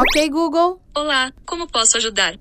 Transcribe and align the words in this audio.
Ok, 0.00 0.30
Google. 0.30 0.80
Olá, 0.94 1.32
como 1.44 1.66
posso 1.66 1.96
ajudar? 1.96 2.34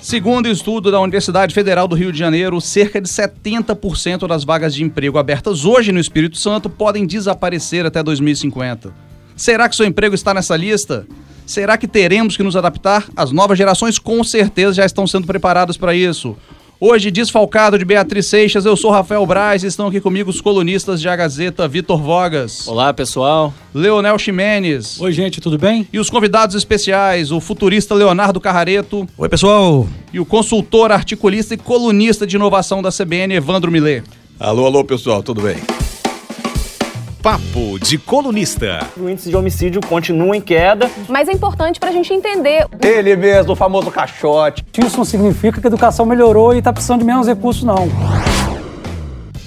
Segundo 0.00 0.48
estudo 0.48 0.90
da 0.90 0.98
Universidade 0.98 1.52
Federal 1.52 1.86
do 1.86 1.94
Rio 1.94 2.10
de 2.10 2.18
Janeiro, 2.18 2.58
cerca 2.58 3.02
de 3.02 3.06
70% 3.06 4.26
das 4.26 4.42
vagas 4.42 4.74
de 4.74 4.82
emprego 4.82 5.18
abertas 5.18 5.66
hoje 5.66 5.92
no 5.92 6.00
Espírito 6.00 6.38
Santo 6.38 6.70
podem 6.70 7.06
desaparecer 7.06 7.84
até 7.84 8.02
2050. 8.02 8.94
Será 9.36 9.68
que 9.68 9.76
seu 9.76 9.84
emprego 9.84 10.14
está 10.14 10.32
nessa 10.32 10.56
lista? 10.56 11.06
Será 11.44 11.76
que 11.76 11.86
teremos 11.86 12.34
que 12.34 12.42
nos 12.42 12.56
adaptar? 12.56 13.04
As 13.14 13.30
novas 13.30 13.58
gerações 13.58 13.98
com 13.98 14.24
certeza 14.24 14.72
já 14.72 14.86
estão 14.86 15.06
sendo 15.06 15.26
preparadas 15.26 15.76
para 15.76 15.94
isso. 15.94 16.34
Hoje, 16.78 17.10
desfalcado 17.10 17.78
de 17.78 17.86
Beatriz 17.86 18.26
Seixas, 18.26 18.66
eu 18.66 18.76
sou 18.76 18.90
Rafael 18.90 19.24
Braz 19.24 19.62
e 19.62 19.66
estão 19.66 19.86
aqui 19.86 19.98
comigo 19.98 20.28
os 20.28 20.42
colunistas 20.42 21.00
de 21.00 21.08
A 21.08 21.16
Gazeta, 21.16 21.66
Vitor 21.66 22.02
Vogas. 22.02 22.68
Olá, 22.68 22.92
pessoal. 22.92 23.54
Leonel 23.74 24.18
Ximenes. 24.18 25.00
Oi, 25.00 25.10
gente, 25.10 25.40
tudo 25.40 25.56
bem? 25.56 25.88
E 25.90 25.98
os 25.98 26.10
convidados 26.10 26.54
especiais, 26.54 27.32
o 27.32 27.40
futurista 27.40 27.94
Leonardo 27.94 28.38
Carrareto. 28.38 29.08
Oi, 29.16 29.26
pessoal. 29.26 29.88
E 30.12 30.20
o 30.20 30.26
consultor, 30.26 30.92
articulista 30.92 31.54
e 31.54 31.56
colunista 31.56 32.26
de 32.26 32.36
inovação 32.36 32.82
da 32.82 32.90
CBN, 32.92 33.34
Evandro 33.34 33.72
Millet. 33.72 34.04
Alô, 34.38 34.66
alô, 34.66 34.84
pessoal, 34.84 35.22
tudo 35.22 35.40
bem? 35.40 35.56
Papo 37.26 37.76
de 37.80 37.98
colunista. 37.98 38.86
O 38.96 39.10
índice 39.10 39.30
de 39.30 39.36
homicídio 39.36 39.80
continua 39.80 40.36
em 40.36 40.40
queda. 40.40 40.88
Mas 41.08 41.28
é 41.28 41.32
importante 41.32 41.80
para 41.80 41.88
a 41.88 41.92
gente 41.92 42.14
entender. 42.14 42.64
Ele 42.80 43.16
mesmo, 43.16 43.54
o 43.54 43.56
famoso 43.56 43.90
caixote. 43.90 44.64
Isso 44.78 44.96
não 44.96 45.04
significa 45.04 45.60
que 45.60 45.66
a 45.66 45.68
educação 45.68 46.06
melhorou 46.06 46.54
e 46.54 46.58
está 46.58 46.72
precisando 46.72 47.00
de 47.00 47.04
menos 47.04 47.26
recursos, 47.26 47.64
não. 47.64 47.88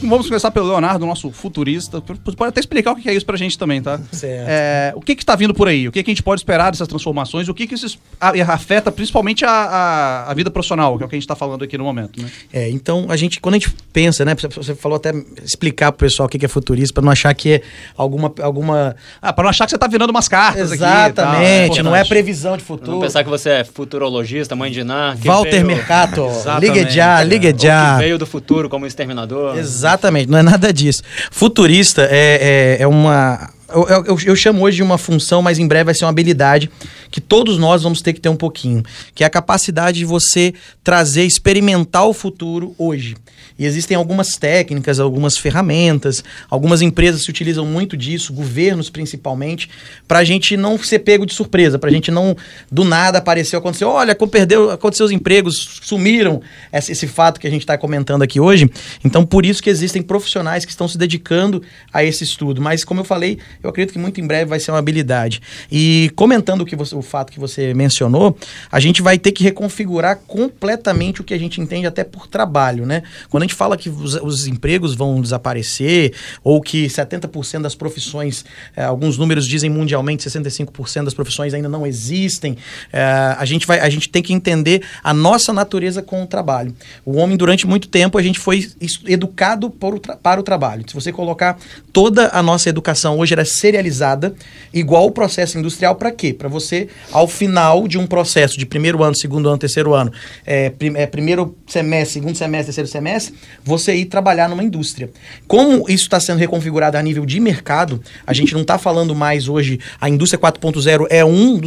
Vamos 0.02 0.28
começar 0.28 0.50
pelo 0.52 0.68
Leonardo, 0.68 1.06
nosso 1.06 1.30
futurista. 1.32 2.02
Pode 2.02 2.50
até 2.50 2.60
explicar 2.60 2.92
o 2.92 2.96
que 2.96 3.10
é 3.10 3.14
isso 3.14 3.26
pra 3.26 3.36
gente 3.36 3.58
também, 3.58 3.82
tá? 3.82 4.00
Certo. 4.12 4.48
É, 4.48 4.94
o 4.96 5.02
que 5.02 5.16
que 5.16 5.26
tá 5.26 5.36
vindo 5.36 5.54
por 5.54 5.68
aí? 5.68 5.88
O 5.88 5.92
que, 5.92 6.02
que 6.02 6.10
a 6.10 6.14
gente 6.14 6.24
pode 6.24 6.40
esperar 6.40 6.72
dessas 6.72 6.88
transformações? 6.88 7.50
O 7.50 7.54
que 7.54 7.68
que 7.68 7.76
isso 7.76 8.00
afeta 8.20 8.92
principalmente 8.92 9.44
a, 9.44 9.52
a, 9.52 10.32
a 10.32 10.34
vida 10.34 10.50
profissional, 10.50 10.98
que 10.98 11.04
é 11.04 11.06
o 11.06 11.10
que 11.10 11.16
a 11.16 11.20
gente 11.20 11.28
tá 11.28 11.36
falando 11.36 11.64
aqui 11.64 11.78
no 11.78 11.84
momento, 11.84 12.22
né? 12.22 12.30
É, 12.54 12.70
então 12.70 13.08
a 13.10 13.18
gente, 13.18 13.42
quando 13.42 13.56
a 13.56 13.58
gente 13.58 13.74
pensa, 13.92 14.24
né? 14.24 14.36
Você 14.36 14.74
falou 14.74 14.96
até 14.96 15.14
explicar 15.44 15.92
pro 15.92 16.08
pessoal 16.08 16.28
o 16.28 16.30
que 16.30 16.46
é 16.46 16.50
futurista, 16.50 16.94
pra 16.94 17.04
não 17.04 17.12
achar 17.12 17.34
que 17.34 17.54
é 17.54 17.62
alguma. 17.98 18.34
alguma... 18.42 18.96
Ah, 19.22 19.34
pra 19.34 19.44
não 19.44 19.50
achar 19.50 19.66
que 19.66 19.72
você 19.72 19.78
tá 19.78 19.88
virando 19.88 20.12
umas 20.12 20.30
cartas 20.30 20.72
Exatamente, 20.72 21.72
aqui, 21.72 21.80
é 21.80 21.84
não 21.84 21.96
é 21.96 22.06
previsão 22.06 22.56
de 22.56 22.64
futuro. 22.64 22.92
Não 22.92 23.00
pensar 23.02 23.24
que 23.24 23.30
você 23.30 23.50
é 23.50 23.64
futurologista, 23.66 24.56
mãe 24.56 24.72
de 24.72 24.84
Ná. 24.84 25.16
Walter 25.24 25.52
veio... 25.52 25.66
Mercato, 25.66 26.26
liga 26.60 26.90
já, 26.90 27.22
liga 27.24 27.54
já. 27.58 27.94
que 27.96 28.04
veio 28.04 28.18
do 28.18 28.26
futuro 28.26 28.70
como 28.70 28.86
exterminador. 28.86 29.58
Exatamente. 29.58 29.89
Exatamente, 29.90 30.30
não 30.30 30.38
é 30.38 30.44
nada 30.44 30.72
disso. 30.72 31.04
Futurista 31.32 32.08
é, 32.10 32.78
é, 32.80 32.84
é 32.84 32.88
uma. 32.88 33.50
Eu, 33.72 33.88
eu, 34.06 34.20
eu, 34.26 34.36
chamo 34.36 34.64
hoje 34.64 34.78
de 34.78 34.84
uma 34.84 34.98
função, 34.98 35.42
mas 35.42 35.60
em 35.60 35.68
breve 35.68 35.86
vai 35.86 35.94
ser 35.94 36.06
uma 36.06 36.10
habilidade 36.10 36.70
que 37.12 37.22
todos 37.22 37.58
nós 37.58 37.84
vamos 37.84 38.02
ter 38.02 38.14
que 38.14 38.22
ter 38.22 38.30
um 38.30 38.36
pouquinho, 38.36 38.84
que 39.14 39.24
é 39.24 39.28
a 39.28 39.30
capacidade 39.30 40.00
de 40.00 40.06
você 40.06 40.54
trazer, 40.84 41.24
experimentar 41.24 42.06
o 42.08 42.14
futuro 42.14 42.74
hoje. 42.78 43.16
E 43.60 43.66
existem 43.66 43.98
algumas 43.98 44.38
técnicas, 44.38 45.02
algumas 45.02 45.38
ferramentas, 45.38 46.24
algumas 46.50 46.82
empresas 46.82 47.24
se 47.24 47.30
utilizam 47.30 47.66
muito 47.66 47.98
disso, 47.98 48.32
governos 48.32 48.90
principalmente, 48.90 49.70
para 50.08 50.20
a 50.20 50.24
gente 50.24 50.56
não 50.56 50.78
ser 50.78 51.00
pego 51.00 51.26
de 51.26 51.34
surpresa, 51.34 51.78
para 51.78 51.90
a 51.90 51.94
gente 51.94 52.10
não 52.10 52.38
do 52.72 52.86
nada 52.86 53.18
apareceu, 53.18 53.60
aconteceu, 53.60 53.90
olha, 53.90 54.16
perdeu, 54.16 54.72
aconteceu 54.72 55.06
os 55.06 55.12
empregos, 55.12 55.82
sumiram 55.84 56.42
esse, 56.72 56.94
esse 56.94 57.06
fato 57.06 57.40
que 57.40 57.48
a 57.48 57.50
gente 57.50 57.62
está 57.62 57.78
comentando 57.78 58.22
aqui 58.22 58.40
hoje. 58.40 58.70
Então, 59.04 59.26
por 59.26 59.46
isso 59.46 59.62
que 59.62 59.70
existem 59.70 60.02
profissionais 60.02 60.64
que 60.64 60.72
estão 60.72 60.88
se 60.88 60.98
dedicando 60.98 61.62
a 61.92 62.02
esse 62.02 62.24
estudo. 62.24 62.62
Mas, 62.62 62.86
como 62.86 63.02
eu 63.02 63.06
falei, 63.06 63.40
eu 63.62 63.70
acredito 63.70 63.94
que 63.94 64.00
muito 64.00 64.22
em 64.22 64.28
breve 64.28 64.46
vai 64.46 64.60
ser 64.60 64.72
uma 64.72 64.80
habilidade. 64.80 65.42
E 65.72 66.12
comentando 66.16 66.62
o, 66.62 66.66
que 66.66 66.76
você, 66.76 66.96
o 66.96 67.02
fato 67.02 67.32
que 67.32 67.40
você 67.40 67.74
mencionou, 67.74 68.38
a 68.72 68.80
gente 68.80 69.02
vai 69.02 69.18
ter 69.18 69.32
que 69.32 69.44
reconfigurar 69.44 70.20
completamente 70.28 71.22
o 71.22 71.24
que 71.24 71.34
a 71.34 71.38
gente 71.38 71.60
entende 71.60 71.86
até 71.86 72.04
por 72.04 72.28
trabalho, 72.28 72.86
né? 72.86 73.04
Quando 73.30 73.44
a 73.44 73.46
gente 73.46 73.56
fala 73.56 73.76
que 73.76 73.90
os, 73.90 74.16
os 74.16 74.48
empregos 74.48 74.96
vão 74.96 75.22
desaparecer, 75.22 76.14
ou 76.44 76.62
que 76.62 76.88
70% 76.88 77.62
das 77.62 77.76
profissões, 77.76 78.46
eh, 78.76 78.84
alguns 78.84 79.18
números 79.18 79.46
dizem 79.46 79.70
mundialmente 79.70 80.28
65% 80.28 81.06
das 81.06 81.14
profissões 81.14 81.54
ainda 81.54 81.68
não 81.68 81.86
existem, 81.86 82.58
eh, 82.94 83.36
a, 83.38 83.44
gente 83.46 83.68
vai, 83.68 83.80
a 83.80 83.90
gente 83.90 84.10
tem 84.10 84.24
que 84.24 84.34
entender 84.34 84.84
a 85.04 85.14
nossa 85.14 85.52
natureza 85.52 86.02
com 86.02 86.24
o 86.24 86.28
trabalho. 86.28 86.74
O 87.06 87.18
homem, 87.18 87.36
durante 87.36 87.68
muito 87.68 87.88
tempo, 87.88 88.18
a 88.18 88.22
gente 88.22 88.40
foi 88.40 88.70
educado 89.06 89.68
o 89.68 89.90
para 90.22 90.40
o 90.40 90.44
trabalho. 90.44 90.86
Se 90.88 90.94
você 90.94 91.12
colocar 91.12 91.58
toda 91.92 92.30
a 92.32 92.42
nossa 92.42 92.70
educação 92.70 93.18
hoje 93.18 93.34
era 93.34 93.46
serializada, 93.50 94.34
igual 94.74 95.06
o 95.06 95.12
processo 95.12 95.58
industrial, 95.58 95.96
para 95.96 96.12
quê? 96.12 96.34
Para 96.34 96.48
você, 96.48 96.88
ao 97.12 97.28
final 97.28 97.88
de 97.88 97.98
um 97.98 98.06
processo 98.06 98.58
de 98.58 98.66
primeiro 98.66 99.04
ano, 99.04 99.16
segundo 99.16 99.50
ano, 99.50 99.58
terceiro 99.58 99.94
ano, 99.94 100.12
é, 100.46 100.70
prim, 100.70 100.94
é, 100.96 101.06
primeiro 101.06 101.58
semestre, 101.68 102.14
segundo 102.14 102.36
semestre, 102.36 102.68
terceiro 102.68 102.90
semestre, 102.90 103.36
você 103.64 103.96
ir 103.96 104.06
trabalhar 104.06 104.50
numa 104.50 104.64
indústria. 104.64 105.10
Como 105.48 105.90
isso 105.90 106.04
está 106.04 106.20
sendo 106.20 106.40
reconfigurado 106.40 106.98
a 106.98 107.02
nível 107.02 107.26
de 107.26 107.40
mercado, 107.40 108.02
a 108.26 108.34
gente 108.34 108.54
não 108.54 108.62
está 108.62 108.78
falando 108.78 109.16
mais 109.16 109.48
hoje, 109.48 109.80
a 110.00 110.10
indústria 110.10 110.40
4.0 110.40 111.08
é, 111.10 111.24
um 111.26 111.60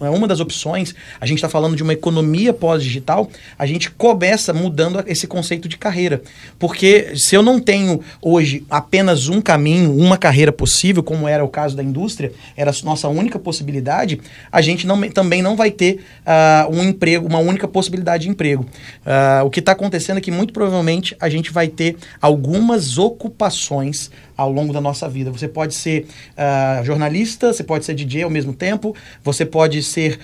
é 0.00 0.10
uma 0.10 0.26
das 0.26 0.40
opções, 0.40 0.94
a 1.20 1.26
gente 1.26 1.38
está 1.38 1.48
falando 1.48 1.76
de 1.76 1.82
uma 1.82 1.92
economia 1.92 2.52
pós-digital, 2.52 3.30
a 3.58 3.66
gente 3.66 3.90
começa 3.90 4.52
mudando 4.52 5.02
esse 5.06 5.26
conceito 5.26 5.68
de 5.68 5.76
carreira. 5.76 6.22
Porque 6.58 7.12
se 7.16 7.34
eu 7.34 7.42
não 7.42 7.60
tenho 7.60 8.00
hoje 8.20 8.64
apenas 8.68 9.28
um 9.28 9.40
caminho, 9.40 9.96
uma 9.96 10.16
carreira 10.16 10.52
possível, 10.52 11.02
como 11.02 11.27
era 11.28 11.44
o 11.44 11.48
caso 11.48 11.76
da 11.76 11.82
indústria, 11.82 12.32
era 12.56 12.70
a 12.70 12.74
nossa 12.84 13.08
única 13.08 13.38
possibilidade, 13.38 14.20
a 14.50 14.60
gente 14.60 14.86
não, 14.86 15.00
também 15.10 15.42
não 15.42 15.56
vai 15.56 15.70
ter 15.70 16.00
uh, 16.26 16.74
um 16.74 16.82
emprego, 16.82 17.26
uma 17.26 17.38
única 17.38 17.68
possibilidade 17.68 18.24
de 18.24 18.30
emprego. 18.30 18.64
Uh, 19.04 19.44
o 19.44 19.50
que 19.50 19.60
está 19.60 19.72
acontecendo 19.72 20.18
é 20.18 20.20
que 20.20 20.30
muito 20.30 20.52
provavelmente 20.52 21.16
a 21.20 21.28
gente 21.28 21.52
vai 21.52 21.68
ter 21.68 21.96
algumas 22.20 22.98
ocupações 22.98 24.10
ao 24.36 24.52
longo 24.52 24.72
da 24.72 24.80
nossa 24.80 25.08
vida. 25.08 25.32
Você 25.32 25.48
pode 25.48 25.74
ser 25.74 26.06
uh, 26.36 26.84
jornalista, 26.84 27.52
você 27.52 27.64
pode 27.64 27.84
ser 27.84 27.94
DJ 27.94 28.22
ao 28.22 28.30
mesmo 28.30 28.52
tempo, 28.52 28.94
você 29.24 29.44
pode 29.44 29.82
ser 29.82 30.18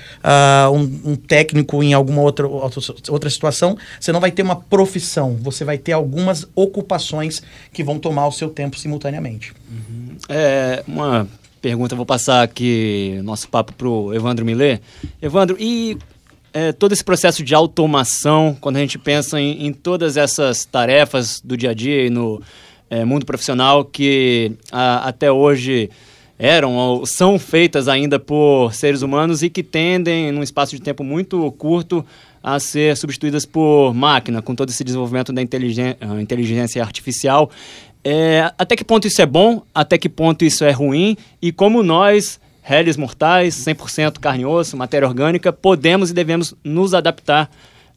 um, 0.73 1.13
um, 1.13 1.17
técnico 1.17 1.83
em 1.83 1.93
alguma 1.93 2.23
outra, 2.23 2.47
outra 2.47 3.29
situação. 3.29 3.77
Você 4.01 4.13
não 4.13 4.21
vai 4.21 4.31
ter 4.31 4.43
uma 4.43 4.57
profissão, 4.57 5.37
você 5.41 5.65
vai 5.65 5.79
ter 5.79 5.93
algumas 5.93 6.47
ocupações 6.55 7.43
que 7.73 7.83
vão 7.83 7.99
tomar 7.99 8.29
o 8.29 8.33
seu 8.33 8.49
tempo 8.49 8.79
simultaneamente. 8.79 9.53
Uhum. 9.69 10.04
É, 10.29 10.83
uma 10.87 11.29
pergunta, 11.61 11.97
vou 11.97 12.07
passar 12.07 12.43
aqui 12.43 13.21
nosso 13.25 13.49
papo 13.49 13.73
para 13.73 13.89
o 13.89 14.13
Evandro 14.13 14.45
Millet. 14.45 14.83
Evandro, 15.21 15.57
e 15.59 15.97
é, 16.53 16.73
todo 16.73 16.93
esse 16.93 17.03
processo 17.03 17.43
de 17.43 17.55
automação, 17.55 18.57
quando 18.61 18.77
a 18.77 18.81
gente 18.81 18.99
pensa 18.99 19.41
em, 19.41 19.67
em 19.67 19.73
todas 19.73 20.17
essas 20.17 20.65
tarefas 20.65 21.41
do 21.41 21.57
dia 21.57 21.71
a 21.71 21.75
dia 21.75 22.07
e 22.07 22.11
no 22.11 22.41
é, 22.89 23.05
mundo 23.05 23.27
profissional 23.27 23.85
que 23.85 24.53
a, 24.71 25.09
até 25.09 25.33
hoje 25.33 25.91
eram 26.39 26.77
ou 26.77 27.07
são 27.07 27.39
feitas 27.39 27.89
ainda 27.89 28.19
por 28.19 28.75
seres 28.75 29.03
humanos 29.03 29.43
e 29.43 29.51
que 29.51 29.63
tendem, 29.63 30.31
num 30.31 30.43
espaço 30.43 30.77
de 30.77 30.83
tempo 30.83 31.03
muito 31.03 31.51
curto, 31.53 32.05
a 32.43 32.61
ser 32.61 32.97
substituídas 32.97 33.47
por 33.47 33.95
máquina, 33.95 34.43
com 34.43 34.55
todo 34.55 34.69
esse 34.69 34.85
desenvolvimento 34.85 35.33
da 35.33 35.41
inteligência, 35.41 35.97
inteligência 36.21 36.83
artificial. 36.83 37.51
É, 38.05 38.53
até 38.59 38.77
que 38.77 38.85
ponto 38.85 39.07
isso 39.07 39.23
é 39.23 39.27
bom? 39.27 39.63
Até 39.75 39.97
que 39.97 40.09
ponto 40.09 40.45
isso 40.45 40.63
é 40.65 40.71
ruim? 40.71 41.17
E 41.41 41.51
como 41.51 41.83
nós 41.83 42.39
réis 42.63 42.97
mortais, 42.97 43.55
100% 43.55 44.19
carne 44.19 44.43
e 44.43 44.47
osso, 44.47 44.77
matéria 44.77 45.07
orgânica, 45.09 45.53
podemos 45.53 46.11
e 46.11 46.15
devemos 46.15 46.55
nos 46.63 46.95
adaptar 46.95 47.51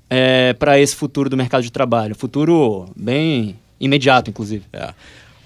é, 0.09 0.53
para 0.53 0.79
esse 0.79 0.95
futuro 0.95 1.29
do 1.29 1.37
mercado 1.37 1.63
de 1.63 1.71
trabalho. 1.71 2.15
Futuro 2.15 2.85
bem 2.95 3.57
imediato, 3.79 4.29
inclusive. 4.29 4.63
É. 4.73 4.93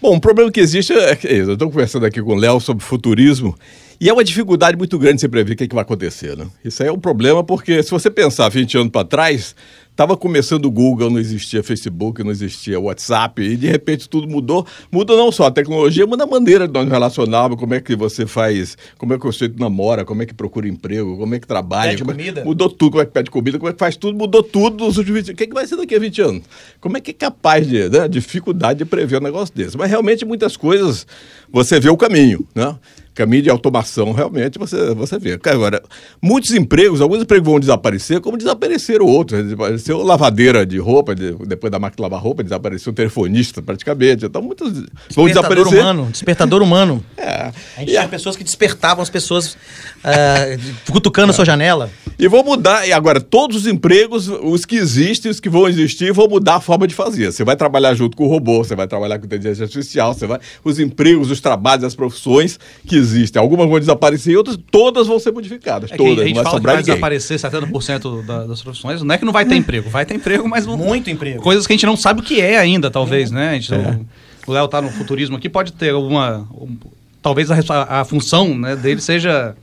Bom, 0.01 0.15
o 0.15 0.19
problema 0.19 0.51
que 0.51 0.59
existe 0.59 0.93
é 0.93 1.15
que 1.15 1.27
eu 1.27 1.53
estou 1.53 1.69
conversando 1.69 2.05
aqui 2.05 2.21
com 2.21 2.33
o 2.33 2.35
Léo 2.35 2.59
sobre 2.59 2.83
futurismo 2.83 3.55
e 3.99 4.09
é 4.09 4.13
uma 4.13 4.23
dificuldade 4.23 4.75
muito 4.75 4.97
grande 4.97 5.21
você 5.21 5.29
prever 5.29 5.53
o 5.53 5.55
que, 5.55 5.65
é 5.65 5.67
que 5.67 5.75
vai 5.75 5.83
acontecer. 5.83 6.35
Né? 6.35 6.47
Isso 6.65 6.81
aí 6.81 6.89
é 6.89 6.91
um 6.91 6.99
problema 6.99 7.43
porque 7.43 7.83
se 7.83 7.91
você 7.91 8.09
pensar 8.09 8.49
20 8.49 8.77
anos 8.79 8.91
para 8.91 9.05
trás, 9.05 9.55
Estava 9.91 10.15
começando 10.15 10.65
o 10.65 10.71
Google, 10.71 11.09
não 11.09 11.19
existia 11.19 11.61
Facebook, 11.61 12.23
não 12.23 12.31
existia 12.31 12.79
WhatsApp, 12.79 13.41
e 13.41 13.57
de 13.57 13.67
repente 13.67 14.07
tudo 14.07 14.27
mudou. 14.27 14.65
Muda 14.89 15.15
não 15.17 15.31
só 15.31 15.47
a 15.47 15.51
tecnologia, 15.51 16.07
mas 16.07 16.19
a 16.19 16.25
maneira 16.25 16.65
de 16.65 16.73
nós 16.73 16.89
relacionarmos, 16.89 17.59
como 17.59 17.73
é 17.73 17.81
que 17.81 17.93
você 17.95 18.25
faz, 18.25 18.77
como 18.97 19.13
é 19.13 19.19
que 19.19 19.25
você 19.25 19.51
namora, 19.59 20.05
como 20.05 20.23
é 20.23 20.25
que 20.25 20.33
procura 20.33 20.67
emprego, 20.67 21.17
como 21.17 21.35
é 21.35 21.39
que 21.39 21.45
trabalha. 21.45 21.91
Pede 21.91 22.05
comida. 22.05 22.43
Mudou 22.45 22.69
tudo, 22.69 22.91
como 22.91 23.03
é 23.03 23.05
que 23.05 23.11
pede 23.11 23.29
comida, 23.29 23.59
como 23.59 23.69
é 23.69 23.73
que 23.73 23.79
faz 23.79 23.97
tudo, 23.97 24.17
mudou 24.17 24.41
tudo 24.41 24.85
nos 24.85 24.97
últimos 24.97 25.21
20 25.21 25.33
O 25.33 25.35
que, 25.35 25.43
é 25.43 25.47
que 25.47 25.53
vai 25.53 25.67
ser 25.67 25.75
daqui 25.75 25.93
a 25.93 25.99
20 25.99 26.21
anos? 26.21 26.43
Como 26.79 26.95
é 26.95 27.01
que 27.01 27.11
é 27.11 27.13
capaz 27.13 27.67
de, 27.67 27.89
né, 27.89 28.07
dificuldade 28.07 28.79
de 28.79 28.85
prever 28.85 29.19
um 29.19 29.23
negócio 29.23 29.53
desse? 29.53 29.77
Mas 29.77 29.89
realmente 29.89 30.23
muitas 30.23 30.55
coisas 30.55 31.05
você 31.51 31.81
vê 31.81 31.89
o 31.89 31.97
caminho, 31.97 32.47
né? 32.55 32.75
Caminho 33.13 33.43
de 33.43 33.49
automação, 33.49 34.11
realmente 34.13 34.57
você, 34.57 34.93
você 34.93 35.19
vê. 35.19 35.37
Agora, 35.45 35.81
muitos 36.21 36.51
empregos, 36.51 37.01
alguns 37.01 37.21
empregos 37.21 37.47
vão 37.49 37.59
desaparecer, 37.59 38.21
como 38.21 38.37
desapareceram 38.37 39.05
outros. 39.05 39.43
Desapareceu 39.43 40.01
lavadeira 40.01 40.65
de 40.65 40.77
roupa, 40.77 41.13
de, 41.13 41.33
depois 41.45 41.69
da 41.71 41.77
máquina 41.79 41.97
de 41.97 42.01
lavar 42.03 42.21
roupa, 42.21 42.43
desapareceu 42.43 42.93
telefonista 42.93 43.61
praticamente. 43.61 44.25
Então, 44.25 44.41
muitos 44.41 44.71
vão 44.71 45.25
Despertador 45.25 45.27
desaparecer. 45.65 45.79
humano, 45.81 46.09
despertador 46.11 46.61
humano. 46.61 47.05
É. 47.17 47.31
A 47.31 47.51
gente 47.79 47.89
E 47.89 47.91
tinha 47.91 48.03
a- 48.03 48.07
pessoas 48.07 48.35
que 48.35 48.43
despertavam 48.43 49.01
as 49.03 49.09
pessoas 49.09 49.57
ah, 50.03 50.45
cutucando 50.89 51.31
a 51.31 51.33
sua 51.33 51.45
janela. 51.45 51.89
E 52.23 52.27
vão 52.27 52.43
mudar, 52.43 52.87
e 52.87 52.93
agora, 52.93 53.19
todos 53.19 53.57
os 53.57 53.65
empregos, 53.67 54.27
os 54.27 54.63
que 54.63 54.75
existem, 54.75 55.31
os 55.31 55.39
que 55.39 55.49
vão 55.49 55.67
existir, 55.67 56.13
vão 56.13 56.27
mudar 56.27 56.57
a 56.57 56.61
forma 56.61 56.85
de 56.87 56.93
fazer. 56.93 57.31
Você 57.31 57.43
vai 57.43 57.55
trabalhar 57.55 57.95
junto 57.95 58.15
com 58.15 58.25
o 58.25 58.27
robô, 58.27 58.63
você 58.63 58.75
vai 58.75 58.87
trabalhar 58.87 59.17
com 59.17 59.25
inteligência 59.25 59.63
artificial, 59.63 60.13
você 60.13 60.27
vai. 60.27 60.39
Os 60.63 60.79
empregos, 60.79 61.31
os 61.31 61.41
trabalhos, 61.41 61.83
as 61.83 61.95
profissões 61.95 62.59
que 62.85 62.95
existem. 62.95 63.41
Algumas 63.41 63.67
vão 63.67 63.79
desaparecer 63.79 64.33
e 64.33 64.37
outras, 64.37 64.55
todas 64.69 65.07
vão 65.07 65.17
ser 65.17 65.31
modificadas. 65.31 65.89
É 65.89 65.93
que 65.93 65.97
todas, 65.97 66.19
a 66.23 66.27
gente 66.27 66.35
não 66.35 66.43
vai 66.43 66.51
fala 66.51 66.59
que 66.59 66.65
vai 66.67 66.75
ninguém. 66.77 66.93
desaparecer 66.93 67.39
70% 67.39 68.21
da- 68.23 68.45
das 68.45 68.61
profissões. 68.61 69.01
Não 69.01 69.15
é 69.15 69.17
que 69.17 69.25
não 69.25 69.33
vai 69.33 69.43
ter 69.43 69.55
emprego, 69.55 69.89
vai 69.89 70.05
ter 70.05 70.13
emprego, 70.13 70.47
mas 70.47 70.67
não, 70.67 70.77
Muito 70.77 71.09
emprego. 71.09 71.41
coisas 71.41 71.65
que 71.65 71.73
a 71.73 71.75
gente 71.75 71.87
não 71.87 71.97
sabe 71.97 72.19
o 72.21 72.23
que 72.23 72.39
é 72.39 72.59
ainda, 72.59 72.91
talvez, 72.91 73.31
né? 73.31 73.49
A 73.49 73.53
gente, 73.53 73.73
o- 73.73 74.05
O 74.47 74.51
Léo 74.51 74.67
tá 74.67 74.79
no 74.79 74.89
futurismo 74.91 75.37
aqui, 75.37 75.49
pode 75.49 75.73
ter 75.73 75.89
alguma. 75.89 76.47
um- 76.53 76.77
talvez 77.19 77.49
a, 77.49 77.57
a 78.01 78.05
função 78.05 78.55
né, 78.57 78.75
dele 78.75 79.01
seja 79.01 79.55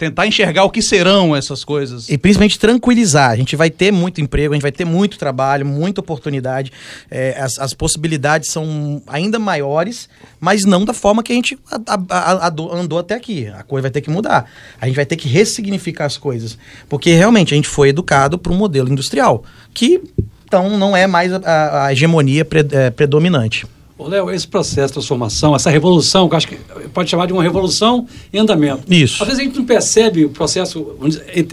tentar 0.00 0.26
enxergar 0.26 0.64
o 0.64 0.70
que 0.70 0.80
serão 0.80 1.36
essas 1.36 1.62
coisas. 1.62 2.08
E 2.08 2.16
principalmente 2.16 2.58
tranquilizar. 2.58 3.30
A 3.30 3.36
gente 3.36 3.54
vai 3.54 3.68
ter 3.68 3.92
muito 3.92 4.18
emprego, 4.18 4.54
a 4.54 4.56
gente 4.56 4.62
vai 4.62 4.72
ter 4.72 4.86
muito 4.86 5.18
trabalho, 5.18 5.66
muita 5.66 6.00
oportunidade. 6.00 6.72
É, 7.10 7.38
as, 7.38 7.58
as 7.58 7.74
possibilidades 7.74 8.50
são 8.50 9.02
ainda 9.06 9.38
maiores, 9.38 10.08
mas 10.40 10.64
não 10.64 10.86
da 10.86 10.94
forma 10.94 11.22
que 11.22 11.32
a 11.32 11.34
gente 11.34 11.58
a- 11.70 12.00
a- 12.08 12.46
a- 12.46 12.54
andou 12.72 12.98
até 12.98 13.14
aqui. 13.14 13.46
A 13.48 13.62
coisa 13.62 13.82
vai 13.82 13.90
ter 13.90 14.00
que 14.00 14.08
mudar. 14.08 14.50
A 14.80 14.86
gente 14.86 14.96
vai 14.96 15.04
ter 15.04 15.16
que 15.16 15.28
ressignificar 15.28 16.06
as 16.06 16.16
coisas. 16.16 16.56
Porque 16.88 17.12
realmente 17.12 17.52
a 17.52 17.56
gente 17.56 17.68
foi 17.68 17.90
educado 17.90 18.38
para 18.38 18.50
um 18.52 18.56
modelo 18.56 18.90
industrial, 18.90 19.44
que 19.74 20.00
então 20.46 20.78
não 20.78 20.96
é 20.96 21.06
mais 21.06 21.30
a 21.32 21.92
hegemonia 21.92 22.42
pre- 22.44 22.66
é, 22.72 22.88
predominante. 22.90 23.66
Ô, 24.02 24.08
Léo, 24.08 24.30
esse 24.30 24.48
processo 24.48 24.86
de 24.86 24.92
transformação, 24.94 25.54
essa 25.54 25.68
revolução, 25.68 26.26
que 26.26 26.34
eu 26.34 26.36
acho 26.38 26.48
que 26.48 26.56
pode 26.94 27.10
chamar 27.10 27.26
de 27.26 27.34
uma 27.34 27.42
revolução 27.42 28.06
em 28.32 28.38
andamento. 28.38 28.82
Isso. 28.92 29.22
Às 29.22 29.28
vezes 29.28 29.42
a 29.42 29.44
gente 29.44 29.58
não 29.58 29.64
percebe 29.66 30.24
o 30.24 30.30
processo 30.30 30.96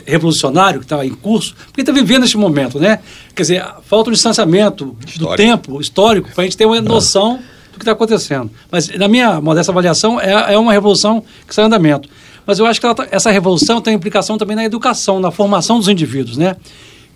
revolucionário 0.05 0.79
que 0.79 0.85
está 0.85 1.05
em 1.05 1.09
curso, 1.13 1.53
porque 1.65 1.81
está 1.81 1.91
vivendo 1.91 2.23
este 2.23 2.38
momento, 2.38 2.79
né? 2.79 2.99
Quer 3.35 3.41
dizer, 3.44 3.65
falta 3.83 4.09
um 4.09 4.13
distanciamento 4.13 4.85
do 4.85 4.97
Histórico. 5.09 5.35
tempo 5.35 5.81
histórico 5.81 6.29
para 6.33 6.44
a 6.44 6.45
gente 6.45 6.55
ter 6.55 6.65
uma 6.65 6.79
noção 6.79 7.35
do 7.71 7.77
que 7.77 7.81
está 7.81 7.91
acontecendo. 7.91 8.49
Mas, 8.71 8.88
na 8.97 9.09
minha 9.09 9.41
modesta 9.41 9.71
avaliação, 9.71 10.19
é, 10.19 10.53
é 10.53 10.57
uma 10.57 10.71
revolução 10.71 11.21
que 11.45 11.51
está 11.51 11.63
em 11.63 11.65
andamento. 11.65 12.07
Mas 12.45 12.59
eu 12.59 12.65
acho 12.65 12.79
que 12.79 12.94
tá- 12.95 13.07
essa 13.11 13.29
revolução 13.29 13.81
tem 13.81 13.94
implicação 13.94 14.38
também 14.38 14.55
na 14.55 14.63
educação, 14.63 15.19
na 15.19 15.31
formação 15.31 15.77
dos 15.79 15.89
indivíduos, 15.89 16.38
né? 16.38 16.55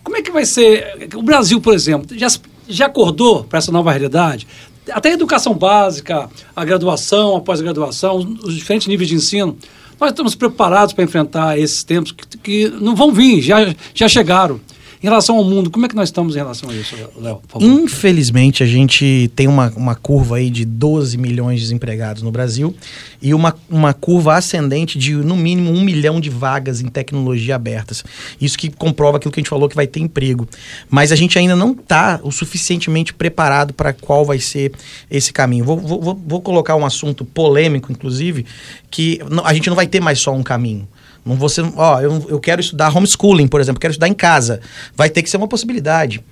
Como 0.04 0.18
é 0.18 0.22
que 0.22 0.30
vai 0.32 0.46
ser? 0.46 1.08
O 1.16 1.22
Brasil, 1.22 1.62
por 1.62 1.74
exemplo, 1.74 2.18
já, 2.18 2.28
já 2.68 2.88
acordou 2.88 3.44
para 3.46 3.60
essa 3.60 3.72
nova 3.72 3.92
realidade? 3.92 4.46
Até 4.90 5.10
a 5.10 5.14
educação 5.14 5.54
básica, 5.54 6.30
a 6.56 6.66
graduação, 6.66 7.36
a 7.36 7.42
pós-graduação, 7.42 8.18
os, 8.44 8.56
diferentes 8.56 8.88
níveis 8.88 9.10
de 9.10 9.16
ensino. 9.16 9.58
Nós 10.00 10.10
estamos 10.10 10.34
preparados 10.34 10.94
para 10.94 11.04
enfrentar 11.04 11.60
esses 11.60 11.84
tempos 11.84 12.12
que, 12.12 12.38
que 12.38 12.70
não 12.82 12.96
vão 12.96 13.12
vir, 13.12 13.42
já, 13.42 13.58
já 13.94 14.08
chegaram. 14.08 14.60
Em 15.02 15.08
relação 15.08 15.36
ao 15.38 15.44
mundo, 15.44 15.72
como 15.72 15.84
é 15.86 15.90
que 15.90 15.96
nós 15.96 16.10
estamos 16.10 16.36
em 16.36 16.38
relação 16.38 16.70
a 16.70 16.74
isso, 16.76 16.96
Léo? 17.20 17.42
Infelizmente, 17.60 18.62
a 18.62 18.68
gente 18.68 19.32
tem 19.36 19.48
uma, 19.48 19.74
uma 19.76 19.96
curva 19.96 20.36
aí 20.38 20.48
de 20.50 20.64
12 20.64 21.18
milhões 21.18 21.56
de 21.60 21.66
desempregados 21.66 22.22
no 22.22 22.30
Brasil 22.32 22.76
e 23.20 23.34
uma, 23.34 23.56
uma 23.68 23.94
curva 23.94 24.36
ascendente 24.36 25.00
de, 25.00 25.14
no 25.16 25.36
mínimo, 25.36 25.72
um 25.72 25.82
milhão 25.82 26.22
de 26.22 26.30
vagas 26.30 26.82
em 26.82 26.88
tecnologia 26.88 27.56
abertas. 27.56 28.04
Isso 28.40 28.56
que 28.56 28.70
comprova 28.70 29.18
aquilo 29.18 29.32
que 29.32 29.40
a 29.40 29.42
gente 29.42 29.50
falou 29.50 29.68
que 29.68 29.76
vai 29.76 29.88
ter 29.88 30.00
emprego. 30.02 30.48
Mas 30.88 31.12
a 31.12 31.16
gente 31.16 31.38
ainda 31.40 31.56
não 31.56 31.72
está 31.72 32.20
o 32.22 32.32
suficientemente 32.32 33.12
preparado 33.12 33.74
para 33.74 33.94
qual 33.94 34.24
vai 34.24 34.40
ser 34.40 34.72
esse 35.10 35.34
caminho. 35.34 35.66
Vou, 35.66 35.78
vou, 35.78 36.22
vou- 36.28 36.42
colocar 36.42 36.76
um 36.76 36.86
assunto 36.86 37.26
polêmico, 37.26 37.92
inclusive, 37.92 38.46
que 38.90 39.20
a 39.44 39.54
gente 39.54 39.68
não 39.68 39.76
vai 39.76 39.88
ter 39.88 40.00
mais 40.00 40.20
só 40.20 40.32
um 40.34 40.44
caminho. 40.44 40.88
Não 41.26 41.36
você, 41.36 41.62
ó, 41.76 42.02
eu, 42.02 42.26
eu 42.30 42.40
quero 42.40 42.62
estudar 42.62 42.96
homeschooling, 42.96 43.48
por 43.48 43.62
exemplo, 43.62 43.80
quero 43.80 43.92
estudar 43.92 44.08
em 44.08 44.14
casa. 44.14 44.60
Vai 44.96 45.10
ter 45.10 45.22
que 45.22 45.30
ser 45.30 45.38
uma 45.38 45.48
possibilidade. 45.48 46.24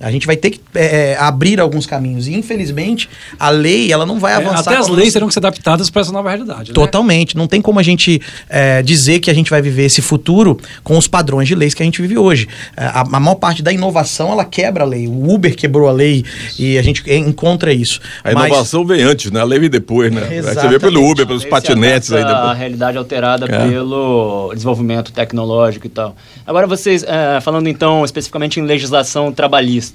A 0.00 0.10
gente 0.10 0.26
vai 0.26 0.36
ter 0.36 0.50
que 0.50 0.60
é, 0.74 1.12
é, 1.12 1.16
abrir 1.18 1.60
alguns 1.60 1.84
caminhos. 1.86 2.28
E, 2.28 2.34
infelizmente, 2.34 3.08
a 3.38 3.50
lei 3.50 3.92
ela 3.92 4.06
não 4.06 4.18
vai 4.18 4.32
É, 4.32 4.36
avançar. 4.36 4.60
até 4.60 4.76
as 4.76 4.88
leis 4.88 5.12
terão 5.12 5.26
que 5.28 5.34
ser 5.34 5.40
adaptadas 5.40 5.90
para 5.90 6.02
essa 6.02 6.12
nova 6.12 6.28
realidade. 6.28 6.70
né? 6.70 6.74
Totalmente. 6.74 7.36
Não 7.36 7.46
tem 7.46 7.60
como 7.60 7.78
a 7.80 7.82
gente 7.82 8.20
é, 8.48 8.80
dizer 8.82 9.18
que 9.20 9.30
a 9.30 9.34
gente 9.34 9.50
vai 9.50 9.60
viver 9.60 9.84
esse 9.86 10.00
futuro 10.00 10.58
com 10.84 10.96
os 10.96 11.08
padrões 11.08 11.48
de 11.48 11.54
leis 11.54 11.74
que 11.74 11.82
a 11.82 11.84
gente 11.84 12.00
vive 12.00 12.16
hoje. 12.16 12.46
É, 12.76 12.84
A, 12.84 13.00
a 13.00 13.20
maior 13.20 13.34
parte 13.36 13.62
da 13.62 13.72
inovação, 13.72 14.30
ela 14.32 14.44
quebra 14.44 14.84
a 14.84 14.86
lei. 14.86 15.08
O 15.08 15.32
Uber 15.34 15.54
quebrou 15.56 15.88
a 15.88 15.92
lei 15.92 16.24
e 16.58 16.78
a 16.78 16.82
gente 16.82 17.02
encontra 17.12 17.72
isso. 17.72 18.00
A 18.22 18.32
Mas- 18.32 18.46
inovação 18.46 18.84
vem 18.86 19.02
antes, 19.02 19.30
né? 19.32 19.40
A 19.40 19.44
lei 19.44 19.58
vem 19.58 19.70
depois, 19.70 20.12
né? 20.12 20.20
Aí 20.22 20.28
Você 20.28 20.42
vê 20.42 20.50
Exatamente. 20.50 20.80
pelo 20.80 21.10
Uber, 21.10 21.26
pelos 21.26 21.44
patinetes 21.44 22.12
aí 22.12 22.22
depois. 22.24 22.44
A 22.44 22.52
realidade 22.54 22.96
alterada 22.98 23.46
É. 23.46 23.68
pelo 23.68 24.52
desenvolvimento 24.54 25.10
tecnológico 25.12 25.86
e 25.86 25.90
tal. 25.90 26.14
Agora, 26.46 26.66
vocês, 26.66 27.02
é, 27.02 27.40
falando 27.40 27.68
então 27.68 28.04
especificamente 28.04 28.60
em 28.60 28.62
legislação 28.62 29.32
trabalhista, 29.32 29.87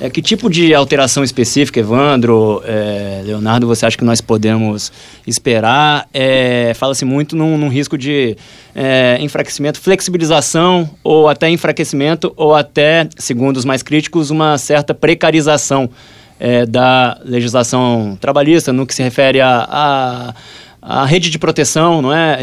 é, 0.00 0.10
que 0.10 0.20
tipo 0.20 0.50
de 0.50 0.74
alteração 0.74 1.22
específica, 1.22 1.78
Evandro, 1.78 2.62
é, 2.64 3.22
Leonardo, 3.24 3.66
você 3.66 3.86
acha 3.86 3.96
que 3.96 4.04
nós 4.04 4.20
podemos 4.20 4.92
esperar? 5.26 6.08
É, 6.12 6.72
Fala-se 6.74 7.04
muito 7.04 7.36
num, 7.36 7.56
num 7.56 7.68
risco 7.68 7.96
de 7.96 8.36
é, 8.74 9.18
enfraquecimento, 9.20 9.80
flexibilização, 9.80 10.90
ou 11.04 11.28
até 11.28 11.48
enfraquecimento, 11.48 12.32
ou 12.36 12.54
até, 12.54 13.08
segundo 13.16 13.56
os 13.56 13.64
mais 13.64 13.82
críticos, 13.82 14.30
uma 14.30 14.58
certa 14.58 14.92
precarização 14.94 15.88
é, 16.40 16.66
da 16.66 17.20
legislação 17.24 18.18
trabalhista 18.20 18.72
no 18.72 18.84
que 18.84 18.94
se 18.94 19.02
refere 19.02 19.40
a, 19.40 19.68
a, 19.70 20.34
a 20.82 21.04
rede 21.04 21.30
de 21.30 21.38
proteção, 21.38 22.02
não 22.02 22.12
é, 22.12 22.40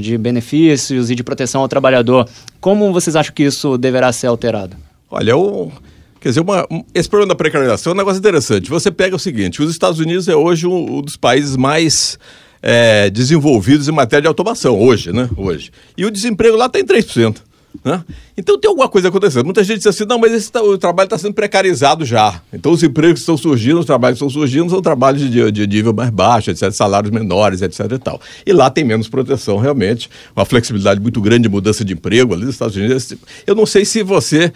de 0.00 0.16
benefícios 0.16 1.10
e 1.10 1.14
de 1.16 1.24
proteção 1.24 1.60
ao 1.60 1.68
trabalhador. 1.68 2.28
Como 2.60 2.92
vocês 2.92 3.16
acham 3.16 3.34
que 3.34 3.42
isso 3.42 3.76
deverá 3.76 4.12
ser 4.12 4.28
alterado? 4.28 4.76
Olha, 5.10 5.36
o, 5.36 5.72
quer 6.20 6.28
dizer, 6.28 6.40
uma- 6.40 6.66
um- 6.70 6.84
esse 6.94 7.08
problema 7.08 7.28
da 7.30 7.34
precarização 7.34 7.92
é 7.92 7.94
um 7.94 7.98
negócio 7.98 8.18
interessante. 8.18 8.68
Você 8.70 8.90
pega 8.90 9.16
o 9.16 9.18
seguinte: 9.18 9.62
os 9.62 9.70
Estados 9.70 9.98
Unidos 9.98 10.28
é 10.28 10.36
hoje 10.36 10.66
um, 10.66 10.98
um 10.98 11.02
dos 11.02 11.16
países 11.16 11.56
mais 11.56 12.18
é, 12.62 13.08
desenvolvidos 13.10 13.88
em 13.88 13.92
matéria 13.92 14.22
de 14.22 14.28
automação, 14.28 14.78
hoje, 14.78 15.12
né? 15.12 15.28
Hoje. 15.36 15.70
E 15.96 16.04
o 16.04 16.10
desemprego 16.10 16.56
lá 16.56 16.66
está 16.66 16.78
em 16.78 16.84
3%. 16.84 17.36
Né? 17.84 18.02
Então 18.36 18.58
tem 18.58 18.68
alguma 18.68 18.88
coisa 18.88 19.08
acontecendo. 19.08 19.44
Muita 19.44 19.62
gente 19.62 19.78
diz 19.78 19.86
assim, 19.86 20.04
não, 20.04 20.18
mas 20.18 20.32
esse 20.32 20.50
tá- 20.50 20.60
o 20.60 20.76
trabalho 20.76 21.06
está 21.06 21.16
sendo 21.16 21.32
precarizado 21.32 22.04
já. 22.04 22.42
Então 22.52 22.72
os 22.72 22.82
empregos 22.82 23.14
que 23.14 23.20
estão 23.20 23.36
surgindo, 23.36 23.78
os 23.78 23.86
trabalhos 23.86 24.18
que 24.18 24.24
estão 24.26 24.40
surgindo 24.40 24.68
são 24.68 24.82
trabalhos 24.82 25.22
de, 25.30 25.52
de 25.52 25.66
nível 25.68 25.94
mais 25.94 26.10
baixo, 26.10 26.50
etc., 26.50 26.70
salários 26.72 27.12
menores, 27.12 27.62
etc. 27.62 27.92
e 27.92 27.98
tal. 27.98 28.20
E 28.44 28.52
lá 28.52 28.68
tem 28.70 28.82
menos 28.82 29.08
proteção, 29.08 29.56
realmente, 29.56 30.10
uma 30.34 30.44
flexibilidade 30.44 31.00
muito 31.00 31.20
grande 31.20 31.44
de 31.44 31.48
mudança 31.48 31.84
de 31.84 31.92
emprego 31.92 32.34
ali 32.34 32.44
nos 32.44 32.54
Estados 32.56 32.74
Unidos. 32.76 33.14
Eu 33.46 33.54
não 33.54 33.64
sei 33.64 33.84
se 33.84 34.02
você 34.02 34.52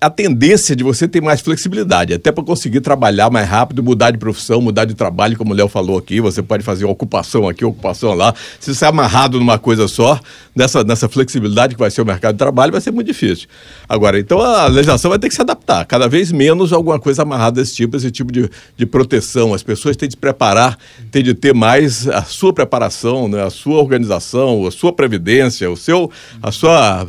a 0.00 0.10
tendência 0.10 0.74
de 0.74 0.82
você 0.82 1.06
ter 1.06 1.20
mais 1.20 1.40
flexibilidade, 1.40 2.14
até 2.14 2.32
para 2.32 2.42
conseguir 2.42 2.80
trabalhar 2.80 3.30
mais 3.30 3.48
rápido, 3.48 3.82
mudar 3.82 4.10
de 4.10 4.18
profissão, 4.18 4.60
mudar 4.60 4.84
de 4.84 4.94
trabalho, 4.94 5.36
como 5.36 5.52
o 5.52 5.56
Léo 5.56 5.68
falou 5.68 5.98
aqui, 5.98 6.20
você 6.20 6.42
pode 6.42 6.62
fazer 6.62 6.84
ocupação 6.84 7.48
aqui, 7.48 7.64
ocupação 7.64 8.14
lá. 8.14 8.34
Se 8.58 8.74
você 8.74 8.84
é 8.84 8.88
amarrado 8.88 9.38
numa 9.38 9.58
coisa 9.58 9.86
só, 9.88 10.18
nessa, 10.54 10.82
nessa 10.82 11.08
flexibilidade 11.08 11.74
que 11.74 11.80
vai 11.80 11.90
ser 11.90 12.02
o 12.02 12.06
mercado 12.06 12.34
de 12.34 12.38
trabalho, 12.38 12.72
vai 12.72 12.80
ser 12.80 12.90
muito 12.90 13.06
difícil. 13.06 13.48
Agora, 13.88 14.18
então 14.18 14.40
a 14.40 14.66
legislação 14.66 15.10
vai 15.10 15.18
ter 15.18 15.28
que 15.28 15.34
se 15.34 15.42
adaptar, 15.42 15.84
cada 15.84 16.08
vez 16.08 16.32
menos 16.32 16.72
alguma 16.72 16.98
coisa 16.98 17.22
amarrada 17.22 17.60
desse 17.60 17.74
tipo, 17.74 17.96
esse 17.96 18.10
tipo 18.10 18.32
de, 18.32 18.48
de 18.76 18.86
proteção. 18.86 19.52
As 19.52 19.62
pessoas 19.62 19.96
têm 19.96 20.08
de 20.08 20.14
se 20.14 20.18
preparar, 20.18 20.78
têm 21.10 21.22
de 21.22 21.34
ter 21.34 21.54
mais 21.54 22.08
a 22.08 22.22
sua 22.22 22.52
preparação, 22.52 23.28
né, 23.28 23.42
a 23.42 23.50
sua 23.50 23.80
organização, 23.80 24.66
a 24.66 24.70
sua 24.70 24.92
previdência, 24.92 25.70
o 25.70 25.76
seu, 25.76 26.10
a 26.42 26.50
sua 26.50 27.06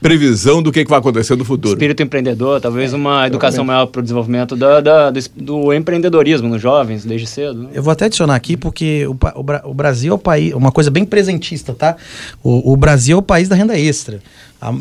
previsão 0.00 0.62
do 0.62 0.70
que, 0.70 0.84
que 0.84 0.90
vai 0.90 0.98
acontecer 0.98 1.36
no 1.36 1.44
futuro. 1.44 1.77
Espírito 1.78 2.02
empreendedor, 2.02 2.60
talvez 2.60 2.92
uma 2.92 3.26
educação 3.26 3.64
maior 3.64 3.86
para 3.86 4.00
o 4.00 4.02
desenvolvimento 4.02 4.56
da, 4.56 4.80
da- 4.80 5.10
do, 5.10 5.20
do 5.36 5.72
empreendedorismo 5.72 6.48
nos 6.48 6.60
jovens, 6.60 7.04
desde 7.04 7.26
cedo. 7.26 7.62
né? 7.64 7.68
Eu 7.72 7.82
vou 7.82 7.92
até 7.92 8.06
adicionar 8.06 8.34
aqui, 8.34 8.56
porque 8.56 9.06
o, 9.06 9.12
o 9.12 9.70
o 9.70 9.74
Brasil 9.74 10.12
é 10.12 10.14
o 10.14 10.18
país, 10.18 10.52
uma 10.54 10.70
coisa 10.72 10.90
bem 10.90 11.04
presentista, 11.04 11.72
tá? 11.74 11.96
O, 12.42 12.72
o 12.72 12.76
Brasil 12.76 13.16
é 13.16 13.18
o 13.18 13.22
país 13.22 13.48
da 13.48 13.54
renda 13.56 13.78
extra. 13.78 14.20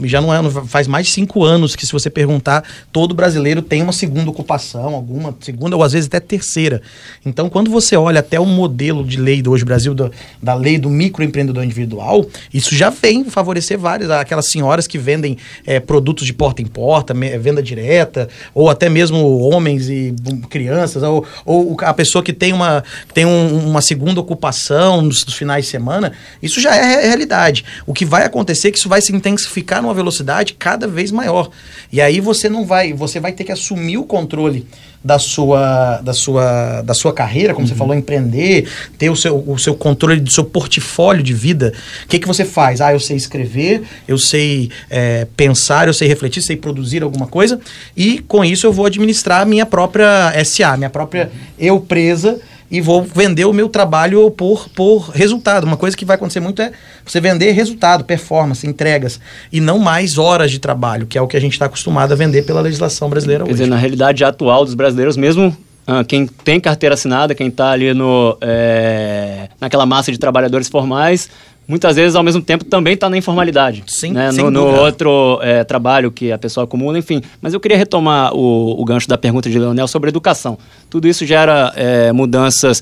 Já 0.06 0.20
não 0.20 0.34
é, 0.34 0.50
faz 0.66 0.88
mais 0.88 1.06
de 1.06 1.14
cinco 1.14 1.44
anos 1.44 1.76
que 1.76 1.86
se 1.86 1.92
você 1.92 2.10
perguntar, 2.10 2.64
todo 2.92 3.14
brasileiro 3.14 3.62
tem 3.62 3.82
uma 3.84 3.94
segunda 3.94 4.30
ocupação, 4.30 4.96
alguma 4.96 5.36
segunda 5.40 5.76
ou 5.76 5.84
às 5.84 5.94
vezes 5.94 6.08
até 6.08 6.20
terceira. 6.20 6.82
Então, 7.24 7.48
quando 7.48 7.70
você 7.70 7.96
olha 7.96 8.20
até 8.22 8.40
o 8.40 8.46
modelo 8.46 9.04
de 9.04 9.18
lei 9.18 9.42
do 9.42 9.52
hoje 9.52 9.64
Brasil, 9.64 9.94
da, 9.94 10.10
da 10.42 10.56
lei 10.56 10.80
do 10.80 10.90
microempreendedor 10.90 11.64
individual, 11.64 12.26
isso 12.52 12.74
já 12.76 12.90
vem 12.90 13.26
favorecer 13.26 13.78
várias, 13.78 14.10
aquelas 14.10 14.50
senhoras 14.50 14.88
que 14.88 14.98
vendem 14.98 15.38
eh, 15.66 15.80
produtos 15.80 16.26
de 16.26 16.34
porta 16.34 16.62
em 16.62 16.66
porta, 16.66 17.14
me- 17.14 17.38
venda 17.38 17.62
direta, 17.62 18.28
ou 18.56 18.70
até 18.72 18.90
mesmo 18.90 19.38
homens 19.40 19.90
e 19.90 20.16
hum, 20.28 20.42
crianças, 20.42 21.04
ou, 21.04 21.24
ou 21.46 21.78
a 21.82 21.94
pessoa 21.94 22.24
que 22.24 22.34
tem 22.34 22.52
uma, 22.52 22.84
tem 23.14 23.26
um- 23.26 23.68
uma 23.70 23.82
segunda 23.82 24.20
ocupação 24.20 25.02
nos, 25.04 25.24
nos 25.24 25.36
finais 25.36 25.66
de 25.66 25.72
semana, 25.72 26.14
isso 26.42 26.60
já 26.60 26.76
é 26.76 26.82
re- 27.02 27.08
realidade. 27.08 27.64
O 27.86 27.94
que 27.94 28.06
vai 28.06 28.24
acontecer 28.26 28.70
é 28.70 28.72
que 28.72 28.80
isso 28.80 28.90
vai 28.90 29.02
se 29.02 29.16
intensificar 29.16 29.67
numa 29.82 29.94
velocidade 29.94 30.54
cada 30.54 30.88
vez 30.88 31.12
maior. 31.12 31.50
E 31.92 32.02
aí 32.02 32.20
você 32.20 32.50
não 32.50 32.66
vai, 32.66 32.94
você 32.94 33.20
vai 33.20 33.32
ter 33.32 33.44
que 33.44 33.52
assumir 33.52 33.98
o 33.98 34.04
controle 34.04 34.66
da 35.04 35.20
sua, 35.20 36.02
da 36.02 36.14
sua, 36.14 36.82
da 36.82 36.94
sua 36.94 37.14
carreira, 37.14 37.54
como 37.54 37.68
você 37.68 37.76
falou, 37.76 37.96
empreender, 37.96 38.68
ter 38.98 39.10
o 39.10 39.16
seu, 39.16 39.38
o 39.48 39.58
seu 39.58 39.76
controle 39.76 40.20
do 40.20 40.32
seu 40.32 40.44
portfólio 40.44 41.24
de 41.24 41.34
vida. 41.34 41.72
O 42.04 42.08
que, 42.08 42.20
que 42.20 42.28
você 42.28 42.44
faz? 42.44 42.82
Ah, 42.82 42.92
eu 42.92 43.00
sei 43.00 43.16
escrever, 43.16 43.84
eu 44.08 44.18
sei 44.18 44.70
é, 44.90 45.26
pensar, 45.38 45.88
eu 45.88 45.94
sei 45.94 46.08
refletir, 46.08 46.42
sei 46.42 46.58
produzir 46.58 47.04
alguma 47.04 47.28
coisa, 47.28 47.60
e 47.96 48.20
com 48.20 48.44
isso 48.44 48.68
eu 48.68 48.74
vou 48.74 48.86
administrar 48.86 49.42
a 49.42 49.46
minha 49.46 49.66
própria 49.66 50.34
SA, 50.44 50.76
minha 50.76 50.90
própria 50.90 51.32
eu 51.58 51.80
presa, 51.80 52.40
e 52.70 52.82
vou 52.82 53.04
vender 53.04 53.46
o 53.46 53.54
meu 53.54 53.70
trabalho 53.70 54.30
por, 54.32 54.68
por 54.70 55.10
resultado. 55.10 55.64
Uma 55.64 55.78
coisa 55.78 55.96
que 55.96 56.06
vai 56.06 56.16
acontecer 56.16 56.40
muito 56.40 56.62
é 56.62 56.72
você 57.06 57.22
vender 57.22 57.52
resultado, 57.52 58.04
performance, 58.04 58.68
entregas, 58.68 59.20
e 59.52 59.60
não 59.60 59.80
mais 59.80 60.18
horas 60.18 60.52
de 60.52 60.60
trabalho, 60.60 61.08
que 61.08 61.18
é 61.18 61.22
o 61.22 61.28
que 61.28 61.38
a 61.38 61.42
gente 61.42 61.54
está 61.54 61.66
acostumado 61.66 62.12
a 62.12 62.16
vender 62.16 62.44
pela 62.44 62.62
legislação 62.62 63.10
brasileira 63.10 63.44
Quer 63.44 63.52
hoje. 63.52 63.60
dizer, 63.60 63.70
na 63.70 63.78
realidade 63.78 64.24
atual 64.24 64.66
dos 64.66 64.74
brasileiros, 64.74 65.16
mesmo 65.16 65.56
ah, 65.86 66.04
quem 66.04 66.28
tem 66.28 66.60
carteira 66.60 66.96
assinada, 66.96 67.34
quem 67.34 67.48
está 67.48 67.72
ali 67.72 67.94
no, 67.94 68.38
é, 68.42 69.48
naquela 69.60 69.86
massa 69.86 70.12
de 70.12 70.18
trabalhadores 70.18 70.68
formais, 70.68 71.30
muitas 71.68 71.96
vezes, 71.96 72.16
ao 72.16 72.24
mesmo 72.24 72.42
tempo, 72.42 72.64
também 72.64 72.94
está 72.94 73.10
na 73.10 73.18
informalidade. 73.18 73.84
Sim, 73.88 74.14
né? 74.14 74.32
no, 74.32 74.50
no 74.50 74.66
outro 74.66 75.40
é, 75.42 75.64
trabalho 75.64 76.12
que 76.12 76.32
a 76.32 76.38
pessoa 76.38 76.64
acumula, 76.64 76.98
enfim. 76.98 77.22
Mas 77.42 77.54
eu 77.54 77.60
queria 77.60 77.78
retomar 77.78 78.34
o, 78.34 78.80
o 78.80 78.86
gancho 78.86 79.08
da 79.08 79.18
pergunta 79.18 79.50
de 79.50 79.60
Leonel 79.60 79.88
sobre 79.88 80.10
educação. 80.10 80.58
Tudo 80.90 81.08
isso 81.08 81.26
gera 81.26 81.74
é, 81.76 82.12
mudanças 82.12 82.82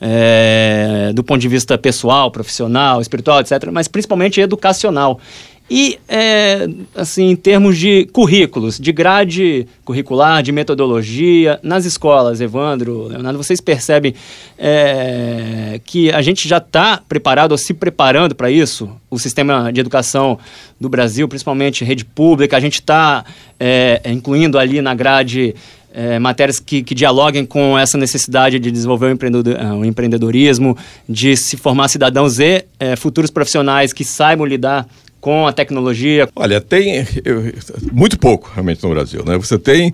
é, 0.00 1.12
do 1.14 1.22
ponto 1.22 1.40
de 1.40 1.48
vista 1.48 1.78
pessoal, 1.78 2.30
profissional, 2.30 3.00
espiritual, 3.00 3.40
etc., 3.40 3.70
mas 3.72 3.88
principalmente 3.88 4.40
educacional. 4.40 5.18
E, 5.68 5.98
é, 6.06 6.68
assim, 6.94 7.30
em 7.30 7.36
termos 7.36 7.78
de 7.78 8.06
currículos, 8.12 8.78
de 8.78 8.92
grade 8.92 9.66
curricular, 9.82 10.42
de 10.42 10.52
metodologia, 10.52 11.58
nas 11.62 11.86
escolas, 11.86 12.40
Evandro, 12.40 13.08
Leonardo, 13.08 13.42
vocês 13.42 13.62
percebem 13.62 14.14
é, 14.58 15.80
que 15.82 16.10
a 16.12 16.20
gente 16.20 16.46
já 16.46 16.58
está 16.58 17.00
preparado 17.08 17.52
ou 17.52 17.58
se 17.58 17.72
preparando 17.72 18.34
para 18.34 18.50
isso? 18.50 18.90
O 19.10 19.18
sistema 19.18 19.72
de 19.72 19.80
educação 19.80 20.38
do 20.78 20.90
Brasil, 20.90 21.26
principalmente 21.26 21.82
rede 21.82 22.04
pública, 22.04 22.58
a 22.58 22.60
gente 22.60 22.74
está 22.74 23.24
é, 23.58 24.02
incluindo 24.04 24.58
ali 24.58 24.82
na 24.82 24.94
grade 24.94 25.54
é, 25.94 26.18
matérias 26.18 26.58
que, 26.58 26.82
que 26.82 26.94
dialoguem 26.94 27.46
com 27.46 27.78
essa 27.78 27.96
necessidade 27.96 28.58
de 28.58 28.70
desenvolver 28.70 29.06
o, 29.06 29.10
empreendedor, 29.12 29.56
ah, 29.58 29.74
o 29.74 29.84
empreendedorismo, 29.84 30.76
de 31.08 31.36
se 31.36 31.56
formar 31.56 31.88
cidadãos 31.88 32.40
e 32.40 32.66
é, 32.80 32.96
futuros 32.96 33.30
profissionais 33.30 33.92
que 33.92 34.04
saibam 34.04 34.44
lidar 34.44 34.86
com 35.24 35.46
a 35.46 35.52
tecnologia. 35.54 36.28
Olha, 36.36 36.60
tem 36.60 37.02
muito 37.90 38.18
pouco 38.18 38.50
realmente 38.52 38.82
no 38.82 38.90
Brasil, 38.90 39.24
né? 39.24 39.38
Você 39.38 39.58
tem 39.58 39.90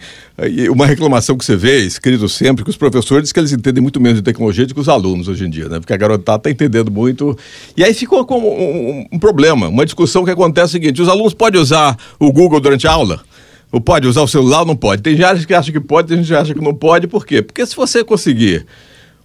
uma 0.73 0.85
reclamação 0.87 1.39
que 1.39 1.45
você 1.45 1.55
vê 1.55 1.85
escrito 1.85 2.29
sempre 2.29 2.65
que 2.65 2.71
os 2.71 2.77
professores 2.77 3.23
dizem 3.23 3.35
que 3.35 3.39
eles 3.39 3.53
entendem 3.53 3.81
muito 3.81 4.01
menos 4.01 4.19
de 4.19 4.25
tecnologia 4.25 4.67
do 4.67 4.75
que 4.75 4.81
os 4.81 4.89
alunos 4.89 5.29
hoje 5.29 5.47
em 5.47 5.49
dia, 5.49 5.69
né? 5.69 5.79
Porque 5.79 5.93
a 5.93 5.97
garotada 5.97 6.39
está 6.39 6.51
entendendo 6.51 6.91
muito. 6.91 7.39
E 7.77 7.85
aí 7.85 7.95
ficou 7.95 8.27
com 8.27 8.39
um, 8.41 9.07
um- 9.13 9.19
problema, 9.21 9.69
uma 9.69 9.85
discussão 9.85 10.25
que 10.25 10.33
acontece 10.33 10.67
o 10.67 10.73
seguinte: 10.73 11.01
os 11.01 11.09
alunos 11.09 11.33
podem 11.33 11.61
usar 11.61 11.97
o 12.19 12.33
Google 12.33 12.59
durante 12.59 12.89
a 12.89 12.91
aula? 12.91 13.21
Ou 13.71 13.81
pode 13.81 14.09
usar 14.09 14.23
o 14.23 14.27
celular 14.27 14.63
ou 14.63 14.67
não 14.67 14.75
pode? 14.75 15.01
Tem 15.01 15.17
gente 15.17 15.47
que 15.47 15.55
acha 15.55 15.71
que 15.71 15.79
pode, 15.79 16.09
tem 16.09 16.17
gente 16.17 16.27
que 16.27 16.35
acha 16.35 16.53
que 16.53 16.61
não 16.61 16.75
pode. 16.75 17.07
Por 17.07 17.25
quê? 17.25 17.41
Porque 17.41 17.65
se 17.65 17.77
você 17.77 18.03
conseguir 18.03 18.67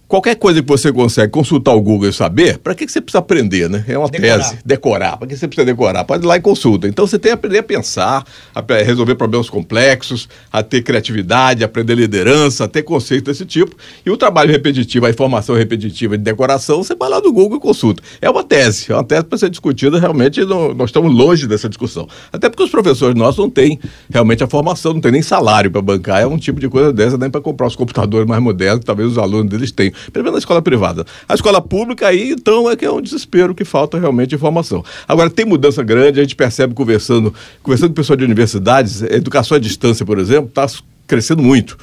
Qualquer 0.08 0.36
coisa 0.36 0.62
que 0.62 0.68
você 0.68 0.92
consegue 0.92 1.32
consultar 1.32 1.74
o 1.74 1.80
Google 1.80 2.08
e 2.08 2.12
saber, 2.12 2.58
para 2.58 2.76
que, 2.76 2.86
que 2.86 2.92
você 2.92 3.00
precisa 3.00 3.18
aprender, 3.18 3.68
né? 3.68 3.84
É 3.88 3.98
uma 3.98 4.08
Decorar. 4.08 4.38
tese. 4.38 4.58
Decorar. 4.64 5.16
Para 5.16 5.26
que 5.26 5.36
você 5.36 5.48
precisa 5.48 5.66
decorar? 5.66 6.04
Pode 6.04 6.24
ir 6.24 6.28
lá 6.28 6.36
e 6.36 6.40
consulta. 6.40 6.86
Então 6.86 7.04
você 7.04 7.18
tem 7.18 7.30
que 7.30 7.34
aprender 7.34 7.58
a 7.58 7.62
pensar, 7.64 8.24
a 8.54 8.62
resolver 8.84 9.16
problemas 9.16 9.50
complexos, 9.50 10.28
a 10.52 10.62
ter 10.62 10.82
criatividade, 10.82 11.64
a 11.64 11.66
aprender 11.66 11.96
liderança, 11.96 12.64
a 12.64 12.68
ter 12.68 12.84
conceito 12.84 13.24
desse 13.24 13.44
tipo. 13.44 13.74
E 14.04 14.10
o 14.10 14.16
trabalho 14.16 14.52
repetitivo, 14.52 15.06
a 15.06 15.10
informação 15.10 15.56
repetitiva 15.56 16.16
de 16.16 16.22
decoração, 16.22 16.84
você 16.84 16.94
vai 16.94 17.08
lá 17.10 17.20
no 17.20 17.32
Google 17.32 17.58
e 17.58 17.60
consulta. 17.60 18.00
É 18.22 18.30
uma 18.30 18.44
tese. 18.44 18.92
É 18.92 18.94
uma 18.94 19.02
tese 19.02 19.24
para 19.24 19.38
ser 19.38 19.50
discutida. 19.50 19.98
Realmente, 19.98 20.44
não- 20.44 20.72
nós 20.72 20.90
estamos 20.90 21.12
longe 21.12 21.48
dessa 21.48 21.68
discussão. 21.68 22.06
Até 22.32 22.48
porque 22.48 22.62
os 22.62 22.70
professores 22.70 23.16
nossos 23.16 23.38
não 23.38 23.50
têm 23.50 23.80
realmente 24.08 24.44
a 24.44 24.46
formação, 24.46 24.92
não 24.92 25.00
tem 25.00 25.10
nem 25.10 25.22
salário 25.22 25.68
para 25.68 25.82
bancar. 25.82 26.22
É 26.22 26.26
um 26.28 26.38
tipo 26.38 26.60
de 26.60 26.68
coisa 26.68 26.92
dessa, 26.92 27.18
nem 27.18 27.28
para 27.28 27.40
comprar 27.40 27.66
os 27.66 27.74
computadores 27.74 28.24
mais 28.28 28.40
modernos 28.40 28.78
que 28.80 28.86
talvez 28.86 29.10
os 29.10 29.18
alunos 29.18 29.50
deles 29.50 29.72
tenham. 29.72 29.95
Pelo 30.12 30.24
menos 30.24 30.32
na 30.32 30.38
escola 30.38 30.62
privada. 30.62 31.04
A 31.28 31.34
escola 31.34 31.60
pública 31.60 32.08
aí, 32.08 32.30
então, 32.32 32.70
é 32.70 32.76
que 32.76 32.84
é 32.84 32.90
um 32.90 33.00
desespero 33.00 33.54
que 33.54 33.64
falta 33.64 33.98
realmente 33.98 34.34
informação. 34.34 34.84
Agora, 35.06 35.30
tem 35.30 35.44
mudança 35.44 35.82
grande, 35.82 36.20
a 36.20 36.22
gente 36.22 36.36
percebe 36.36 36.74
conversando, 36.74 37.32
conversando 37.62 37.90
com 37.90 37.94
pessoas 37.94 38.18
de 38.18 38.24
universidades, 38.24 39.02
educação 39.02 39.56
à 39.56 39.60
distância, 39.60 40.04
por 40.04 40.18
exemplo, 40.18 40.48
está 40.48 40.66
crescendo 41.06 41.42
muito. 41.42 41.76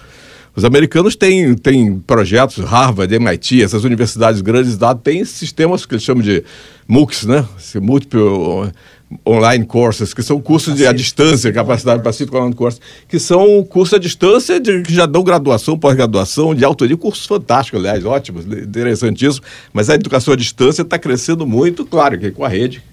Os 0.56 0.64
americanos 0.64 1.16
têm, 1.16 1.56
têm 1.56 2.00
projetos, 2.00 2.64
Harvard, 2.64 3.14
MIT, 3.14 3.64
essas 3.64 3.84
universidades 3.84 4.40
grandes 4.40 4.78
têm 5.04 5.26
sistemas 5.26 5.84
que 5.84 5.96
eles 5.96 6.04
chamam 6.04 6.22
de 6.22 6.44
MOOCs, 6.88 7.26
né? 7.26 7.44
Esse 7.58 7.80
Multiple 7.80 8.72
Online 9.28 9.66
Courses, 9.66 10.14
que 10.14 10.22
são 10.24 10.40
cursos 10.42 10.76
de, 10.76 10.86
à 10.86 10.92
distância, 10.92 11.52
capacidade 11.52 12.02
pacífica 12.04 12.38
online 12.38 12.56
courses, 12.56 12.80
que 13.08 13.20
são 13.20 13.64
cursos 13.64 13.94
à 13.94 13.98
distância 13.98 14.60
de, 14.60 14.82
que 14.82 14.94
já 14.94 15.06
dão 15.06 15.24
graduação, 15.24 15.78
pós-graduação, 15.78 16.54
de 16.54 16.64
alto 16.64 16.84
nível, 16.84 16.98
cursos 16.98 17.26
fantásticos, 17.26 17.80
aliás, 17.80 18.06
ótimos, 18.06 18.46
interessantíssimos, 18.46 19.42
mas 19.72 19.90
a 19.90 19.96
educação 19.96 20.34
à 20.34 20.38
distância 20.38 20.82
está 20.82 20.98
crescendo 20.98 21.46
muito, 21.46 21.86
claro, 21.86 22.18
que 22.20 22.32
com 22.32 22.44
a 22.44 22.48
rede, 22.48 22.84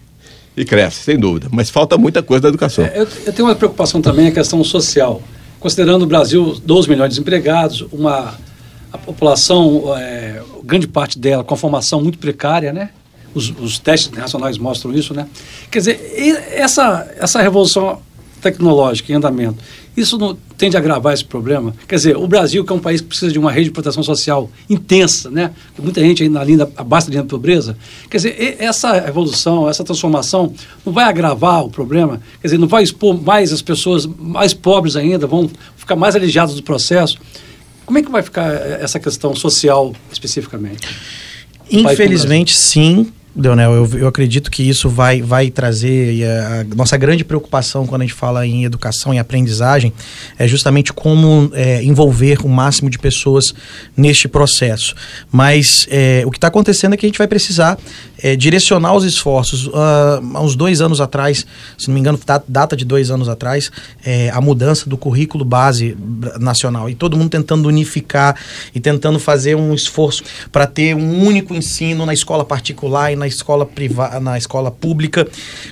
e 0.57 0.65
cresce, 0.65 1.03
sem 1.03 1.19
dúvida, 1.19 1.49
mas 1.50 1.71
falta 1.71 1.97
muita 1.97 2.23
coisa 2.23 2.43
da 2.43 2.49
educação. 2.49 2.85
É, 2.85 3.00
eu, 3.00 3.09
eu 3.27 3.33
tenho 3.33 3.49
uma 3.49 3.55
preocupação 3.55 4.03
também 4.03 4.27
a 4.27 4.33
questão 4.33 4.62
social. 4.65 5.23
Considerando 5.59 6.03
o 6.03 6.07
Brasil 6.07 6.61
12 6.65 6.89
milhões 6.89 7.11
de 7.11 7.15
desempregados, 7.15 7.87
uma 7.93 8.35
a 8.93 8.99
população, 8.99 9.97
é, 9.97 10.43
grande 10.65 10.89
parte 10.89 11.19
dela 11.19 11.45
com 11.45 11.57
formação 11.57 12.03
muito 12.03 12.19
precária, 12.19 12.73
né? 12.73 12.91
Os, 13.35 13.53
os 13.61 13.79
testes 13.79 14.11
internacionais 14.11 14.59
mostram 14.59 14.93
isso, 14.93 15.15
né? 15.15 15.27
Quer 15.71 15.79
dizer, 15.79 16.49
essa, 16.53 17.09
essa 17.19 17.41
revolução 17.41 18.01
tecnológica 18.41 19.13
em 19.13 19.17
andamento, 19.17 19.63
isso 19.97 20.17
não 20.17 20.37
tende 20.57 20.77
a 20.77 20.81
agravar 20.81 21.13
esse 21.13 21.25
problema? 21.25 21.75
Quer 21.87 21.97
dizer, 21.97 22.17
o 22.17 22.27
Brasil, 22.27 22.65
que 22.65 22.73
é 22.73 22.75
um 22.75 22.81
país 22.81 23.01
que 23.01 23.09
precisa 23.09 23.31
de 23.31 23.39
uma 23.39 23.51
rede 23.51 23.67
de 23.67 23.71
proteção 23.71 24.03
social 24.03 24.51
intensa, 24.69 25.31
né? 25.31 25.51
Muita 25.79 26.01
gente 26.01 26.23
ainda 26.23 26.39
na 26.39 26.45
linha, 26.45 26.69
abaixo 26.77 27.09
da 27.09 27.11
linha 27.11 27.23
da 27.23 27.29
pobreza. 27.29 27.77
Quer 28.09 28.17
dizer, 28.17 28.57
essa 28.59 28.97
evolução, 29.09 29.69
essa 29.69 29.85
transformação 29.85 30.53
não 30.85 30.93
vai 30.93 31.05
agravar 31.05 31.65
o 31.65 31.71
problema? 31.71 32.21
Quer 32.41 32.49
dizer, 32.49 32.59
não 32.59 32.69
vai 32.69 32.83
expor 32.83 33.21
mais 33.21 33.53
as 33.53 33.63
pessoas 33.63 34.07
mais 34.07 34.55
pobres 34.55 34.97
ainda, 34.97 35.27
vão 35.27 35.51
ficar 35.77 35.97
mais 35.97 36.17
alijadas 36.17 36.55
do 36.55 36.63
processo? 36.63 37.19
Como 37.85 37.99
é 37.99 38.03
que 38.03 38.11
vai 38.11 38.23
ficar 38.23 38.53
essa 38.53 39.01
questão 39.01 39.35
social 39.35 39.93
especificamente? 40.13 40.87
Infelizmente, 41.71 42.57
sim. 42.57 43.13
Leonel, 43.35 43.73
eu, 43.73 43.99
eu 44.01 44.09
acredito 44.09 44.51
que 44.51 44.63
isso 44.63 44.89
vai, 44.89 45.23
vai 45.23 45.51
trazer 45.51 46.25
a, 46.25 46.61
a 46.61 46.65
nossa 46.75 46.97
grande 46.97 47.25
preocupação 47.25 47.87
quando 47.87 48.03
a 48.03 48.05
gente 48.05 48.15
fala 48.15 48.47
em 48.47 48.65
educação 48.65 49.15
e 49.15 49.19
aprendizagem 49.19 49.93
é 50.39 50.49
justamente 50.49 50.93
como 50.93 51.51
é, 51.55 51.83
envolver 51.83 52.45
o 52.45 52.49
máximo 52.49 52.91
de 52.91 52.99
pessoas 52.99 53.55
neste 53.97 54.27
processo. 54.27 54.95
Mas 55.31 55.87
é, 55.91 56.23
o 56.27 56.31
que 56.31 56.39
está 56.39 56.49
acontecendo 56.49 56.95
é 56.95 56.97
que 56.97 57.07
a 57.07 57.09
gente 57.09 57.19
vai 57.19 57.29
precisar 57.29 57.79
é, 58.23 58.37
direcionar 58.37 58.95
os 58.95 59.05
esforços. 59.05 59.71
Ah, 59.75 60.21
há 60.35 60.41
uns 60.41 60.55
dois 60.57 60.81
anos 60.81 61.00
atrás, 61.00 61.47
se 61.79 61.89
não 61.89 61.95
me 61.95 62.00
engano, 62.00 62.19
da- 62.25 62.43
data 62.47 62.77
de 62.77 62.85
dois 62.85 63.11
anos 63.11 63.29
atrás, 63.29 63.71
é, 64.05 64.31
a 64.31 64.41
mudança 64.41 64.89
do 64.89 64.97
currículo 64.97 65.45
base 65.45 65.97
nacional 66.39 66.89
e 66.89 66.95
todo 66.95 67.17
mundo 67.17 67.31
tentando 67.31 67.69
unificar 67.69 68.37
e 68.75 68.81
tentando 68.81 69.19
fazer 69.19 69.55
um 69.55 69.75
esforço 69.75 70.23
para 70.53 70.67
ter 70.67 70.95
um 70.95 71.25
único 71.27 71.55
ensino 71.55 72.05
na 72.07 72.12
escola 72.15 72.45
particular 72.45 73.12
e 73.12 73.17
na 73.17 73.27
escola 73.27 73.65
privada, 73.67 74.21
na 74.21 74.37
escola 74.39 74.71
pública, 74.71 75.27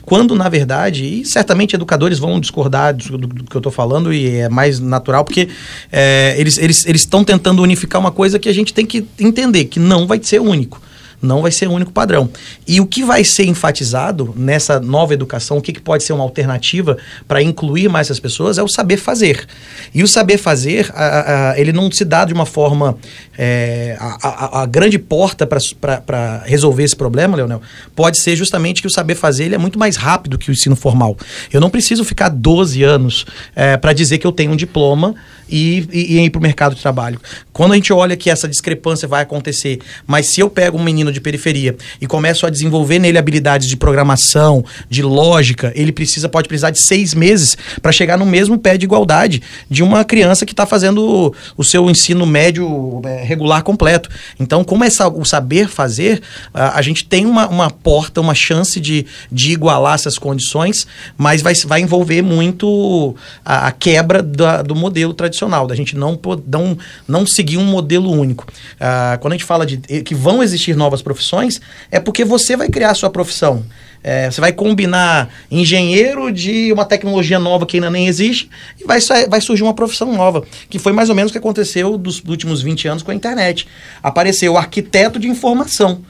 quando 0.05 0.35
na 0.35 0.49
verdade, 0.49 1.05
e 1.05 1.25
certamente 1.25 1.75
educadores 1.75 2.19
vão 2.19 2.41
discordar 2.41 2.95
do, 2.95 3.19
do- 3.19 3.27
do 3.27 3.45
que 3.45 3.57
eu 3.57 3.61
estou 3.61 3.73
falando 3.73 4.13
e 4.13 4.37
é 4.37 4.49
mais 4.49 4.79
natural 4.81 5.25
porque 5.25 5.49
é, 5.93 6.35
eles 6.39 6.59
eles 6.59 6.87
eles 6.87 7.03
estão 7.03 7.23
tentando 7.25 7.63
unificar 7.63 8.01
uma 8.01 8.11
coisa 8.11 8.39
que 8.39 8.49
a 8.49 8.53
gente 8.53 8.73
tem 8.73 8.85
que 8.87 9.05
entender 9.19 9.65
que 9.67 9.79
não 9.81 10.07
vai 10.07 10.19
ser 10.23 10.41
único. 10.41 10.81
Não 11.21 11.43
vai 11.43 11.51
ser 11.51 11.69
o 11.69 11.73
único 11.73 11.93
padrão. 11.93 12.31
E 12.67 12.81
o 12.81 12.87
que 12.87 13.05
vai 13.05 13.25
ser 13.25 13.45
enfatizado 13.45 14.33
nessa 14.37 14.79
nova 14.79 15.15
educação, 15.15 15.59
o 15.59 15.63
que, 15.63 15.73
que 15.73 15.81
pode 15.81 16.05
ser 16.05 16.13
uma 16.13 16.23
alternativa 16.23 16.97
para 17.27 17.43
incluir 17.43 17.89
mais 17.89 18.07
essas 18.07 18.21
pessoas, 18.21 18.59
é 18.59 18.63
o 18.63 18.69
saber 18.69 18.97
fazer. 18.97 19.47
E 19.95 20.03
o 20.03 20.09
saber 20.09 20.39
fazer, 20.39 20.91
a, 20.95 21.51
a, 21.51 21.61
ele 21.61 21.73
não 21.73 21.91
se 21.91 22.05
dá 22.05 22.25
de 22.25 22.33
uma 22.33 22.47
forma. 22.47 22.97
É, 23.37 23.97
a, 24.01 24.63
a, 24.63 24.67
grande 24.67 24.99
porta 24.99 25.47
para 25.47 26.43
resolver 26.45 26.83
esse 26.83 26.97
problema, 26.97 27.37
Leonel, 27.37 27.63
pode 27.95 28.21
ser 28.21 28.35
justamente 28.35 28.81
que 28.81 28.87
o 28.87 28.91
saber 28.91 29.15
fazer 29.15 29.45
ele 29.45 29.55
é 29.55 29.59
muito 29.59 29.79
mais 29.79 29.97
rápido 29.97 30.39
que 30.39 30.51
o 30.51 30.53
ensino 30.53 30.75
formal. 30.75 31.17
Eu 31.53 31.61
não 31.61 31.71
preciso 31.71 32.05
ficar 32.05 32.29
12 32.29 32.83
anos 32.83 33.25
é, 33.55 33.77
para 33.77 33.93
dizer 33.93 34.19
que 34.19 34.27
eu 34.27 34.33
tenho 34.33 34.53
um 34.53 34.57
diploma 34.57 35.15
e, 35.49 35.89
e, 35.93 36.17
e 36.17 36.25
ir 36.25 36.31
para 36.31 36.39
o 36.39 36.43
mercado 36.43 36.75
de 36.75 36.83
trabalho. 36.83 37.21
Quando 37.53 37.73
a 37.73 37.75
gente 37.75 37.93
olha 37.93 38.17
que 38.17 38.31
essa 38.31 38.49
discrepância 38.49 39.09
vai 39.09 39.23
acontecer, 39.23 39.81
mas 40.07 40.27
se 40.27 40.41
eu 40.41 40.51
pego 40.51 40.79
um 40.79 40.83
menino 40.83 41.08
de 41.13 41.21
periferia 41.21 41.77
e 42.01 42.07
começo 42.07 42.47
a 42.47 42.51
desenvolver 42.51 42.99
nele 42.99 43.19
habilidades 43.19 43.69
de 43.69 43.77
programação, 43.77 44.65
de 44.89 45.03
lógica, 45.03 45.73
ele 45.75 45.93
precisa 45.93 46.29
pode 46.29 46.49
precisar 46.49 46.71
de 46.71 46.83
seis 46.83 47.15
meses 47.15 47.57
para 47.81 47.93
chegar 47.93 48.17
no 48.17 48.27
mesmo 48.27 48.59
pé 48.59 48.77
de 48.77 48.85
igualdade 48.85 49.43
de 49.71 49.83
uma 49.83 50.05
criança 50.05 50.45
que 50.45 50.53
está 50.53 50.67
fazendo 50.67 51.35
o 51.57 51.65
seu 51.65 51.89
ensino 51.91 52.27
médio 52.27 53.01
é, 53.05 53.23
regular 53.23 53.63
completo. 53.63 54.11
Então, 54.39 54.63
como 54.65 54.85
essa, 54.85 55.09
o 55.09 55.25
saber 55.25 55.69
fazer, 55.69 56.21
a, 56.53 56.81
gente 56.83 57.05
tem 57.05 57.27
uma, 57.27 57.49
uma 57.49 57.71
porta, 57.71 58.21
uma 58.21 58.35
chance 58.35 58.81
de, 58.81 59.07
de 59.31 59.53
igualar 59.53 59.95
essas 59.95 60.19
condições, 60.19 60.87
mas 61.17 61.43
vai, 61.43 61.55
vai 61.67 61.81
envolver 61.81 62.23
muito 62.23 63.15
a, 63.45 63.69
a 63.69 63.73
quebra 63.73 64.23
da, 64.23 64.63
do 64.63 64.75
modelo 64.75 65.15
tradicional 65.15 65.39
tradicional, 65.39 65.67
da 65.67 65.75
gente 65.75 65.97
não, 65.97 66.19
não, 66.47 66.79
não 67.07 67.27
seguir 67.27 67.57
um 67.57 67.65
modelo 67.65 68.11
único. 68.11 68.47
Ah, 68.81 69.19
quando 69.21 69.33
a 69.33 69.37
gente 69.37 69.45
fala 69.45 69.65
de 69.65 69.79
que 70.03 70.15
vão 70.15 70.43
existir 70.43 70.77
novas 70.77 70.98
profissões, 71.03 71.61
é 71.91 71.99
porque 72.01 72.25
você 72.25 72.57
vai 72.57 72.69
criar 72.69 72.91
a 72.91 72.95
sua 72.95 73.11
profissão. 73.11 73.65
É, 74.03 74.31
você 74.31 74.41
vai 74.41 74.53
combinar 74.53 75.29
engenheiro 75.51 76.31
de 76.31 76.73
uma 76.73 76.85
tecnologia 76.85 77.39
nova 77.39 77.67
que 77.67 77.79
ainda 77.79 77.91
nem 77.91 78.07
existe 78.07 78.49
e 78.81 78.85
vai, 78.85 79.01
vai 79.29 79.41
surgir 79.41 79.65
uma 79.65 79.75
profissão 79.75 80.13
nova, 80.15 80.45
que 80.71 80.79
foi 80.79 80.93
mais 80.93 81.09
ou 81.09 81.17
menos 81.17 81.31
o 81.31 81.33
que 81.33 81.39
aconteceu 81.39 81.99
dos 81.99 82.23
últimos 82.25 82.63
20 82.63 82.89
anos 82.89 83.03
com 83.03 83.11
a 83.11 83.15
internet. 83.15 83.67
Apareceu 84.01 84.53
o 84.53 84.57
arquiteto 84.57 85.19
de 85.19 85.29
informação 85.29 86.03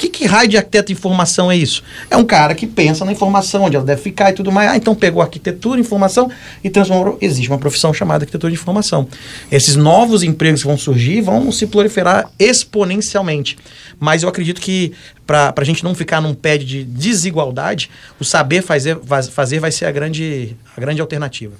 que, 0.00 0.08
que 0.08 0.26
raio 0.26 0.48
de 0.48 0.56
arquiteto 0.56 0.86
de 0.86 0.94
informação 0.94 1.50
é 1.50 1.56
isso? 1.56 1.82
É 2.08 2.16
um 2.16 2.24
cara 2.24 2.54
que 2.54 2.66
pensa 2.66 3.04
na 3.04 3.12
informação, 3.12 3.64
onde 3.64 3.76
ela 3.76 3.84
deve 3.84 4.00
ficar 4.00 4.30
e 4.30 4.32
tudo 4.32 4.50
mais. 4.50 4.70
Ah, 4.70 4.76
então 4.76 4.94
pegou 4.94 5.20
arquitetura, 5.20 5.78
informação 5.78 6.30
e 6.64 6.70
transformou. 6.70 7.18
Existe 7.20 7.48
uma 7.48 7.58
profissão 7.58 7.92
chamada 7.92 8.24
arquitetura 8.24 8.50
de 8.50 8.58
informação. 8.58 9.06
Esses 9.52 9.76
novos 9.76 10.22
empregos 10.22 10.62
que 10.62 10.66
vão 10.66 10.78
surgir 10.78 11.20
vão 11.20 11.52
se 11.52 11.66
proliferar 11.66 12.30
exponencialmente. 12.38 13.58
Mas 13.98 14.22
eu 14.22 14.28
acredito 14.28 14.60
que 14.60 14.92
para 15.26 15.52
a 15.54 15.64
gente 15.64 15.84
não 15.84 15.94
ficar 15.94 16.20
num 16.20 16.34
pé 16.34 16.56
de 16.56 16.82
desigualdade, 16.82 17.90
o 18.18 18.24
saber 18.24 18.62
fazer, 18.62 18.98
fazer 19.30 19.60
vai 19.60 19.70
ser 19.70 19.84
a 19.84 19.92
grande, 19.92 20.56
a 20.76 20.80
grande 20.80 21.00
alternativa. 21.00 21.52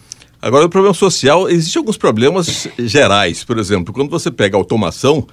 Agora, 0.43 0.65
o 0.65 0.71
problema 0.71 0.95
social, 0.95 1.51
existem 1.51 1.79
alguns 1.79 1.99
problemas 1.99 2.67
gerais. 2.79 3.45
Por 3.45 3.59
exemplo, 3.59 3.93
quando 3.93 4.09
você 4.09 4.31
pega 4.31 4.57
automação, 4.57 5.29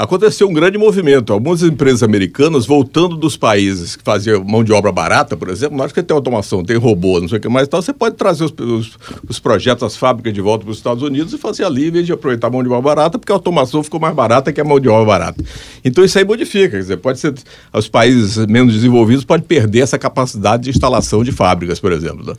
aconteceu 0.00 0.48
um 0.48 0.52
grande 0.52 0.78
movimento. 0.78 1.30
Algumas 1.30 1.62
empresas 1.62 2.02
americanas 2.02 2.64
voltando 2.64 3.16
dos 3.16 3.36
países 3.36 3.96
que 3.96 4.02
faziam 4.02 4.42
mão 4.42 4.64
de 4.64 4.72
obra 4.72 4.90
barata, 4.90 5.36
por 5.36 5.50
exemplo, 5.50 5.82
acho 5.82 5.92
que 5.92 6.02
tem 6.02 6.14
automação, 6.14 6.64
tem 6.64 6.78
robô, 6.78 7.20
não 7.20 7.28
sei 7.28 7.36
o 7.36 7.40
que 7.40 7.48
mais 7.50 7.68
tal, 7.68 7.82
você 7.82 7.92
pode 7.92 8.16
trazer 8.16 8.44
os, 8.44 8.54
os, 8.58 8.98
os 9.28 9.38
projetos, 9.38 9.82
as 9.82 9.96
fábricas 9.96 10.32
de 10.32 10.40
volta 10.40 10.64
para 10.64 10.72
os 10.72 10.78
Estados 10.78 11.02
Unidos 11.02 11.34
e 11.34 11.38
fazer 11.38 11.64
ali, 11.64 11.88
em 11.88 11.90
vez 11.90 12.06
de 12.06 12.12
aproveitar 12.12 12.46
a 12.46 12.50
mão 12.50 12.62
de 12.62 12.70
obra 12.70 12.94
barata, 12.94 13.18
porque 13.18 13.30
a 13.30 13.34
automação 13.34 13.82
ficou 13.82 14.00
mais 14.00 14.14
barata 14.14 14.50
que 14.50 14.60
a 14.60 14.64
mão 14.64 14.80
de 14.80 14.88
obra 14.88 15.04
barata. 15.04 15.44
Então 15.84 16.02
isso 16.02 16.18
aí 16.18 16.24
modifica, 16.24 16.70
quer 16.70 16.78
dizer, 16.78 16.96
pode 16.96 17.20
ser, 17.20 17.34
os 17.70 17.86
países 17.86 18.46
menos 18.46 18.72
desenvolvidos 18.72 19.22
podem 19.22 19.46
perder 19.46 19.80
essa 19.80 19.98
capacidade 19.98 20.62
de 20.62 20.70
instalação 20.70 21.22
de 21.22 21.30
fábricas, 21.30 21.78
por 21.78 21.92
exemplo. 21.92 22.24
Né? 22.24 22.32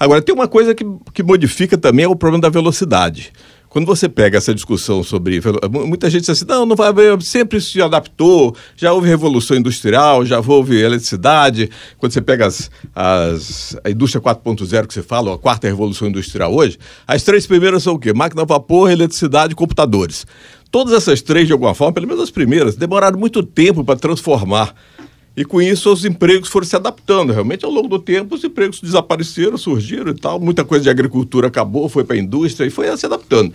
Agora, 0.00 0.22
tem 0.22 0.34
uma 0.34 0.48
coisa 0.48 0.74
que, 0.74 0.84
que 1.12 1.22
modifica 1.22 1.76
também, 1.76 2.06
é 2.06 2.08
o 2.08 2.16
problema 2.16 2.40
da 2.40 2.48
velocidade. 2.48 3.32
Quando 3.72 3.86
você 3.86 4.06
pega 4.06 4.36
essa 4.36 4.54
discussão 4.54 5.02
sobre. 5.02 5.40
Muita 5.70 6.10
gente 6.10 6.20
diz 6.20 6.28
assim: 6.28 6.44
não, 6.46 6.66
não 6.66 6.76
vai 6.76 6.88
haver, 6.88 7.22
sempre 7.22 7.58
se 7.58 7.80
adaptou, 7.80 8.54
já 8.76 8.92
houve 8.92 9.08
revolução 9.08 9.56
industrial, 9.56 10.26
já 10.26 10.42
houve 10.46 10.78
eletricidade. 10.78 11.70
Quando 11.96 12.12
você 12.12 12.20
pega 12.20 12.44
as, 12.44 12.70
as, 12.94 13.74
a 13.82 13.88
indústria 13.88 14.20
4.0 14.20 14.86
que 14.86 14.92
você 14.92 15.02
fala, 15.02 15.34
a 15.34 15.38
quarta 15.38 15.66
revolução 15.66 16.06
industrial 16.06 16.54
hoje, 16.54 16.78
as 17.06 17.22
três 17.22 17.46
primeiras 17.46 17.82
são 17.82 17.94
o 17.94 17.98
quê? 17.98 18.12
Máquina 18.12 18.42
a 18.42 18.44
vapor, 18.44 18.90
eletricidade 18.90 19.54
e 19.54 19.56
computadores. 19.56 20.26
Todas 20.70 20.92
essas 20.92 21.22
três, 21.22 21.46
de 21.46 21.54
alguma 21.54 21.74
forma, 21.74 21.94
pelo 21.94 22.06
menos 22.06 22.22
as 22.22 22.30
primeiras, 22.30 22.76
demoraram 22.76 23.18
muito 23.18 23.42
tempo 23.42 23.82
para 23.82 23.98
transformar 23.98 24.74
e 25.36 25.44
com 25.44 25.62
isso 25.62 25.90
os 25.90 26.04
empregos 26.04 26.48
foram 26.48 26.66
se 26.66 26.76
adaptando. 26.76 27.32
Realmente, 27.32 27.64
ao 27.64 27.70
longo 27.70 27.88
do 27.88 27.98
tempo, 27.98 28.34
os 28.34 28.44
empregos 28.44 28.80
desapareceram, 28.80 29.56
surgiram 29.56 30.10
e 30.10 30.14
tal. 30.14 30.38
Muita 30.38 30.64
coisa 30.64 30.84
de 30.84 30.90
agricultura 30.90 31.48
acabou, 31.48 31.88
foi 31.88 32.04
para 32.04 32.16
a 32.16 32.18
indústria 32.18 32.66
e 32.66 32.70
foi 32.70 32.94
se 32.96 33.06
adaptando. 33.06 33.52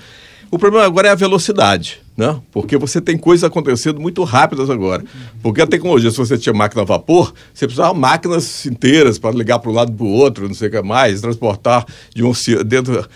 O 0.49 0.57
problema 0.57 0.85
agora 0.85 1.09
é 1.09 1.11
a 1.11 1.15
velocidade, 1.15 1.99
né? 2.15 2.39
Porque 2.51 2.77
você 2.77 3.01
tem 3.01 3.17
coisas 3.17 3.43
acontecendo 3.43 3.99
muito 3.99 4.23
rápidas 4.23 4.69
agora. 4.69 5.03
Porque 5.41 5.61
a 5.61 5.67
tecnologia, 5.67 6.09
se 6.09 6.17
você 6.17 6.37
tinha 6.37 6.53
máquina 6.53 6.83
a 6.83 6.85
vapor, 6.85 7.33
você 7.53 7.65
precisava 7.65 7.93
máquinas 7.93 8.65
inteiras 8.65 9.19
para 9.19 9.35
ligar 9.35 9.59
para 9.59 9.69
um 9.69 9.73
lado 9.73 9.91
para 9.91 10.05
o 10.05 10.09
outro, 10.09 10.47
não 10.47 10.55
sei 10.55 10.69
o 10.69 10.71
que 10.71 10.81
mais, 10.81 11.19
transportar 11.21 11.85
de 12.15 12.23
um, 12.23 12.31
dentro 12.65 13.07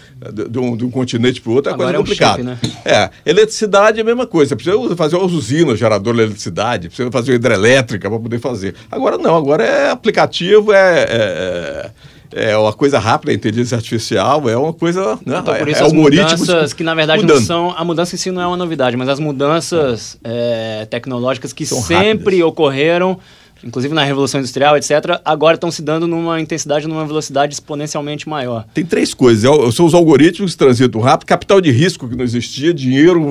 de 0.50 0.60
um, 0.60 0.76
de 0.76 0.86
um 0.86 0.91
continente 0.91 1.39
para 1.39 1.52
o 1.52 1.56
outro 1.56 1.72
é 1.72 1.74
agora 1.74 1.98
coisa 1.98 2.04
complicada. 2.04 2.41
É, 2.41 2.54
um 2.54 2.58
chip, 2.58 2.67
né? 2.67 2.74
é, 2.86 3.10
eletricidade 3.26 4.00
é 4.00 4.02
a 4.02 4.06
mesma 4.06 4.28
coisa. 4.28 4.50
Você 4.50 4.56
precisa 4.56 4.96
fazer 4.96 5.15
uma 5.15 5.26
usina, 5.26 5.76
gerador 5.76 6.13
de 6.13 6.20
eletricidade, 6.20 6.89
precisa 6.89 7.10
fazer 7.12 7.32
uma 7.32 7.36
hidrelétrica 7.36 8.10
para 8.10 8.20
poder 8.20 8.39
fazer. 8.39 8.76
Agora 8.91 9.17
não, 9.17 9.36
agora 9.36 9.63
é 9.63 9.89
aplicativo, 9.89 10.74
é, 10.74 11.06
é 11.10 11.91
é 12.34 12.58
uma 12.58 12.74
coisa 12.74 13.00
rápida, 13.00 13.32
a 13.32 13.36
inteligência 13.36 13.76
artificial 13.76 14.50
é 14.50 14.58
uma 14.58 14.74
coisa. 14.74 15.20
Né? 15.26 15.39
Então, 15.39 15.56
por 15.56 15.67
isso 15.67 15.82
é, 15.82 15.86
as 15.86 15.94
mudanças 15.94 16.74
que 16.74 16.84
na 16.84 16.96
verdade 16.96 17.22
mudando. 17.22 17.39
não 17.39 17.46
são. 17.46 17.74
A 17.78 17.84
mudança 17.84 18.15
em 18.15 18.17
si 18.17 18.32
não 18.32 18.41
é 18.41 18.48
uma 18.48 18.58
novidade, 18.58 18.96
mas 18.98 19.10
as 19.10 19.20
mudanças 19.20 20.17
é, 20.24 20.86
tecnológicas 20.89 21.54
que 21.54 21.65
são 21.65 21.82
sempre 21.82 22.38
rápidas. 22.38 22.48
ocorreram, 22.48 23.20
inclusive 23.63 23.94
na 23.94 24.04
Revolução 24.04 24.39
Industrial, 24.39 24.76
etc., 24.78 25.20
agora 25.24 25.56
estão 25.56 25.70
se 25.70 25.82
dando 25.82 26.08
numa 26.08 26.39
intensidade, 26.39 26.88
numa 26.88 27.06
velocidade 27.06 27.54
exponencialmente 27.54 28.28
maior. 28.28 28.65
Tem 28.74 28.86
três 28.86 29.13
coisas. 29.13 29.44
É 29.44 29.72
são 29.72 29.86
os 29.86 29.94
algoritmos 29.94 30.54
que 30.54 30.58
transitam 30.58 31.02
rápido, 31.02 31.28
capital 31.28 31.62
de 31.62 31.72
risco 31.72 32.08
que 32.08 32.15
não 32.15 32.24
existia, 32.24 32.74
dinheiro 32.74 33.22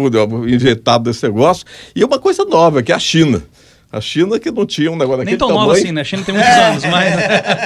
injetado 0.47 1.05
desse 1.05 1.27
negócio, 1.27 1.65
e 1.95 2.05
uma 2.05 2.19
coisa 2.19 2.45
nova, 2.45 2.83
que 2.83 2.93
é 2.93 2.95
a 2.95 2.99
China. 2.99 3.43
A 3.93 4.01
China 4.01 4.39
que 4.39 4.53
não 4.53 4.65
tinha 4.65 4.89
um 4.89 4.97
negócio 4.97 5.19
daquele 5.19 5.33
Nem 5.33 5.39
tão 5.39 5.49
tamanho. 5.49 5.67
nova 5.67 5.77
assim, 5.77 5.91
né? 5.91 6.03
A 6.03 6.05
China 6.05 6.23
tem 6.23 6.33
muitos 6.33 6.53
é. 6.53 6.65
anos, 6.65 6.85
mas... 6.85 7.15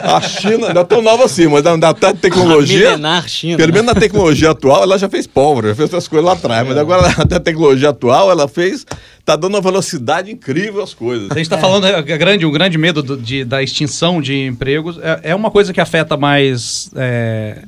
A 0.05 0.21
China 0.23 0.73
não 0.73 0.81
é 0.81 0.85
tão 0.85 1.03
nova 1.03 1.25
assim, 1.27 1.47
mas 1.49 1.63
na, 1.63 1.77
na 1.77 1.93
tecnologia... 1.93 2.79
Milenar 2.93 3.29
China. 3.29 3.59
Pelo 3.59 3.73
menos 3.75 3.87
na 3.87 3.95
tecnologia 3.95 4.51
atual, 4.53 4.85
ela 4.85 4.97
já 4.97 5.07
fez 5.07 5.27
pólvora, 5.27 5.69
já 5.69 5.75
fez 5.75 5.91
essas 5.91 6.09
coisas 6.09 6.25
lá 6.25 6.33
atrás. 6.33 6.65
É. 6.65 6.69
Mas 6.71 6.79
agora, 6.79 7.15
na 7.29 7.39
tecnologia 7.39 7.91
atual, 7.91 8.31
ela 8.31 8.49
fez... 8.49 8.87
Tá 9.23 9.37
dando 9.37 9.55
uma 9.55 9.61
velocidade 9.61 10.31
incrível 10.31 10.83
às 10.83 10.95
coisas. 10.95 11.31
A 11.31 11.35
gente 11.35 11.43
está 11.43 11.59
é. 11.59 11.61
falando, 11.61 11.87
é, 11.87 12.03
grande, 12.03 12.47
um 12.47 12.51
grande 12.51 12.79
medo 12.79 13.03
do, 13.03 13.19
de, 13.19 13.45
da 13.45 13.63
extinção 13.63 14.21
de 14.21 14.47
empregos. 14.47 14.99
É, 15.03 15.21
é 15.25 15.35
uma 15.35 15.51
coisa 15.51 15.75
que 15.75 15.81
afeta 15.81 16.17
mais... 16.17 16.91
É, 16.97 17.59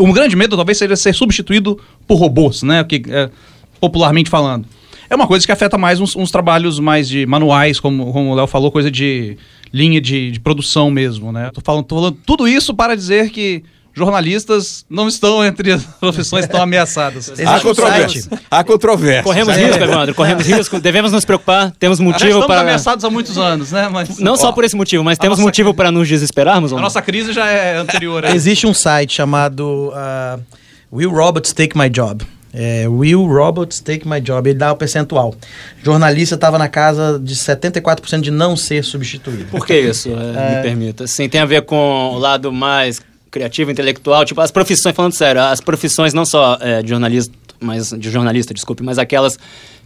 um 0.00 0.12
grande 0.12 0.36
medo 0.36 0.54
talvez 0.54 0.78
seja 0.78 0.94
ser 0.94 1.14
substituído 1.14 1.80
por 2.06 2.14
robôs, 2.14 2.62
né? 2.62 2.84
Que, 2.84 3.02
é, 3.08 3.28
popularmente 3.80 4.30
falando 4.30 4.66
é 5.12 5.14
uma 5.14 5.26
coisa 5.26 5.44
que 5.44 5.52
afeta 5.52 5.76
mais 5.76 6.00
uns, 6.00 6.16
uns 6.16 6.30
trabalhos 6.30 6.78
mais 6.78 7.06
de 7.06 7.26
manuais, 7.26 7.78
como, 7.78 8.10
como 8.12 8.30
o 8.30 8.34
Léo 8.34 8.46
falou, 8.46 8.72
coisa 8.72 8.90
de 8.90 9.36
linha 9.70 10.00
de, 10.00 10.30
de 10.30 10.40
produção 10.40 10.90
mesmo, 10.90 11.30
né? 11.30 11.50
Tô 11.52 11.60
falando, 11.60 11.84
tô 11.84 11.96
falando 11.96 12.16
tudo 12.24 12.48
isso 12.48 12.74
para 12.74 12.96
dizer 12.96 13.28
que 13.28 13.62
jornalistas 13.92 14.86
não 14.88 15.06
estão 15.06 15.44
entre 15.44 15.72
as 15.72 15.82
profissões 16.00 16.46
tão 16.46 16.62
ameaçadas. 16.62 17.30
Há 17.40 17.60
controvérsia. 17.60 18.40
Há 18.50 18.64
controvérsia. 18.64 19.22
Corremos 19.22 19.54
é. 19.54 19.66
risco, 19.66 19.84
Evandro. 19.84 20.14
Corremos 20.14 20.46
risco. 20.46 20.80
Devemos 20.80 21.12
nos 21.12 21.26
preocupar. 21.26 21.72
Temos 21.78 22.00
motivo 22.00 22.30
estamos 22.30 22.46
para. 22.46 22.62
ameaçados 22.62 23.04
há 23.04 23.10
muitos 23.10 23.36
anos, 23.36 23.70
né? 23.70 23.90
Mas... 23.92 24.18
Não 24.18 24.34
só 24.34 24.50
por 24.50 24.64
esse 24.64 24.74
motivo, 24.74 25.04
mas 25.04 25.18
temos 25.18 25.38
motivo 25.38 25.74
para 25.74 25.90
nos 25.90 26.08
desesperarmos? 26.08 26.72
A 26.72 26.80
nossa 26.80 27.02
crise 27.02 27.34
já 27.34 27.46
é 27.50 27.76
anterior. 27.76 28.24
Existe 28.24 28.66
um 28.66 28.72
site 28.72 29.12
chamado 29.12 29.92
uh, 29.92 30.42
Will 30.90 31.10
Robots 31.10 31.52
Take 31.52 31.76
My 31.76 31.90
Job? 31.90 32.24
É, 32.52 32.86
Will 32.86 33.26
Robots 33.26 33.80
Take 33.80 34.06
My 34.06 34.20
Job, 34.20 34.48
ele 34.48 34.58
dá 34.58 34.72
o 34.72 34.76
percentual. 34.76 35.34
Jornalista 35.82 36.34
estava 36.34 36.58
na 36.58 36.68
casa 36.68 37.18
de 37.18 37.34
74% 37.34 38.20
de 38.20 38.30
não 38.30 38.56
ser 38.56 38.84
substituído. 38.84 39.46
Por 39.46 39.66
que 39.66 39.78
isso? 39.78 40.10
É, 40.10 40.56
me 40.56 40.62
permita. 40.62 41.06
Sim, 41.06 41.28
tem 41.28 41.40
a 41.40 41.46
ver 41.46 41.62
com 41.62 42.10
o 42.14 42.18
lado 42.18 42.52
mais 42.52 43.00
criativo, 43.30 43.70
intelectual, 43.70 44.24
tipo 44.26 44.40
as 44.42 44.50
profissões, 44.50 44.94
falando 44.94 45.14
sério, 45.14 45.40
as 45.40 45.60
profissões 45.60 46.12
não 46.12 46.26
só 46.26 46.58
é, 46.60 46.82
de 46.82 46.90
jornalista, 46.90 47.32
mas 47.58 47.90
de 47.90 48.10
jornalista, 48.10 48.52
desculpe, 48.52 48.82
mas 48.82 48.98
aquelas 48.98 49.38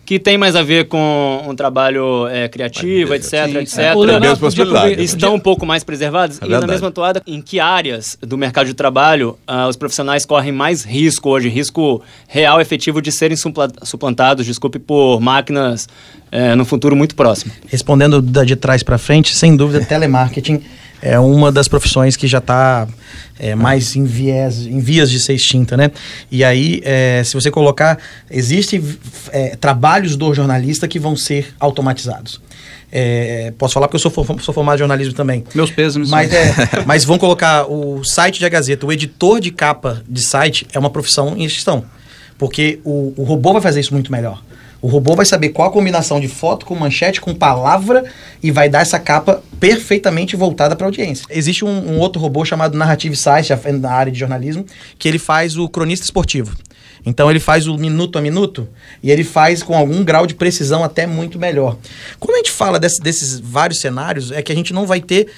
que 0.07 0.21
tem 0.21 0.39
mais 0.39 0.55
a 0.55 0.63
ver 0.63 0.87
com 0.87 1.43
um 1.49 1.55
trabalho 1.55 2.29
é, 2.29 2.49
criativo, 2.49 3.13
etc, 3.13 3.47
Sim. 3.47 3.59
etc. 3.59 3.79
É, 3.79 3.95
Leonardo 3.95 4.39
podia 4.39 5.03
Estão 5.03 5.35
um 5.35 5.41
pouco 5.41 5.67
mais 5.67 5.83
preservados? 5.83 6.41
É 6.41 6.47
e 6.47 6.49
na 6.49 6.67
mesma 6.67 6.93
toada, 6.93 7.21
em 7.27 7.43
que 7.43 7.59
áreas 7.59 8.17
do 8.21 8.39
mercado 8.39 8.69
de 8.69 8.75
trabalho 8.75 9.37
ah, 9.47 9.67
os 9.67 9.77
profissionais 9.77 10.25
correm 10.25 10.53
mais 10.53 10.85
risco 10.85 11.29
hoje, 11.29 11.49
risco 11.49 12.01
real, 12.29 12.61
efetivo 12.61 13.03
de 13.03 13.11
serem 13.11 13.37
supla- 13.37 13.73
suplantados, 13.83 14.47
desculpe, 14.47 14.79
por 14.79 15.21
máquinas 15.21 15.89
eh, 16.31 16.55
no 16.55 16.65
futuro 16.65 16.95
muito 16.95 17.17
próximo? 17.17 17.53
Respondendo 17.67 18.23
da 18.23 18.45
de 18.45 18.55
trás 18.55 18.85
para 18.85 18.99
frente, 18.99 19.35
sem 19.35 19.57
dúvida, 19.57 19.83
telemarketing 19.85 20.63
é 21.03 21.19
uma 21.19 21.51
das 21.53 21.69
profissões 21.69 22.17
que 22.17 22.27
já 22.27 22.39
está 22.39 22.87
mais 23.57 23.95
em, 23.97 24.05
viés, 24.05 24.67
em 24.67 24.81
vias 24.81 25.11
de 25.11 25.21
ser 25.21 25.35
extinta, 25.35 25.77
né? 25.77 25.91
E 26.33 26.43
aí, 26.43 26.81
é, 26.85 27.23
se 27.25 27.35
você 27.35 27.51
colocar, 27.51 27.99
existem 28.31 28.83
é, 29.31 29.57
trabalhos 29.57 30.17
do 30.17 30.33
jornalista 30.33 30.89
que 30.89 30.99
vão 30.99 31.15
ser 31.17 31.55
automatizados. 31.61 32.41
É, 32.91 33.53
posso 33.59 33.75
falar 33.75 33.89
porque 33.89 33.97
eu 33.97 34.01
sou, 34.01 34.11
for- 34.11 34.41
sou 34.41 34.55
formado 34.55 34.77
em 34.77 34.79
jornalismo 34.79 35.13
também. 35.13 35.45
Meus 35.55 35.71
pesos. 35.71 36.09
Mas, 36.09 36.33
é, 36.33 36.55
mas 36.87 37.05
vão 37.05 37.19
colocar 37.19 37.67
o 37.71 38.03
site 38.05 38.39
de 38.39 38.47
A 38.47 38.49
Gazeta, 38.49 38.87
o 38.87 38.93
editor 38.93 39.39
de 39.41 39.51
capa 39.51 40.03
de 40.09 40.23
site 40.23 40.67
é 40.73 40.79
uma 40.79 40.89
profissão 40.89 41.35
em 41.37 41.45
extinção. 41.45 41.85
Porque 42.39 42.81
o, 42.85 43.13
o 43.17 43.25
robô 43.25 43.53
vai 43.53 43.61
fazer 43.61 43.81
isso 43.81 43.93
muito 43.93 44.11
melhor. 44.13 44.43
O 44.83 44.89
robô 44.89 45.15
vai 45.17 45.25
saber 45.27 45.49
qual 45.51 45.69
a 45.69 45.73
combinação 45.73 46.21
de 46.21 46.29
foto 46.29 46.67
com 46.67 46.75
manchete, 46.75 47.21
com 47.21 47.35
palavra 47.35 48.05
e 48.43 48.51
vai 48.51 48.69
dar 48.69 48.81
essa 48.81 48.99
capa 48.99 49.43
perfeitamente 49.59 50.37
voltada 50.37 50.77
para 50.77 50.87
a 50.87 50.89
audiência. 50.89 51.27
Existe 51.31 51.65
um, 51.65 51.93
um 51.93 51.99
outro 51.99 52.21
robô 52.21 52.45
chamado 52.45 52.77
Narrative 52.77 53.17
já 53.43 53.57
na 53.81 53.91
área 53.91 54.13
de 54.13 54.19
jornalismo, 54.19 54.65
que 54.99 55.09
ele 55.09 55.19
faz 55.19 55.57
o 55.57 55.69
cronista 55.69 56.05
esportivo. 56.05 56.57
Então 57.05 57.31
ele 57.31 57.39
faz 57.41 57.67
o 57.69 57.77
minuto 57.79 58.19
a 58.19 58.21
minuto 58.21 58.69
e 59.03 59.11
ele 59.11 59.23
faz 59.25 59.63
com 59.63 59.77
algum 59.77 60.05
grau 60.05 60.27
de 60.27 60.35
precisão 60.35 60.83
até 60.85 61.07
muito 61.07 61.39
melhor. 61.39 61.77
Quando 62.19 62.35
a 62.35 62.39
gente 62.39 62.51
fala 62.51 62.79
desse- 62.79 63.01
desses 63.01 63.39
vários 63.39 63.81
cenários, 63.81 64.33
é 64.33 64.43
que 64.43 64.53
a 64.53 64.55
gente 64.57 64.73
não 64.73 64.87
vai 64.87 65.01
ter 65.01 65.29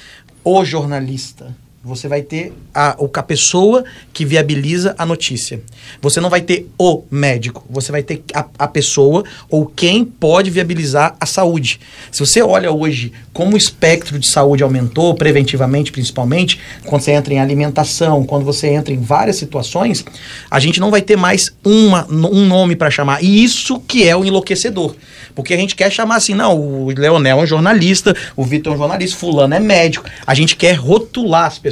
o 0.42 0.64
jornalista. 0.64 1.55
Você 1.84 2.08
vai 2.08 2.22
ter 2.22 2.52
a, 2.74 2.96
a 3.14 3.22
pessoa 3.22 3.84
que 4.12 4.24
viabiliza 4.24 4.96
a 4.98 5.06
notícia. 5.06 5.62
Você 6.02 6.20
não 6.20 6.28
vai 6.28 6.40
ter 6.40 6.68
o 6.76 7.04
médico. 7.08 7.64
Você 7.70 7.92
vai 7.92 8.02
ter 8.02 8.24
a, 8.34 8.44
a 8.58 8.66
pessoa 8.66 9.22
ou 9.48 9.64
quem 9.64 10.04
pode 10.04 10.50
viabilizar 10.50 11.14
a 11.20 11.24
saúde. 11.24 11.78
Se 12.10 12.18
você 12.18 12.42
olha 12.42 12.72
hoje 12.72 13.12
como 13.32 13.54
o 13.54 13.56
espectro 13.56 14.18
de 14.18 14.28
saúde 14.28 14.64
aumentou, 14.64 15.14
preventivamente 15.14 15.92
principalmente, 15.92 16.58
quando 16.84 17.02
você 17.02 17.12
entra 17.12 17.32
em 17.32 17.38
alimentação, 17.38 18.24
quando 18.24 18.44
você 18.44 18.66
entra 18.66 18.92
em 18.92 19.00
várias 19.00 19.36
situações, 19.36 20.04
a 20.50 20.58
gente 20.58 20.80
não 20.80 20.90
vai 20.90 21.00
ter 21.00 21.16
mais 21.16 21.54
uma, 21.64 22.04
um 22.10 22.44
nome 22.44 22.74
para 22.74 22.90
chamar. 22.90 23.22
E 23.22 23.44
isso 23.44 23.78
que 23.86 24.06
é 24.06 24.16
o 24.16 24.24
enlouquecedor. 24.24 24.96
Porque 25.32 25.54
a 25.54 25.56
gente 25.56 25.76
quer 25.76 25.92
chamar 25.92 26.16
assim, 26.16 26.34
não, 26.34 26.58
o 26.58 26.90
Leonel 26.90 27.38
é 27.38 27.42
um 27.44 27.46
jornalista, 27.46 28.16
o 28.34 28.42
Vitor 28.42 28.72
é 28.72 28.74
um 28.74 28.78
jornalista, 28.78 29.16
fulano 29.16 29.54
é 29.54 29.60
médico. 29.60 30.04
A 30.26 30.34
gente 30.34 30.56
quer 30.56 30.72
rotular 30.72 31.44
as 31.44 31.56
pessoas. 31.56 31.67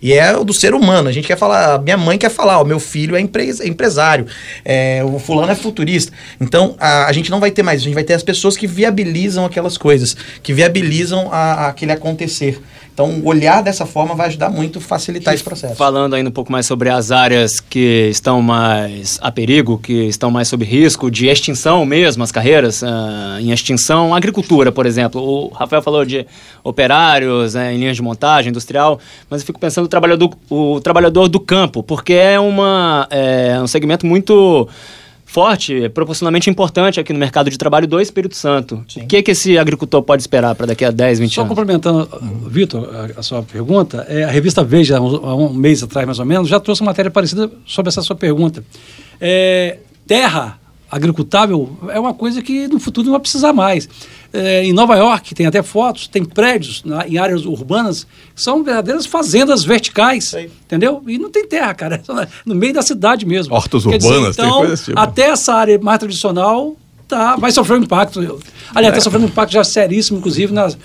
E 0.00 0.12
é 0.12 0.36
o 0.36 0.44
do 0.44 0.52
ser 0.52 0.74
humano. 0.74 1.08
A 1.08 1.12
gente 1.12 1.26
quer 1.26 1.36
falar, 1.38 1.80
minha 1.80 1.96
mãe 1.96 2.18
quer 2.18 2.30
falar, 2.30 2.60
o 2.60 2.64
meu 2.64 2.78
filho 2.80 3.16
é 3.16 3.20
é 3.20 3.66
empresário, 3.68 4.26
é, 4.64 5.02
o 5.04 5.18
fulano 5.18 5.52
é 5.52 5.54
futurista. 5.54 6.12
Então, 6.40 6.76
a, 6.78 7.06
a 7.06 7.12
gente 7.12 7.30
não 7.30 7.40
vai 7.40 7.50
ter 7.50 7.62
mais, 7.62 7.80
a 7.80 7.84
gente 7.84 7.94
vai 7.94 8.04
ter 8.04 8.14
as 8.14 8.22
pessoas 8.22 8.56
que 8.56 8.66
viabilizam 8.66 9.44
aquelas 9.44 9.76
coisas, 9.78 10.16
que 10.42 10.52
viabilizam 10.52 11.28
a- 11.32 11.52
a 11.54 11.66
aquele 11.68 11.92
acontecer. 11.92 12.60
Então, 12.92 13.22
olhar 13.24 13.62
dessa 13.62 13.86
forma 13.86 14.14
vai 14.14 14.26
ajudar 14.26 14.50
muito 14.50 14.78
a 14.78 14.82
facilitar 14.82 15.32
esse 15.32 15.42
processo. 15.42 15.74
Falando 15.76 16.14
ainda 16.14 16.28
um 16.28 16.32
pouco 16.32 16.52
mais 16.52 16.66
sobre 16.66 16.90
as 16.90 17.10
áreas 17.10 17.58
que 17.58 18.08
estão 18.10 18.42
mais 18.42 19.18
a 19.22 19.32
perigo, 19.32 19.78
que 19.78 20.04
estão 20.08 20.30
mais 20.30 20.48
sob 20.48 20.62
risco 20.62 21.10
de 21.10 21.26
extinção 21.26 21.86
mesmo, 21.86 22.22
as 22.22 22.30
carreiras 22.30 22.82
ah, 22.82 23.38
em 23.40 23.50
extinção, 23.50 24.14
agricultura, 24.14 24.70
por 24.70 24.84
exemplo. 24.84 25.22
O 25.22 25.48
Rafael 25.48 25.80
falou 25.80 26.04
de 26.04 26.26
operários 26.62 27.54
né, 27.54 27.72
em 27.72 27.78
linhas 27.78 27.96
de 27.96 28.02
montagem 28.02 28.50
industrial, 28.50 29.00
mas 29.30 29.40
eu 29.40 29.46
fico 29.46 29.58
pensando 29.58 29.84
no 29.84 29.88
trabalhador, 29.88 30.30
o 30.50 30.78
trabalhador 30.80 31.28
do 31.28 31.40
campo, 31.40 31.82
porque 31.82 32.12
é, 32.12 32.38
uma, 32.38 33.08
é 33.10 33.58
um 33.58 33.66
segmento 33.66 34.06
muito 34.06 34.68
forte, 35.32 35.88
proporcionalmente 35.88 36.50
importante 36.50 37.00
aqui 37.00 37.10
no 37.10 37.18
mercado 37.18 37.48
de 37.48 37.56
trabalho 37.56 37.86
do 37.86 37.98
Espírito 37.98 38.36
Santo. 38.36 38.84
O 38.96 39.06
que, 39.06 39.22
que 39.22 39.30
esse 39.30 39.56
agricultor 39.56 40.02
pode 40.02 40.22
esperar 40.22 40.54
para 40.54 40.66
daqui 40.66 40.84
a 40.84 40.90
10, 40.90 41.20
20 41.20 41.34
Só 41.34 41.40
anos? 41.40 41.48
complementando, 41.48 42.06
Vitor, 42.50 42.86
a, 42.94 43.20
a 43.20 43.22
sua 43.22 43.42
pergunta, 43.42 44.04
é, 44.10 44.24
a 44.24 44.30
revista 44.30 44.62
Veja, 44.62 44.98
há 44.98 45.00
um, 45.00 45.46
um 45.46 45.54
mês 45.54 45.82
atrás 45.82 46.04
mais 46.04 46.18
ou 46.18 46.26
menos, 46.26 46.48
já 46.50 46.60
trouxe 46.60 46.82
uma 46.82 46.90
matéria 46.90 47.10
parecida 47.10 47.50
sobre 47.64 47.88
essa 47.88 48.02
sua 48.02 48.14
pergunta. 48.14 48.62
É, 49.18 49.78
terra 50.06 50.60
agricultável 50.90 51.78
é 51.88 51.98
uma 51.98 52.12
coisa 52.12 52.42
que 52.42 52.68
no 52.68 52.78
futuro 52.78 53.06
não 53.06 53.12
vai 53.12 53.20
precisar 53.20 53.54
mais. 53.54 53.88
É, 54.32 54.64
em 54.64 54.72
Nova 54.72 54.96
York 54.96 55.34
tem 55.34 55.44
até 55.46 55.62
fotos, 55.62 56.08
tem 56.08 56.24
prédios 56.24 56.82
na- 56.84 57.06
em 57.06 57.18
áreas 57.18 57.44
urbanas 57.44 58.04
que 58.34 58.42
são 58.42 58.62
verdadeiras 58.64 59.04
fazendas 59.04 59.62
verticais, 59.62 60.32
entendeu? 60.64 61.02
E 61.06 61.18
não 61.18 61.30
tem 61.30 61.46
terra, 61.46 61.74
cara, 61.74 61.96
é 61.96 62.28
no 62.46 62.54
meio 62.54 62.72
da 62.72 62.80
cidade 62.82 63.26
mesmo. 63.26 63.54
Hortas 63.54 63.84
Quer 63.84 63.98
dizer, 63.98 64.08
urbanas, 64.14 64.36
tem 64.36 64.44
então, 64.46 64.58
coisa 64.58 64.84
tipo. 64.84 64.98
até 64.98 65.22
essa 65.28 65.52
área 65.54 65.78
mais 65.78 65.98
tradicional 65.98 66.76
tá, 67.16 67.36
vai 67.36 67.52
sofrer 67.52 67.78
um 67.78 67.82
impacto. 67.82 68.20
Aliás, 68.74 68.94
está 68.94 69.00
sofrendo 69.04 69.26
um 69.26 69.28
impacto 69.28 69.52
já 69.52 69.62
seríssimo, 69.62 70.18
inclusive 70.18 70.50
nas, 70.52 70.78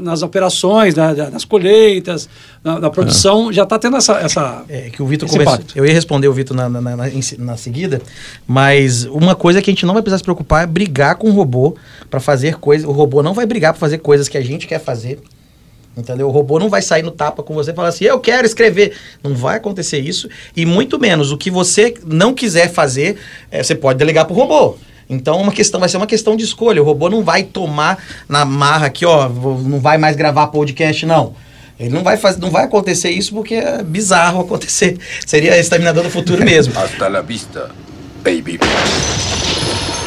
nas 0.00 0.22
operações, 0.22 0.94
na- 0.94 1.12
na- 1.12 1.30
nas 1.30 1.44
colheitas, 1.44 2.28
na, 2.62 2.78
na 2.78 2.88
produção, 2.90 3.52
já 3.52 3.64
está 3.64 3.78
tendo 3.78 3.96
essa, 3.96 4.12
essa 4.20 4.62
É, 4.68 4.90
que 4.90 5.02
o 5.02 5.06
Vitor 5.06 5.28
começou. 5.28 5.54
Eu 5.74 5.84
ia 5.84 5.92
responder 5.92 6.28
o 6.28 6.32
Vitor 6.32 6.56
na, 6.56 6.68
na, 6.68 6.80
na, 6.80 6.96
na 7.38 7.56
seguida, 7.56 8.00
mas 8.46 9.04
uma 9.06 9.34
coisa 9.34 9.60
que 9.60 9.70
a 9.70 9.72
gente 9.72 9.84
não 9.84 9.92
vai 9.94 10.02
precisar 10.02 10.18
se 10.18 10.24
preocupar 10.24 10.62
é 10.62 10.66
brigar 10.66 11.16
com 11.16 11.28
o 11.28 11.32
robô 11.32 11.74
para 12.08 12.20
fazer 12.20 12.58
coisas. 12.58 12.86
O 12.88 12.92
robô 12.92 13.22
não 13.22 13.34
vai 13.34 13.44
brigar 13.44 13.72
para 13.72 13.80
fazer 13.80 13.98
coisas 13.98 14.28
que 14.28 14.38
a 14.38 14.42
gente 14.42 14.66
quer 14.68 14.78
fazer. 14.80 15.20
Entendeu? 15.96 16.26
O 16.28 16.30
robô 16.30 16.58
não 16.58 16.70
vai 16.70 16.80
sair 16.80 17.02
no 17.02 17.10
tapa 17.10 17.42
com 17.42 17.52
você 17.52 17.70
e 17.70 17.74
falar 17.74 17.88
assim, 17.88 18.04
eu 18.06 18.18
quero 18.18 18.46
escrever. 18.46 18.94
Não 19.22 19.34
vai 19.34 19.56
acontecer 19.58 19.98
isso. 19.98 20.26
E 20.56 20.64
muito 20.64 20.98
menos, 20.98 21.30
o 21.32 21.36
que 21.36 21.50
você 21.50 21.92
não 22.06 22.32
quiser 22.32 22.72
fazer, 22.72 23.16
é, 23.50 23.62
você 23.62 23.74
pode 23.74 23.98
delegar 23.98 24.24
para 24.24 24.32
o 24.32 24.36
robô. 24.36 24.76
Então 25.08 25.40
uma 25.40 25.52
questão, 25.52 25.80
vai 25.80 25.88
ser 25.88 25.96
uma 25.96 26.06
questão 26.06 26.36
de 26.36 26.44
escolha. 26.44 26.82
O 26.82 26.84
robô 26.84 27.08
não 27.10 27.22
vai 27.22 27.42
tomar 27.42 27.98
na 28.28 28.44
marra 28.44 28.86
aqui, 28.86 29.04
ó, 29.04 29.28
não 29.28 29.80
vai 29.80 29.98
mais 29.98 30.16
gravar 30.16 30.48
podcast, 30.48 31.04
não. 31.06 31.34
Ele 31.78 31.90
não 31.90 32.02
vai 32.02 32.16
fazer, 32.16 32.40
não 32.40 32.50
vai 32.50 32.64
acontecer 32.64 33.10
isso 33.10 33.32
porque 33.32 33.54
é 33.54 33.82
bizarro 33.82 34.40
acontecer. 34.40 34.98
Seria 35.26 35.58
exterminador 35.58 36.04
do 36.04 36.10
futuro 36.10 36.44
mesmo. 36.44 36.72
Hasta 36.78 37.08
la 37.08 37.20
vista, 37.20 37.70
baby. 38.22 38.60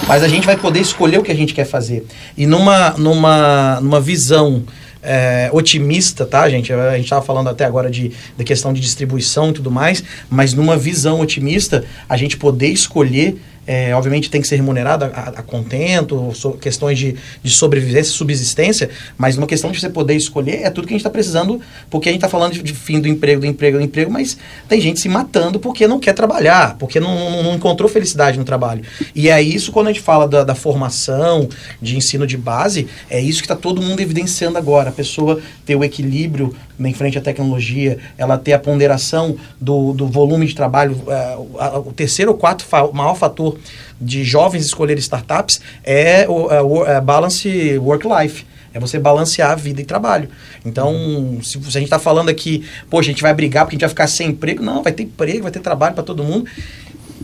Mas 0.08 0.23
a 0.23 0.27
gente 0.27 0.45
vai 0.45 0.55
poder 0.55 0.79
escolher 0.79 1.17
o 1.17 1.23
que 1.23 1.31
a 1.31 1.36
gente 1.36 1.53
quer 1.53 1.65
fazer. 1.65 2.05
E 2.38 2.45
numa, 2.45 2.91
numa, 2.91 3.79
numa 3.81 3.99
visão 3.99 4.63
é, 5.01 5.49
otimista, 5.51 6.25
tá, 6.25 6.49
gente? 6.49 6.71
A 6.73 6.95
gente 6.95 7.05
estava 7.05 7.23
falando 7.23 7.49
até 7.49 7.65
agora 7.65 7.89
de, 7.89 8.12
da 8.38 8.43
questão 8.43 8.71
de 8.71 8.81
distribuição 8.81 9.49
e 9.49 9.53
tudo 9.53 9.69
mais, 9.71 10.03
mas 10.29 10.53
numa 10.53 10.77
visão 10.77 11.19
otimista, 11.19 11.84
a 12.10 12.17
gente 12.17 12.38
poder 12.38 12.69
escolher. 12.69 13.38
É, 13.67 13.95
obviamente 13.95 14.30
tem 14.30 14.41
que 14.41 14.47
ser 14.47 14.56
remunerado 14.58 15.06
a, 15.06 15.08
a- 15.08 15.43
contento, 15.43 16.32
so- 16.34 16.54
questões 16.54 16.97
de, 16.99 17.15
de 17.43 17.51
sobrevivência, 17.51 18.12
subsistência, 18.13 18.89
mas 19.17 19.38
uma 19.38 19.47
questão 19.47 19.71
de 19.71 19.80
você 19.80 19.89
poder 19.89 20.15
escolher 20.15 20.62
é 20.63 20.69
tudo 20.69 20.88
que 20.88 20.93
a 20.93 20.95
gente 20.95 21.01
está 21.01 21.10
precisando, 21.10 21.60
porque 21.89 22.10
a 22.10 22.12
gente 22.12 22.19
está 22.19 22.30
falando 22.30 22.54
de, 22.54 22.62
de 22.63 22.73
fim 22.73 22.99
do 22.99 23.08
emprego, 23.08 23.41
do 23.41 23.47
emprego, 23.47 23.78
do 23.78 23.84
emprego, 23.84 24.12
mas 24.12 24.38
tem 24.67 24.80
gente 24.82 24.99
se 24.99 25.10
matando 25.10 25.60
porque 25.60 25.88
não 25.88 25.99
quer 25.99 26.13
trabalhar, 26.13 26.75
porque 26.78 26.99
não, 26.99 27.13
não- 27.32 27.43
não 27.43 27.56
encontrou 27.56 27.89
felicidade 27.89 28.38
no 28.38 28.43
trabalho. 28.45 28.84
E 29.13 29.30
é 29.30 29.41
isso 29.41 29.71
quando 29.71 29.88
a 29.88 29.91
gente 29.93 30.01
fala 30.04 30.28
da, 30.28 30.43
da 30.43 30.56
formação, 30.56 31.47
de 31.82 31.95
ensino 31.97 32.28
de 32.28 32.38
base, 32.38 32.88
é 33.10 33.19
isso 33.19 33.39
que 33.39 33.45
está 33.45 33.56
todo 33.56 33.82
mundo 33.82 33.99
evidenciando 33.99 34.58
agora. 34.58 34.89
A 34.89 34.93
pessoa 34.93 35.39
ter 35.65 35.75
o 35.75 35.84
equilíbrio 35.84 36.54
em 36.80 36.94
frente 36.94 37.18
à 37.18 37.22
tecnologia, 37.22 37.98
ela 38.18 38.38
ter 38.38 38.54
a 38.54 38.60
ponderação 38.60 39.36
do, 39.60 39.94
do 39.94 40.08
volume 40.08 40.46
de 40.46 40.56
trabalho. 40.56 40.98
é, 41.08 41.36
o- 41.38 41.60
a- 41.60 41.80
o 41.80 41.94
terceiro 41.94 42.32
ou 42.32 42.38
quarto 42.38 42.66
fa- 42.66 42.90
maior 42.92 43.16
fator 43.16 43.58
de 44.00 44.24
jovens 44.24 44.66
escolherem 44.66 45.00
startups 45.00 45.62
é 45.84 46.28
o 46.30 46.86
é, 46.86 46.96
é 46.98 47.02
balance 47.02 47.78
work-life. 47.78 48.46
É 48.74 48.80
você 48.80 49.00
balancear 49.00 49.52
a 49.52 49.56
vida 49.56 49.80
e 49.80 49.86
trabalho. 49.86 50.28
Então, 50.66 50.94
se, 51.42 51.52
se 51.62 51.70
a 51.70 51.72
gente 51.80 51.84
está 51.86 51.98
falando 51.98 52.28
aqui, 52.28 52.66
pô, 52.90 53.00
a 53.00 53.02
gente 53.02 53.22
vai 53.22 53.34
brigar 53.34 53.64
porque 53.64 53.76
a 53.76 53.78
gente 53.78 53.82
vai 53.84 53.90
ficar 53.90 54.08
sem 54.08 54.28
emprego, 54.32 54.62
não, 54.62 54.84
vai 54.84 54.92
ter 54.92 55.04
emprego, 55.04 55.44
vai 55.44 55.52
ter 55.52 55.62
trabalho 55.62 55.96
para 55.96 56.04
todo 56.04 56.22
mundo. 56.26 56.46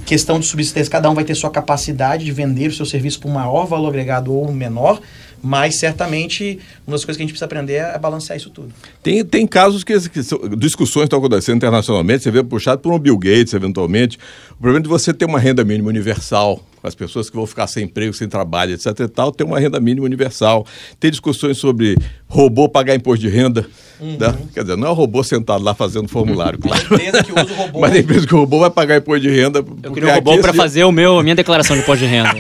Questão 0.06 0.40
de 0.40 0.46
subsistência, 0.46 0.90
cada 0.90 1.10
um 1.10 1.14
vai 1.14 1.26
ter 1.26 1.36
sua 1.36 1.50
capacidade 1.52 2.24
de 2.24 2.32
vender 2.32 2.70
o 2.70 2.74
seu 2.74 2.86
serviço 2.86 3.20
por 3.20 3.30
maior 3.30 3.66
valor 3.66 3.90
agregado 3.90 4.34
ou 4.34 4.50
menor, 4.52 5.02
mas 5.41 5.80
certamente 5.80 6.60
uma 6.86 6.95
das 6.95 7.06
coisas 7.06 7.17
que 7.17 7.23
a 7.23 7.25
gente 7.25 7.32
precisa 7.32 7.45
aprender 7.45 7.73
é 7.73 7.97
balancear 7.97 8.38
isso 8.38 8.49
tudo. 8.49 8.71
Tem, 9.01 9.23
tem 9.25 9.47
casos 9.47 9.84
que, 9.84 9.99
que 10.10 10.23
são- 10.23 10.39
discussões 10.58 11.06
estão 11.06 11.19
acontecendo 11.19 11.58
internacionalmente, 11.58 12.23
você 12.23 12.32
vê 12.32 12.43
puxado 12.43 12.82
por 12.82 12.93
um 12.93 12.99
Bill 12.99 13.17
Gates, 13.17 13.54
eventualmente. 13.54 14.17
O 14.51 14.56
problema 14.56 14.80
é 14.80 14.84
de 14.84 14.89
você 14.89 15.13
ter 15.13 15.25
uma 15.25 15.39
renda 15.39 15.63
mínima 15.63 15.89
universal 15.89 16.63
as 16.84 16.96
pessoas 16.96 17.30
que 17.30 17.36
vão 17.36 17.46
ficar 17.46 17.67
sem 17.67 17.84
emprego, 17.86 18.13
sem 18.13 18.28
trabalho, 18.28 18.74
etc. 18.74 18.88
e 19.02 19.08
tal, 19.08 19.32
tem 19.32 19.46
uma 19.46 19.60
renda 19.60 19.80
mínima 19.80 20.06
universal. 20.06 20.65
Tem 21.00 21.12
discussões 21.12 21.58
sobre 21.58 21.96
robô 22.28 22.67
pagar 22.70 22.96
imposto 22.96 23.22
de 23.22 23.30
renda. 23.30 23.65
Uhum. 24.00 24.17
Né? 24.20 24.34
Quer 24.54 24.62
dizer, 24.63 24.76
não 24.78 24.88
é 24.88 24.89
o 24.89 24.94
robô 24.94 25.24
sentado 25.24 25.63
lá 25.63 25.76
fazendo 25.76 26.08
formulário, 26.08 26.58
claro. 26.58 26.82
A 26.82 26.96
empresa 26.96 27.24
que 27.24 27.32
usa 27.32 27.54
o 27.54 27.56
robô. 27.56 27.80
Mas 27.82 27.94
a 27.94 27.98
empresa 28.00 28.26
que 28.26 28.34
o 28.34 28.38
robô 28.39 28.60
vai 28.60 28.70
pagar 28.72 28.98
imposto 28.98 29.20
de 29.22 29.30
renda. 29.30 29.63
Eu 29.84 29.91
queria 29.91 30.10
um 30.12 30.15
robô 30.15 30.32
aqui 30.32 30.41
para 30.41 30.50
esse- 30.50 30.58
fazer 30.58 30.84
o 30.86 30.91
meu, 30.91 31.20
a 31.20 31.24
minha 31.24 31.36
declaração 31.36 31.76
de 31.76 31.84
imposto 31.84 32.04
de 32.04 32.10
renda. 32.10 32.36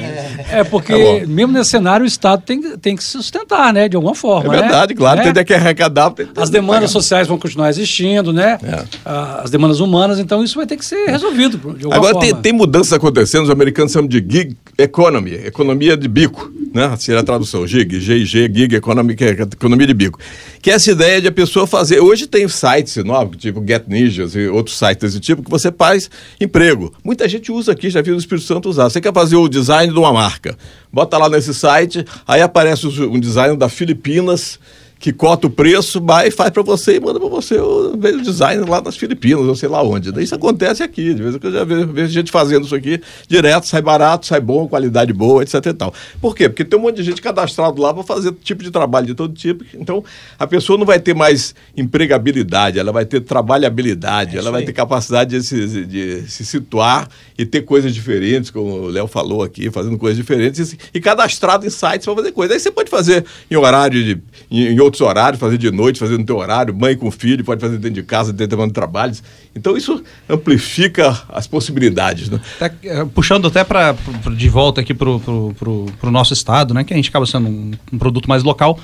É 0.49 0.63
porque, 0.63 0.91
Tá 1.21 1.27
mesmo 1.27 1.53
nesse 1.53 1.69
cenário, 1.69 2.03
o 2.03 2.07
Estado 2.07 2.41
tem, 2.43 2.77
tem 2.77 2.95
que 2.95 3.03
se 3.03 3.11
sustentar, 3.11 3.71
né? 3.71 3.87
De 3.87 3.95
alguma 3.95 4.13
É 4.13 4.15
forma. 4.15 4.51
né? 4.53 4.59
verdade, 4.61 4.95
claro. 4.95 5.23
Né? 5.23 5.31
Tem 5.31 5.45
que 5.45 5.53
arrecadar. 5.53 6.09
Tem 6.11 6.25
que 6.25 6.39
As 6.41 6.49
demandas 6.49 6.89
sociais 6.89 7.27
vão 7.27 7.37
continuar 7.37 7.69
existindo, 7.69 8.33
né? 8.33 8.57
É. 8.63 8.83
Ah, 9.05 9.41
As 9.43 9.51
demandas 9.51 9.79
humanas, 9.79 10.17
então 10.17 10.43
isso 10.43 10.55
vai 10.55 10.65
ter 10.65 10.77
que 10.77 10.85
ser 10.85 11.05
resolvido 11.05 11.57
de 11.59 11.83
alguma 11.85 11.95
Agora 11.95 12.13
forma. 12.13 12.27
tem, 12.27 12.35
tem 12.41 12.53
mudanças 12.53 12.91
acontecendo, 12.93 13.43
os 13.43 13.49
americanos 13.51 13.91
chamam 13.91 14.07
de 14.07 14.19
gig 14.31 14.55
economy, 14.77 15.33
economia 15.33 15.97
de 15.97 16.07
bico, 16.07 16.49
né? 16.73 16.95
Seria 16.97 17.19
a 17.19 17.23
tradução, 17.23 17.67
gig, 17.67 17.99
GIG, 17.99 18.25
gig 18.25 18.75
economy, 18.75 19.13
que 19.13 19.25
é 19.25 19.29
economia 19.31 19.85
de 19.85 19.93
bico. 19.93 20.17
Que 20.61 20.71
é 20.71 20.75
essa 20.75 20.89
ideia 20.89 21.19
de 21.19 21.27
a 21.27 21.31
pessoa 21.33 21.67
fazer. 21.67 21.99
Hoje 21.99 22.27
tem 22.27 22.47
sites 22.47 22.95
novos, 23.03 23.35
tipo 23.35 23.61
Get 23.67 23.83
Ninjas 23.87 24.33
e 24.33 24.47
outros 24.47 24.77
sites 24.77 25.01
desse 25.01 25.19
tipo, 25.19 25.43
que 25.43 25.49
você 25.49 25.69
faz 25.69 26.09
emprego. 26.39 26.93
Muita 27.03 27.27
gente 27.27 27.51
usa 27.51 27.73
aqui, 27.73 27.89
já 27.89 28.01
viu 28.01 28.15
o 28.15 28.17
Espírito 28.17 28.47
Santo 28.47 28.69
usar. 28.69 28.85
Você 28.85 29.01
quer 29.01 29.13
fazer 29.13 29.35
o 29.35 29.49
design 29.49 29.91
de 29.91 29.99
uma 29.99 30.13
marca? 30.13 30.57
Bota 30.93 31.17
lá 31.17 31.27
nesse 31.27 31.53
site, 31.53 32.05
aí 32.25 32.41
aparece 32.41 32.87
um 32.87 33.19
design 33.19 33.57
da 33.57 33.67
Filipinas 33.67 34.57
que 35.01 35.11
cota 35.11 35.47
o 35.47 35.49
preço, 35.49 35.99
vai 35.99 36.27
e 36.27 36.31
faz 36.31 36.51
para 36.51 36.61
você 36.61 36.97
e 36.97 36.99
manda 36.99 37.19
para 37.19 37.27
você 37.27 37.57
o, 37.57 37.97
design 38.21 38.63
lá 38.69 38.79
nas 38.79 38.95
Filipinas, 38.95 39.47
ou 39.47 39.55
sei 39.55 39.67
lá 39.67 39.81
onde. 39.81 40.11
Isso 40.21 40.35
acontece 40.35 40.83
aqui, 40.83 41.15
de 41.15 41.23
vez 41.23 41.33
em 41.33 41.39
quando 41.39 41.55
eu 41.55 41.59
já 41.59 41.65
vejo, 41.65 41.87
vejo 41.87 42.13
gente 42.13 42.31
fazendo 42.31 42.65
isso 42.65 42.75
aqui 42.75 43.01
direto, 43.27 43.65
sai 43.65 43.81
barato, 43.81 44.27
sai 44.27 44.39
bom, 44.39 44.67
qualidade 44.67 45.11
boa, 45.11 45.41
etc 45.41 45.65
e 45.65 45.73
tal. 45.73 45.91
Por 46.21 46.35
quê? 46.35 46.47
Porque 46.47 46.63
tem 46.63 46.77
um 46.77 46.83
monte 46.83 46.97
de 46.97 47.03
gente 47.03 47.19
cadastrado 47.19 47.81
lá 47.81 47.91
para 47.91 48.03
fazer 48.03 48.31
tipo 48.43 48.63
de 48.63 48.69
trabalho 48.69 49.07
de 49.07 49.15
todo 49.15 49.33
tipo, 49.33 49.65
então 49.73 50.03
a 50.37 50.45
pessoa 50.45 50.77
não 50.77 50.85
vai 50.85 50.99
ter 50.99 51.15
mais 51.15 51.55
empregabilidade, 51.75 52.77
ela 52.77 52.91
vai 52.91 53.03
ter 53.03 53.21
trabalhabilidade, 53.21 54.37
ela 54.37 54.51
vai 54.51 54.63
ter 54.63 54.71
capacidade 54.71 55.31
de 55.31 55.43
se, 55.43 55.83
de 55.83 56.29
se 56.29 56.45
situar 56.45 57.09
e 57.35 57.43
ter 57.43 57.61
coisas 57.61 57.91
diferentes, 57.91 58.51
como 58.51 58.83
o 58.83 58.87
Léo 58.87 59.07
falou 59.07 59.41
aqui, 59.41 59.71
fazendo 59.71 59.97
coisas 59.97 60.15
diferentes 60.15 60.73
e, 60.73 60.77
e 60.93 61.01
cadastrado 61.01 61.65
em 61.65 61.71
sites 61.71 62.05
para 62.05 62.15
fazer 62.15 62.31
coisas. 62.33 62.53
Aí 62.53 62.59
você 62.59 62.69
pode 62.69 62.91
fazer 62.91 63.25
em 63.49 63.55
horário 63.55 64.03
de, 64.03 64.21
em, 64.51 64.67
em 64.67 64.79
outros 64.91 65.01
horários, 65.01 65.39
fazer 65.39 65.57
de 65.57 65.71
noite, 65.71 65.99
fazer 65.99 66.17
no 66.17 66.23
teu 66.25 66.37
horário, 66.37 66.75
mãe 66.75 66.95
com 66.95 67.09
filho, 67.09 67.43
pode 67.43 67.59
fazer 67.61 67.77
dentro 67.77 67.95
de 68.01 68.03
casa, 68.03 68.31
dentro 68.31 68.67
de 68.67 68.73
trabalhos. 68.73 69.23
Então 69.55 69.75
isso 69.75 70.03
amplifica 70.29 71.17
as 71.29 71.47
possibilidades, 71.47 72.29
né? 72.29 72.39
Até, 72.59 72.75
eh, 72.83 73.05
puxando 73.05 73.47
até 73.47 73.63
pra, 73.63 73.93
pro- 73.93 74.35
de 74.35 74.49
volta 74.49 74.81
aqui 74.81 74.93
pro, 74.93 75.19
pro 75.19 76.11
nosso 76.11 76.33
estado, 76.33 76.73
né? 76.73 76.83
Que 76.83 76.93
a 76.93 76.95
gente 76.97 77.09
acaba 77.09 77.25
sendo 77.25 77.47
um, 77.47 77.71
um 77.93 77.97
produto 77.97 78.27
mais 78.27 78.43
local. 78.43 78.77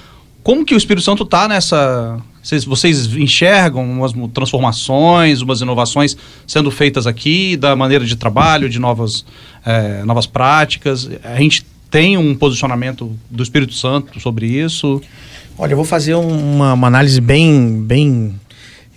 Como 0.43 0.63
que 0.65 0.73
o 0.73 0.77
Espírito 0.77 1.03
Santo 1.03 1.25
tá 1.25 1.47
nessa. 1.47 2.17
Vocês, 2.41 2.63
vocês 2.63 3.13
enxergam 3.13 3.83
umas 3.83 4.13
transformações, 4.33 5.41
umas 5.41 5.59
inovações 5.59 6.15
sendo 6.47 6.71
feitas 6.71 7.05
aqui, 7.05 7.57
da 7.57 7.75
maneira 7.75 8.05
de 8.05 8.15
trabalho, 8.15 8.69
de 8.69 8.79
novas, 8.79 9.25
eh, 9.65 10.03
novas 10.05 10.25
práticas? 10.25 11.09
A 11.23 11.35
gente 11.35 11.65
tem 11.89 12.17
um 12.17 12.35
posicionamento 12.35 13.15
do 13.29 13.41
Espírito 13.43 13.73
Santo 13.73 14.19
sobre 14.19 14.45
isso? 14.47 15.01
Olha, 15.57 15.73
eu 15.73 15.77
vou 15.77 15.85
fazer 15.85 16.15
um- 16.15 16.55
uma, 16.55 16.73
uma 16.73 16.87
análise 16.87 17.19
bem, 17.19 17.81
bem 17.81 18.35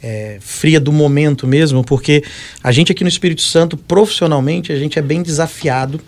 é, 0.02 0.38
fria 0.40 0.80
do 0.80 0.92
momento 0.92 1.46
mesmo, 1.46 1.84
porque 1.84 2.22
a 2.62 2.72
gente 2.72 2.90
aqui 2.92 3.02
no 3.04 3.08
Espírito 3.08 3.42
Santo, 3.42 3.76
profissionalmente, 3.76 4.72
a 4.72 4.76
gente 4.78 4.98
é 4.98 5.02
bem 5.02 5.22
desafiado 5.22 6.00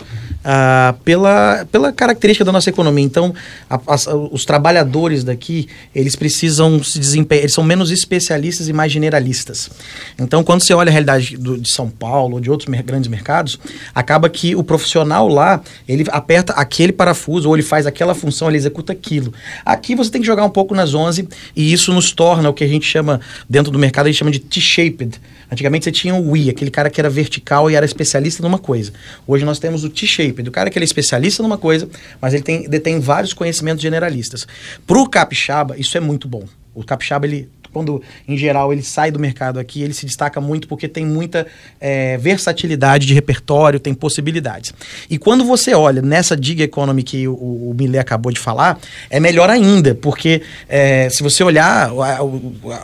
ah, 0.44 0.94
pela, 1.04 1.66
pela 1.70 1.92
característica 1.92 2.44
da 2.44 2.50
nossa 2.50 2.68
economia. 2.70 3.04
Então, 3.04 3.32
a- 3.70 3.80
as- 3.88 4.08
os 4.30 4.44
trabalhadores 4.44 5.22
daqui, 5.22 5.68
eles 5.94 6.16
precisam 6.16 6.82
se 6.82 6.98
desempenhar, 6.98 7.42
eles 7.44 7.54
são 7.54 7.62
menos 7.62 7.90
especialistas 7.90 8.68
e 8.68 8.72
mais 8.72 8.90
generalistas. 8.90 9.70
Então, 10.18 10.42
quando 10.42 10.64
você 10.64 10.74
olha 10.74 10.88
a 10.88 10.92
realidade 10.92 11.36
do- 11.36 11.58
de 11.58 11.70
São 11.70 11.88
Paulo 11.88 12.34
ou 12.34 12.40
de 12.40 12.50
outros 12.50 12.68
mer- 12.68 12.82
grandes 12.82 13.08
mercados, 13.08 13.58
acaba 13.94 14.28
que 14.28 14.56
o 14.56 14.64
profissional 14.64 15.28
lá, 15.28 15.60
ele 15.86 16.04
aperta 16.10 16.52
aquele 16.54 16.92
parafuso 16.92 17.48
ou 17.48 17.54
ele 17.54 17.62
faz 17.62 17.86
aquela 17.86 18.14
função, 18.14 18.48
ele 18.48 18.56
executa 18.56 18.92
aquilo. 18.92 19.32
Aqui 19.64 19.94
você 19.94 20.10
tem 20.10 20.20
que 20.20 20.26
jogar 20.26 20.44
um 20.44 20.50
pouco 20.50 20.74
nas 20.74 20.92
11 20.94 21.28
e 21.54 21.72
isso 21.72 21.92
nos 21.92 22.10
torna 22.10 22.48
o 22.48 22.54
que 22.54 22.64
a 22.64 22.68
gente 22.68 22.86
chama, 22.86 23.20
dentro 23.48 23.70
do 23.70 23.78
mercado, 23.82 24.06
a 24.06 24.10
gente 24.10 24.18
chama 24.18 24.30
de 24.30 24.38
T-shaped. 24.38 25.20
Antigamente 25.50 25.84
você 25.84 25.92
tinha 25.92 26.14
o 26.14 26.30
Wii, 26.30 26.48
aquele 26.48 26.70
cara 26.70 26.88
que 26.88 27.00
era 27.00 27.10
vertical 27.10 27.70
e 27.70 27.74
era 27.74 27.84
especialista 27.84 28.42
numa 28.42 28.58
coisa. 28.58 28.92
Hoje 29.26 29.44
nós 29.44 29.58
temos 29.58 29.84
o 29.84 29.90
T-shaped, 29.90 30.48
o 30.48 30.52
cara 30.52 30.70
que 30.70 30.78
ele 30.78 30.84
é 30.84 30.86
especialista 30.86 31.42
numa 31.42 31.58
coisa, 31.58 31.88
mas 32.20 32.32
ele 32.32 32.42
tem, 32.42 32.68
detém 32.68 32.98
vários 32.98 33.34
conhecimentos 33.34 33.82
generalistas. 33.82 34.46
Para 34.86 34.98
o 34.98 35.08
capixaba, 35.08 35.76
isso 35.76 35.96
é 35.96 36.00
muito 36.00 36.26
bom. 36.26 36.44
O 36.74 36.82
capixaba, 36.82 37.26
ele 37.26 37.50
quando 37.72 38.02
em 38.28 38.36
geral 38.36 38.72
ele 38.72 38.82
sai 38.82 39.10
do 39.10 39.18
mercado 39.18 39.58
aqui, 39.58 39.82
ele 39.82 39.92
se 39.94 40.04
destaca 40.06 40.40
muito 40.40 40.68
porque 40.68 40.86
tem 40.88 41.04
muita 41.06 41.46
eh, 41.80 42.16
versatilidade 42.18 43.06
de 43.06 43.14
repertório, 43.14 43.78
tem 43.80 43.94
possibilidades. 43.94 44.72
E 45.08 45.18
quando 45.18 45.44
você 45.44 45.74
olha 45.74 46.02
nessa 46.02 46.36
gig 46.40 46.62
economy 46.62 47.02
que 47.02 47.26
o, 47.26 47.32
o 47.34 47.74
Millet 47.76 47.98
acabou 47.98 48.30
de 48.32 48.38
falar, 48.40 48.78
é 49.10 49.18
melhor 49.20 49.48
ainda, 49.50 49.94
porque 49.94 50.42
eh, 50.68 51.08
se 51.10 51.22
você 51.22 51.42
olhar 51.42 51.90
o, 51.92 52.24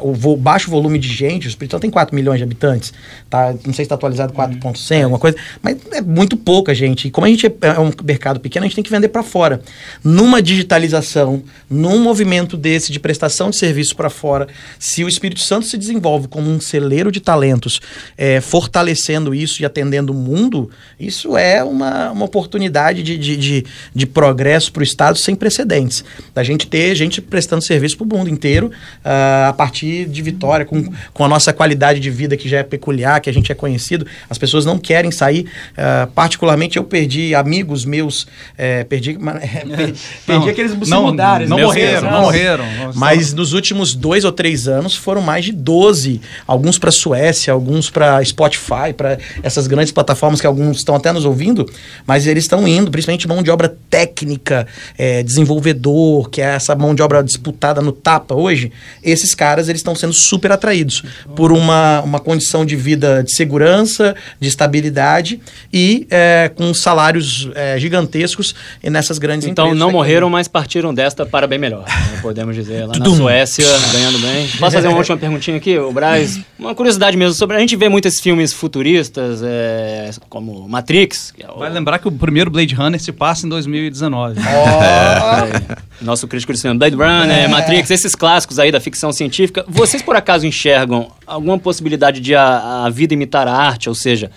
o- 0.03 0.33
o 0.33 0.37
baixo 0.37 0.71
volume 0.71 0.99
de 0.99 1.09
gente, 1.09 1.47
o 1.47 1.49
Espírito 1.49 1.73
Santo 1.73 1.83
tem 1.83 1.91
4 1.91 2.15
milhões 2.15 2.39
de 2.39 2.45
habitantes, 2.45 2.93
tá? 3.31 3.53
não 3.53 3.73
sei 3.73 3.75
se 3.75 3.83
está 3.83 3.95
atualizado 3.95 4.33
4.100, 4.33 5.03
alguma 5.05 5.19
coisa, 5.19 5.37
mas 5.63 5.77
é 5.93 6.01
muito 6.01 6.37
pouca 6.37 6.75
gente. 6.75 7.09
E 7.09 7.11
como 7.11 7.27
a 7.27 7.31
gente 7.31 7.47
é, 7.47 7.53
é 7.63 7.79
um 7.81 7.91
mercado 8.05 8.41
pequeno, 8.41 8.65
a 8.65 8.69
gente 8.69 8.75
tem 8.75 8.85
que 8.85 8.91
vender 8.91 9.09
para 9.09 9.23
fora. 9.23 9.61
Numa 10.03 10.41
digitalização, 10.41 11.43
num 11.69 11.99
movimento 12.03 12.57
desse 12.57 12.93
de 12.93 13.01
prestação 13.01 13.51
de 13.51 13.57
serviço 13.57 13.97
para 13.97 14.11
fora, 14.11 14.49
se 14.79 15.03
o 15.05 15.09
Espírito 15.09 15.41
Santo 15.41 15.67
se 15.67 15.77
desenvolve 15.77 16.29
como 16.29 16.51
um 16.51 16.61
celeiro 16.61 17.11
de 17.11 17.21
talentos, 17.21 17.81
é, 18.17 18.41
fortalecendo 18.41 19.35
isso 19.35 19.63
e 19.63 19.65
atendendo 19.65 20.13
o 20.13 20.17
mundo, 20.17 20.71
isso 20.99 21.37
é 21.37 21.63
uma, 21.65 22.11
uma 22.11 22.25
oportunidade 22.25 23.03
de, 23.03 23.17
de, 23.19 23.37
de, 23.37 23.65
de 23.95 24.07
progresso 24.07 24.73
para 24.73 24.81
o 24.81 24.85
Estado 24.85 25.19
sem 25.19 25.35
precedentes. 25.35 26.05
Da 26.35 26.43
gente 26.43 26.67
ter 26.67 26.95
gente 26.95 27.21
prestando 27.21 27.65
serviço 27.65 27.97
para 27.97 28.05
o 28.05 28.19
mundo 28.19 28.31
inteiro 28.31 28.71
ah, 29.05 29.49
a 29.49 29.53
partir 29.53 30.07
de 30.07 30.23
Vitória, 30.23 30.65
com, 30.65 30.93
com 31.13 31.25
a 31.25 31.29
nossa 31.29 31.53
qualidade 31.53 32.01
de 32.01 32.11
vida 32.11 32.37
que 32.37 32.49
já 32.49 32.59
é 32.59 32.63
peculiar, 32.63 33.21
que 33.21 33.29
a 33.31 33.33
gente 33.33 33.51
é 33.51 33.55
conhecido. 33.55 34.07
As 34.29 34.39
pessoas 34.39 34.65
não 34.65 34.79
querem 34.79 35.11
sair. 35.11 35.47
ah, 35.77 36.09
particularmente, 36.15 36.77
eu 36.77 36.85
perdi 36.85 37.35
amigos 37.35 37.85
meus, 37.85 38.27
eh, 38.57 38.85
perdi, 38.85 39.15
per- 39.19 39.95
perdi 40.27 40.45
Não, 40.45 40.49
aqueles 40.49 40.73
se 40.73 40.91
não, 40.91 41.03
mudaram, 41.05 41.47
não 41.47 41.57
meus 41.57 41.69
morreram, 41.69 41.97
irmãos. 41.97 42.13
não 42.13 42.21
morreram. 42.23 42.65
Mas 42.95 43.33
nos 43.33 43.53
últimos 43.53 43.95
dois 43.95 44.25
ou 44.25 44.33
três 44.33 44.68
anos 44.69 44.95
foram 44.95 45.21
mais 45.21 45.45
de 45.45 45.53
12. 45.53 46.21
Alguns 46.47 46.79
para 46.79 46.91
Suécia, 46.91 47.53
alguns 47.53 47.91
para 47.91 48.23
Spotify, 48.25 48.93
para 48.97 49.19
essas 49.43 49.67
grandes 49.67 49.93
plataformas 49.93 50.41
que 50.41 50.47
alguns 50.47 50.79
estão 50.79 50.95
até 50.95 51.11
nos 51.13 51.25
ouvindo, 51.25 51.69
mas 52.07 52.27
eles 52.27 52.45
estão 52.45 52.67
indo, 52.69 52.91
principalmente 52.91 53.27
mão 53.27 53.43
de 53.43 53.51
obra 53.51 53.75
técnica, 53.91 54.67
eh, 54.97 55.23
desenvolvedor, 55.23 56.29
que 56.31 56.41
é 56.41 56.45
essa 56.55 56.75
mão 56.75 56.95
de 56.95 57.03
obra 57.03 57.23
disputada 57.23 57.81
no 57.81 57.93
tapa 57.93 58.35
hoje. 58.35 58.71
Esses 59.03 59.35
caras 59.35 59.69
eles 59.69 59.81
estão 59.81 59.95
sendo 59.95 60.13
super 60.13 60.53
atraídos 60.53 61.03
por 61.35 61.51
uma, 61.53 62.01
uma 62.03 62.21
condição 62.21 62.65
de 62.65 62.77
vida 62.77 63.23
de 63.25 63.35
segurança, 63.35 64.15
de 64.41 64.49
estabilidade 64.49 65.41
e 65.73 66.07
eh, 66.11 66.51
com 66.55 66.73
salários 66.75 67.49
eh, 67.55 67.79
gigantescos 67.79 68.55
nessas 68.83 69.19
grandes 69.19 69.49
Então 69.49 69.67
empresas. 69.67 69.81
não 69.81 69.89
da 69.89 69.93
morreram, 69.93 70.29
mas 70.31 70.47
partiram 70.49 70.93
desta 70.95 71.25
para 71.27 71.47
bem 71.47 71.59
melhor. 71.59 71.85
né? 71.87 72.19
Podemos 72.23 72.55
dizer, 72.55 72.87
lá 72.87 72.93
na. 72.99 73.05
Suécia, 73.17 73.67
ganhando 73.93 74.19
bem. 74.19 74.49
Posso 74.59 74.77
fazer 74.77 74.89
uma 74.89 74.99
última 74.99 75.17
perguntinha 75.17 75.57
aqui, 75.57 75.79
o 75.79 75.93
Braz? 75.93 76.41
Uma 76.59 76.75
curiosidade 76.75 77.17
mesmo 77.17 77.35
sobre. 77.35 77.57
A 77.57 77.61
gente 77.61 77.77
vê 77.77 77.89
muitos 77.89 78.21
filmes 78.21 78.53
futuristas, 78.53 79.41
é, 79.43 80.11
como 80.29 80.69
Matrix. 80.69 81.33
É 81.39 81.51
o, 81.51 81.59
Vai 81.59 81.71
lembrar 81.71 81.99
que 81.99 82.09
o 82.09 82.13
primeiro 82.13 82.51
Blade 82.51 82.75
Runner 82.75 83.01
se 83.01 83.13
passa 83.13 83.47
em 83.47 83.49
2019. 83.49 84.39
é, 84.41 85.77
nosso 86.01 86.27
crítico 86.27 86.53
de 86.53 86.59
cinema, 86.59 86.79
Blade 86.79 86.97
Runner, 86.97 87.49
Matrix, 87.49 87.91
esses 87.91 88.15
clássicos 88.15 88.59
aí 88.59 88.73
da 88.73 88.81
ficção 88.81 89.13
científica. 89.13 89.65
Vocês 89.69 90.03
por 90.03 90.17
acaso 90.17 90.47
enxergam 90.47 91.11
alguma 91.27 91.59
possibilidade 91.59 92.21
de 92.21 92.35
a, 92.35 92.85
a 92.85 92.91
vida 92.91 93.15
imitar 93.15 93.47
a 93.47 93.53
arte? 93.53 93.89
Ou 93.89 93.95
seja, 93.95 94.31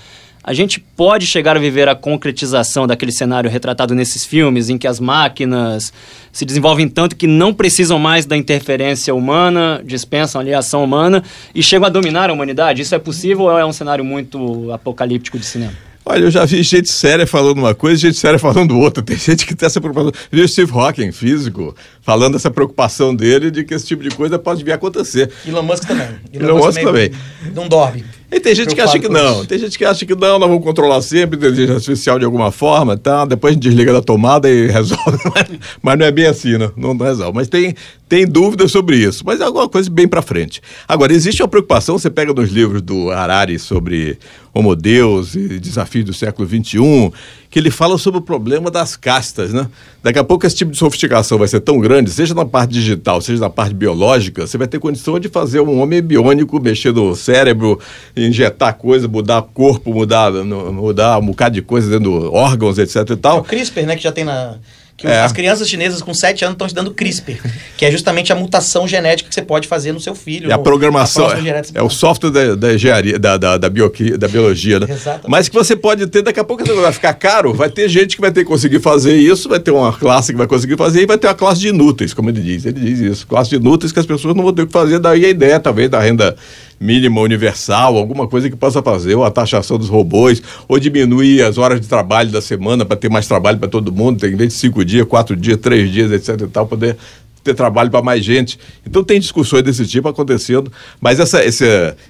a 0.43 0.53
gente 0.53 0.79
pode 0.79 1.27
chegar 1.27 1.55
a 1.55 1.59
viver 1.59 1.87
a 1.87 1.95
concretização 1.95 2.87
daquele 2.87 3.11
cenário 3.11 3.49
retratado 3.49 3.93
nesses 3.93 4.25
filmes, 4.25 4.69
em 4.69 4.77
que 4.77 4.87
as 4.87 4.99
máquinas 4.99 5.93
se 6.31 6.45
desenvolvem 6.45 6.87
tanto 6.87 7.15
que 7.15 7.27
não 7.27 7.53
precisam 7.53 7.99
mais 7.99 8.25
da 8.25 8.35
interferência 8.35 9.13
humana, 9.13 9.81
dispensam 9.85 10.41
ali 10.41 10.53
a 10.53 10.59
ação 10.59 10.83
humana 10.83 11.23
e 11.53 11.61
chegam 11.61 11.85
a 11.85 11.89
dominar 11.89 12.29
a 12.29 12.33
humanidade? 12.33 12.81
Isso 12.81 12.95
é 12.95 12.99
possível 12.99 13.45
ou 13.45 13.57
é 13.57 13.65
um 13.65 13.73
cenário 13.73 14.03
muito 14.03 14.71
apocalíptico 14.71 15.37
de 15.37 15.45
cinema? 15.45 15.73
Olha, 16.03 16.23
eu 16.23 16.31
já 16.31 16.45
vi 16.45 16.63
gente 16.63 16.89
séria 16.89 17.27
falando 17.27 17.59
uma 17.59 17.75
coisa 17.75 17.95
e 17.95 18.09
gente 18.09 18.17
séria 18.17 18.39
falando 18.39 18.77
outra. 18.79 19.03
Tem 19.03 19.15
gente 19.15 19.45
que 19.45 19.53
tem 19.53 19.67
essa 19.67 19.79
preocupação. 19.79 20.11
Vi 20.31 20.41
o 20.41 20.47
Steve 20.47 20.71
Hawking, 20.73 21.11
físico, 21.11 21.75
falando 22.01 22.35
essa 22.35 22.49
preocupação 22.49 23.15
dele 23.15 23.51
de 23.51 23.63
que 23.63 23.75
esse 23.75 23.85
tipo 23.85 24.01
de 24.01 24.09
coisa 24.09 24.39
pode 24.39 24.63
vir 24.63 24.71
a 24.71 24.75
acontecer. 24.75 25.31
Elon 25.47 25.61
Musk 25.61 25.87
também. 25.87 26.07
Elon 26.33 26.57
Musk 26.57 26.81
também. 26.81 27.11
Não 27.53 27.67
dorme. 27.67 28.03
E 28.31 28.39
tem 28.39 28.55
gente 28.55 28.73
que 28.73 28.79
acha 28.79 28.97
que 28.97 29.09
não, 29.09 29.45
tem 29.45 29.59
gente 29.59 29.77
que 29.77 29.83
acha 29.83 30.05
que 30.05 30.15
não, 30.15 30.39
nós 30.39 30.49
vamos 30.49 30.63
controlar 30.63 31.01
sempre 31.01 31.35
inteligência 31.35 31.75
artificial 31.75 32.17
de 32.17 32.23
alguma 32.23 32.49
forma, 32.49 32.95
tá? 32.95 33.25
depois 33.25 33.51
a 33.51 33.53
gente 33.55 33.63
desliga 33.63 33.91
da 33.91 34.01
tomada 34.01 34.49
e 34.49 34.67
resolve. 34.71 35.19
Mas 35.83 35.99
não 35.99 36.05
é 36.05 36.11
bem 36.11 36.25
assim, 36.27 36.57
não, 36.57 36.95
não 36.95 37.05
resolve. 37.05 37.35
Mas 37.35 37.49
tem, 37.49 37.75
tem 38.07 38.25
dúvidas 38.25 38.71
sobre 38.71 38.95
isso, 38.95 39.23
mas 39.25 39.41
é 39.41 39.43
alguma 39.43 39.67
coisa 39.67 39.89
bem 39.89 40.07
para 40.07 40.21
frente. 40.21 40.61
Agora, 40.87 41.11
existe 41.11 41.41
uma 41.41 41.49
preocupação, 41.49 41.97
você 41.97 42.09
pega 42.09 42.33
nos 42.33 42.49
livros 42.49 42.81
do 42.81 43.11
Harari 43.11 43.59
sobre 43.59 44.17
Homo 44.53 44.75
Deus 44.75 45.33
e 45.33 45.59
desafios 45.59 46.05
do 46.05 46.13
século 46.13 46.47
XXI, 46.47 47.11
que 47.49 47.57
ele 47.57 47.71
fala 47.71 47.97
sobre 47.97 48.19
o 48.19 48.21
problema 48.21 48.69
das 48.69 48.97
castas, 48.97 49.53
né? 49.53 49.67
Daqui 50.03 50.19
a 50.19 50.23
pouco 50.23 50.45
esse 50.45 50.55
tipo 50.55 50.71
de 50.71 50.77
sofisticação 50.77 51.37
vai 51.37 51.47
ser 51.47 51.61
tão 51.61 51.79
grande, 51.79 52.09
seja 52.09 52.33
na 52.33 52.45
parte 52.45 52.71
digital, 52.71 53.21
seja 53.21 53.39
na 53.39 53.49
parte 53.49 53.73
biológica, 53.73 54.45
você 54.45 54.57
vai 54.57 54.67
ter 54.67 54.79
condição 54.79 55.19
de 55.19 55.29
fazer 55.29 55.61
um 55.61 55.79
homem 55.79 56.01
biônico, 56.01 56.59
mexer 56.59 56.91
no 56.93 57.15
cérebro, 57.15 57.79
injetar 58.15 58.73
coisa, 58.75 59.07
mudar 59.07 59.41
corpo, 59.41 59.93
mudar, 59.93 60.31
mudar 60.31 61.19
um 61.19 61.27
bocado 61.27 61.55
de 61.55 61.61
coisa 61.61 61.89
dentro 61.89 62.33
órgãos, 62.33 62.77
etc 62.77 63.09
e 63.09 63.15
tal. 63.15 63.37
É 63.37 63.39
o 63.41 63.43
CRISPR, 63.43 63.85
né, 63.85 63.95
que 63.95 64.03
já 64.03 64.11
tem 64.11 64.25
na 64.25 64.57
que 65.01 65.07
é. 65.07 65.21
as 65.21 65.31
crianças 65.31 65.67
chinesas 65.67 66.01
com 66.01 66.13
7 66.13 66.45
anos 66.45 66.53
estão 66.53 66.67
estudando 66.67 66.93
CRISPR, 66.93 67.41
que 67.75 67.85
é 67.85 67.91
justamente 67.91 68.31
a 68.31 68.35
mutação 68.35 68.87
genética 68.87 69.27
que 69.27 69.33
você 69.33 69.41
pode 69.41 69.67
fazer 69.67 69.91
no 69.91 69.99
seu 69.99 70.13
filho. 70.13 70.49
E 70.49 70.53
a 70.53 70.57
programação, 70.59 71.31
é, 71.31 71.63
é 71.73 71.81
o 71.81 71.89
software 71.89 72.29
da, 72.29 72.55
da 72.55 72.73
engenharia, 72.73 73.17
da, 73.17 73.35
da, 73.35 73.57
da, 73.57 73.69
bioqui, 73.69 74.15
da 74.15 74.27
biologia, 74.27 74.79
né? 74.79 74.87
Exatamente. 74.89 75.29
Mas 75.29 75.49
que 75.49 75.55
você 75.55 75.75
pode 75.75 76.05
ter, 76.07 76.21
daqui 76.21 76.39
a 76.39 76.43
pouco 76.43 76.63
vai 76.63 76.91
ficar 76.91 77.13
caro, 77.15 77.53
vai 77.53 77.69
ter 77.69 77.89
gente 77.89 78.15
que 78.15 78.21
vai 78.21 78.31
ter 78.31 78.41
que 78.41 78.49
conseguir 78.49 78.79
fazer 78.79 79.15
isso, 79.15 79.49
vai 79.49 79.59
ter 79.59 79.71
uma 79.71 79.91
classe 79.91 80.31
que 80.31 80.37
vai 80.37 80.47
conseguir 80.47 80.77
fazer 80.77 81.01
e 81.01 81.05
vai 81.07 81.17
ter 81.17 81.27
uma 81.27 81.33
classe 81.33 81.61
de 81.61 81.69
inúteis, 81.69 82.13
como 82.13 82.29
ele 82.29 82.41
diz. 82.41 82.65
Ele 82.65 82.79
diz 82.79 82.99
isso, 82.99 83.27
classe 83.27 83.49
de 83.49 83.55
inúteis 83.55 83.91
que 83.91 83.99
as 83.99 84.05
pessoas 84.05 84.35
não 84.35 84.43
vão 84.43 84.53
ter 84.53 84.67
que 84.67 84.71
fazer, 84.71 84.99
daí 84.99 85.25
a 85.25 85.29
ideia 85.29 85.59
talvez 85.59 85.89
da 85.89 85.99
renda 85.99 86.35
mínima 86.81 87.21
universal, 87.21 87.95
alguma 87.95 88.27
coisa 88.27 88.49
que 88.49 88.55
possa 88.55 88.81
fazer, 88.81 89.13
ou 89.13 89.23
a 89.23 89.29
taxação 89.29 89.77
dos 89.77 89.87
robôs, 89.87 90.41
ou 90.67 90.79
diminuir 90.79 91.43
as 91.43 91.59
horas 91.59 91.79
de 91.79 91.87
trabalho 91.87 92.31
da 92.31 92.41
semana 92.41 92.83
para 92.83 92.97
ter 92.97 93.09
mais 93.09 93.27
trabalho 93.27 93.59
para 93.59 93.69
todo 93.69 93.91
mundo, 93.91 94.19
tem 94.19 94.33
em 94.33 94.35
vez 94.35 94.53
de 94.53 94.59
cinco 94.59 94.83
dias, 94.83 95.05
quatro 95.05 95.35
dias, 95.35 95.57
três 95.57 95.91
dias, 95.91 96.11
etc 96.11 96.41
e 96.41 96.47
tal, 96.47 96.65
poder 96.65 96.97
ter 97.43 97.53
trabalho 97.53 97.89
para 97.89 98.01
mais 98.01 98.23
gente. 98.23 98.59
Então 98.85 99.03
tem 99.03 99.19
discussões 99.19 99.63
desse 99.63 99.85
tipo 99.85 100.07
acontecendo, 100.07 100.71
mas 100.99 101.19
essa, 101.19 101.43
esse, 101.43 101.65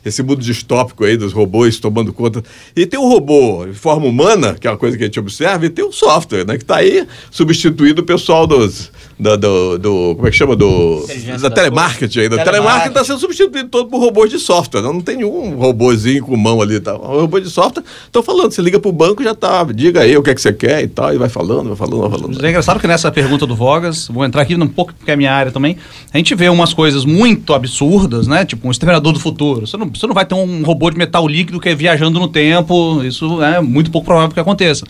esse 0.06 0.22
mundo 0.24 0.42
distópico 0.42 1.04
aí 1.04 1.18
dos 1.18 1.34
robôs 1.34 1.80
tomando 1.80 2.14
conta. 2.14 2.44
E 2.76 2.86
tem 2.86 3.00
o 3.00 3.08
robô 3.08 3.66
de 3.66 3.78
forma 3.78 4.06
humana, 4.06 4.56
que 4.60 4.68
é 4.68 4.72
uma 4.72 4.78
coisa 4.78 4.98
que 4.98 5.04
a 5.04 5.06
gente 5.08 5.20
observa, 5.20 5.66
e 5.66 5.70
tem 5.70 5.86
o 5.86 5.92
software, 5.92 6.46
né? 6.46 6.58
Que 6.58 6.64
está 6.64 6.78
aí 6.78 7.08
substituindo 7.30 8.02
o 8.02 8.06
pessoal 8.06 8.46
dos. 8.46 8.92
Do, 9.20 9.38
do, 9.38 9.78
do, 9.78 10.16
como 10.16 10.28
é 10.28 10.32
que 10.32 10.38
chama? 10.38 10.56
Do, 10.56 11.06
da, 11.40 11.50
telemarketing 11.52 12.22
aí. 12.22 12.30
Da 12.30 12.44
telemarketing 12.44 12.88
está 12.88 13.04
sendo 13.04 13.20
substituído 13.20 13.70
todo 13.70 13.88
por 13.88 14.00
robôs 14.00 14.32
de 14.32 14.40
software. 14.40 14.82
Não, 14.82 14.94
não 14.94 15.02
tem 15.02 15.18
nenhum 15.18 15.56
robôzinho 15.58 16.26
com 16.26 16.36
mão 16.36 16.60
ali 16.60 16.80
tal. 16.80 17.00
O 17.00 17.22
robô 17.22 17.40
de 17.40 17.50
software, 17.50 17.84
estou 18.06 18.24
falando, 18.24 18.52
você 18.52 18.64
liga 18.64 18.80
para 18.80 18.90
o 18.90 18.92
banco 18.92 19.24
já 19.24 19.36
tá, 19.36 19.64
diga 19.64 20.02
aí 20.02 20.18
o 20.18 20.24
que 20.24 20.32
é 20.32 20.36
que 20.36 20.42
você 20.42 20.52
quer 20.52 20.82
e 20.84 20.88
tal, 20.88 21.14
e 21.14 21.18
vai 21.18 21.30
falando, 21.30 21.68
vai 21.68 21.76
falando, 21.76 22.02
vai 22.02 22.20
falando. 22.20 22.46
É 22.46 22.50
engraçado 22.50 22.80
que 22.80 22.88
nessa 22.88 23.12
pergunta 23.12 23.46
do 23.46 23.56
Vogas, 23.56 24.08
vou 24.08 24.26
entrar 24.26 24.42
aqui 24.42 24.56
um 24.56 24.68
pouco 24.68 24.94
porque 24.94 25.12
é 25.12 25.16
minha 25.22 25.34
área 25.34 25.52
também, 25.52 25.78
a 26.14 26.18
gente 26.18 26.34
vê 26.36 26.50
umas 26.50 26.74
coisas 26.74 27.06
muito 27.06 27.54
absurdas, 27.54 28.28
né? 28.28 28.44
Tipo 28.44 28.68
um 28.68 28.72
exterminador 28.72 29.14
do 29.14 29.20
futuro. 29.20 29.66
Você 29.66 29.78
não, 29.78 29.88
você 29.88 30.06
não 30.08 30.14
vai 30.14 30.26
ter 30.26 30.36
um 30.36 30.64
robô 30.64 30.90
de 30.90 30.98
metal 30.98 31.28
líquido 31.28 31.60
que 31.60 31.70
é 31.70 31.76
viajando 31.76 32.20
no 32.20 32.28
tempo, 32.28 33.04
isso 33.04 33.42
é 33.42 33.62
muito 33.62 33.92
pouco 33.92 34.06
provável 34.06 34.34
que 34.34 34.40
aconteça. 34.40 34.86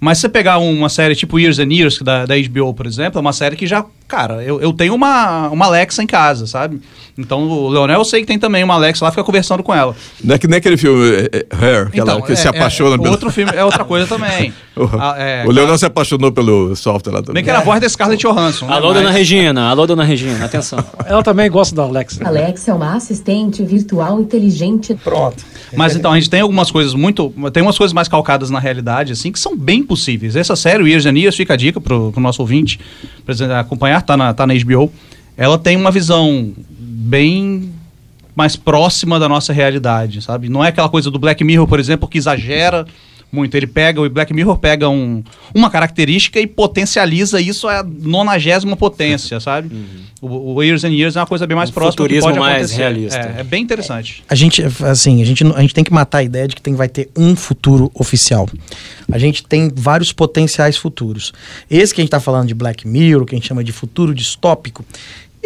Mas 0.00 0.18
se 0.18 0.22
você 0.22 0.28
pegar 0.28 0.58
uma 0.58 0.88
série 0.88 1.14
tipo 1.14 1.38
Years 1.38 1.58
and 1.58 1.72
Years, 1.72 1.98
da, 2.00 2.26
da 2.26 2.34
HBO, 2.36 2.74
por 2.74 2.86
exemplo, 2.86 3.18
é 3.18 3.20
uma 3.20 3.32
série 3.32 3.56
que 3.56 3.66
já, 3.66 3.84
cara, 4.06 4.42
eu, 4.42 4.60
eu 4.60 4.72
tenho 4.72 4.94
uma, 4.94 5.48
uma 5.48 5.66
Alexa 5.66 6.02
em 6.02 6.06
casa, 6.06 6.46
sabe? 6.46 6.80
Então 7.18 7.48
o 7.48 7.68
Leonel 7.68 7.98
eu 7.98 8.04
sei 8.04 8.20
que 8.20 8.26
tem 8.26 8.38
também 8.38 8.62
uma 8.62 8.74
Alexa 8.74 9.04
lá, 9.04 9.10
fica 9.10 9.24
conversando 9.24 9.62
com 9.62 9.74
ela. 9.74 9.96
Não 10.22 10.34
é 10.34 10.38
que 10.38 10.46
nem 10.46 10.58
aquele 10.58 10.76
filme 10.76 11.10
é, 11.10 11.30
é, 11.32 11.46
Hair, 11.50 11.90
que, 11.90 12.00
então, 12.00 12.16
ela, 12.16 12.22
que 12.22 12.32
é, 12.32 12.36
se 12.36 12.46
apaixona 12.46 12.96
é, 12.96 12.98
pelo... 12.98 13.10
Outro 13.10 13.30
filme 13.30 13.52
é 13.54 13.64
outra 13.64 13.84
coisa 13.84 14.06
também. 14.06 14.52
o, 14.76 14.84
ah, 15.00 15.14
é, 15.18 15.44
o 15.46 15.50
Leonel 15.50 15.78
se 15.78 15.86
apaixonou 15.86 16.30
pelo 16.30 16.76
software 16.76 17.12
lá 17.12 17.20
também. 17.20 17.34
Bem 17.34 17.44
que 17.44 17.50
era 17.50 17.60
a 17.60 17.62
voz 17.62 17.80
da 17.80 17.88
Scarlett 17.88 18.20
Johansson. 18.20 18.66
Né? 18.66 18.74
Alô, 18.74 18.92
né? 18.92 19.00
dona 19.00 19.10
Regina, 19.10 19.70
alô, 19.70 19.86
dona 19.86 20.04
Regina, 20.04 20.44
atenção. 20.44 20.84
ela 21.06 21.22
também 21.22 21.50
gosta 21.50 21.74
da 21.74 21.82
Alexa. 21.82 22.26
Alexa 22.26 22.70
é 22.70 22.74
uma 22.74 22.94
assistente 22.94 23.64
virtual 23.64 24.20
inteligente. 24.20 24.94
Pronto. 25.02 25.42
Mas 25.74 25.96
então, 25.96 26.12
a 26.12 26.16
gente 26.16 26.30
tem 26.30 26.40
algumas 26.40 26.70
coisas 26.70 26.94
muito... 26.94 27.32
Tem 27.52 27.62
umas 27.62 27.78
coisas 27.78 27.92
mais 27.92 28.08
calcadas 28.08 28.50
na 28.50 28.58
realidade, 28.58 29.12
assim, 29.12 29.32
que 29.32 29.40
são 29.40 29.56
bem 29.56 29.82
possíveis. 29.82 30.36
Essa 30.36 30.54
série, 30.54 30.82
o 30.82 30.86
Years 30.86 31.06
and 31.06 31.18
Years, 31.18 31.34
fica 31.34 31.54
a 31.54 31.56
dica 31.56 31.80
pro, 31.80 32.12
pro 32.12 32.20
nosso 32.20 32.42
ouvinte, 32.42 32.78
pra 33.24 33.60
acompanhar, 33.60 33.95
tá 34.00 34.16
na, 34.16 34.32
tá 34.34 34.46
na 34.46 34.54
HBO. 34.54 34.92
Ela 35.36 35.58
tem 35.58 35.76
uma 35.76 35.90
visão 35.90 36.52
bem 36.68 37.72
mais 38.34 38.56
próxima 38.56 39.18
da 39.18 39.28
nossa 39.28 39.52
realidade, 39.52 40.20
sabe? 40.20 40.48
Não 40.48 40.64
é 40.64 40.68
aquela 40.68 40.88
coisa 40.88 41.10
do 41.10 41.18
Black 41.18 41.42
Mirror, 41.42 41.66
por 41.66 41.80
exemplo, 41.80 42.08
que 42.08 42.18
exagera 42.18 42.86
muito. 43.30 43.54
Ele 43.56 43.66
pega, 43.66 44.00
o 44.00 44.08
Black 44.08 44.32
Mirror 44.32 44.58
pega 44.58 44.88
um, 44.88 45.22
uma 45.54 45.70
característica 45.70 46.40
e 46.40 46.46
potencializa 46.46 47.40
isso 47.40 47.68
a 47.68 47.82
nonagésima 47.82 48.76
potência, 48.76 49.38
sabe? 49.40 49.74
Uhum. 49.74 50.06
O, 50.20 50.54
o, 50.54 50.62
Years 50.62 50.84
and 50.84 50.92
Years 50.92 51.16
é 51.16 51.20
uma 51.20 51.26
coisa 51.26 51.46
bem 51.46 51.56
mais 51.56 51.70
um 51.70 51.72
próxima 51.72 52.08
que 52.08 52.20
pode 52.20 52.38
mais 52.38 52.56
acontecer. 52.56 52.76
realista. 52.78 53.18
É, 53.18 53.40
é, 53.40 53.44
bem 53.44 53.62
interessante. 53.62 54.24
A 54.28 54.34
gente, 54.34 54.62
assim, 54.62 55.20
a 55.20 55.24
gente, 55.24 55.44
a 55.44 55.60
gente 55.60 55.74
tem 55.74 55.84
que 55.84 55.92
matar 55.92 56.18
a 56.18 56.22
ideia 56.22 56.48
de 56.48 56.54
que 56.54 56.62
tem, 56.62 56.74
vai 56.74 56.88
ter 56.88 57.10
um 57.16 57.36
futuro 57.36 57.90
oficial. 57.94 58.48
A 59.10 59.18
gente 59.18 59.44
tem 59.44 59.70
vários 59.74 60.12
potenciais 60.12 60.76
futuros. 60.76 61.32
Esse 61.70 61.94
que 61.94 62.00
a 62.00 62.02
gente 62.02 62.08
está 62.08 62.20
falando 62.20 62.48
de 62.48 62.54
Black 62.54 62.88
Mirror, 62.88 63.26
que 63.26 63.34
a 63.34 63.38
gente 63.38 63.46
chama 63.46 63.62
de 63.62 63.72
futuro 63.72 64.14
distópico, 64.14 64.84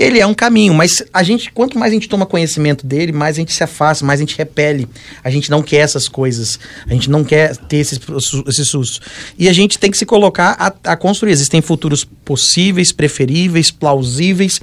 ele 0.00 0.18
é 0.18 0.26
um 0.26 0.32
caminho, 0.32 0.72
mas 0.72 1.02
a 1.12 1.22
gente, 1.22 1.52
quanto 1.52 1.78
mais 1.78 1.92
a 1.92 1.94
gente 1.94 2.08
toma 2.08 2.24
conhecimento 2.24 2.86
dele, 2.86 3.12
mais 3.12 3.36
a 3.36 3.40
gente 3.40 3.52
se 3.52 3.62
afasta, 3.62 4.02
mais 4.02 4.18
a 4.18 4.22
gente 4.22 4.34
repele. 4.34 4.88
A 5.22 5.28
gente 5.28 5.50
não 5.50 5.62
quer 5.62 5.80
essas 5.80 6.08
coisas, 6.08 6.58
a 6.86 6.94
gente 6.94 7.10
não 7.10 7.22
quer 7.22 7.54
ter 7.54 7.76
esses, 7.76 8.00
esses 8.48 8.66
sustos. 8.66 9.02
E 9.38 9.46
a 9.46 9.52
gente 9.52 9.78
tem 9.78 9.90
que 9.90 9.98
se 9.98 10.06
colocar 10.06 10.56
a, 10.58 10.92
a 10.92 10.96
construir. 10.96 11.32
Existem 11.32 11.60
futuros 11.60 12.02
possíveis, 12.02 12.92
preferíveis, 12.92 13.70
plausíveis, 13.70 14.58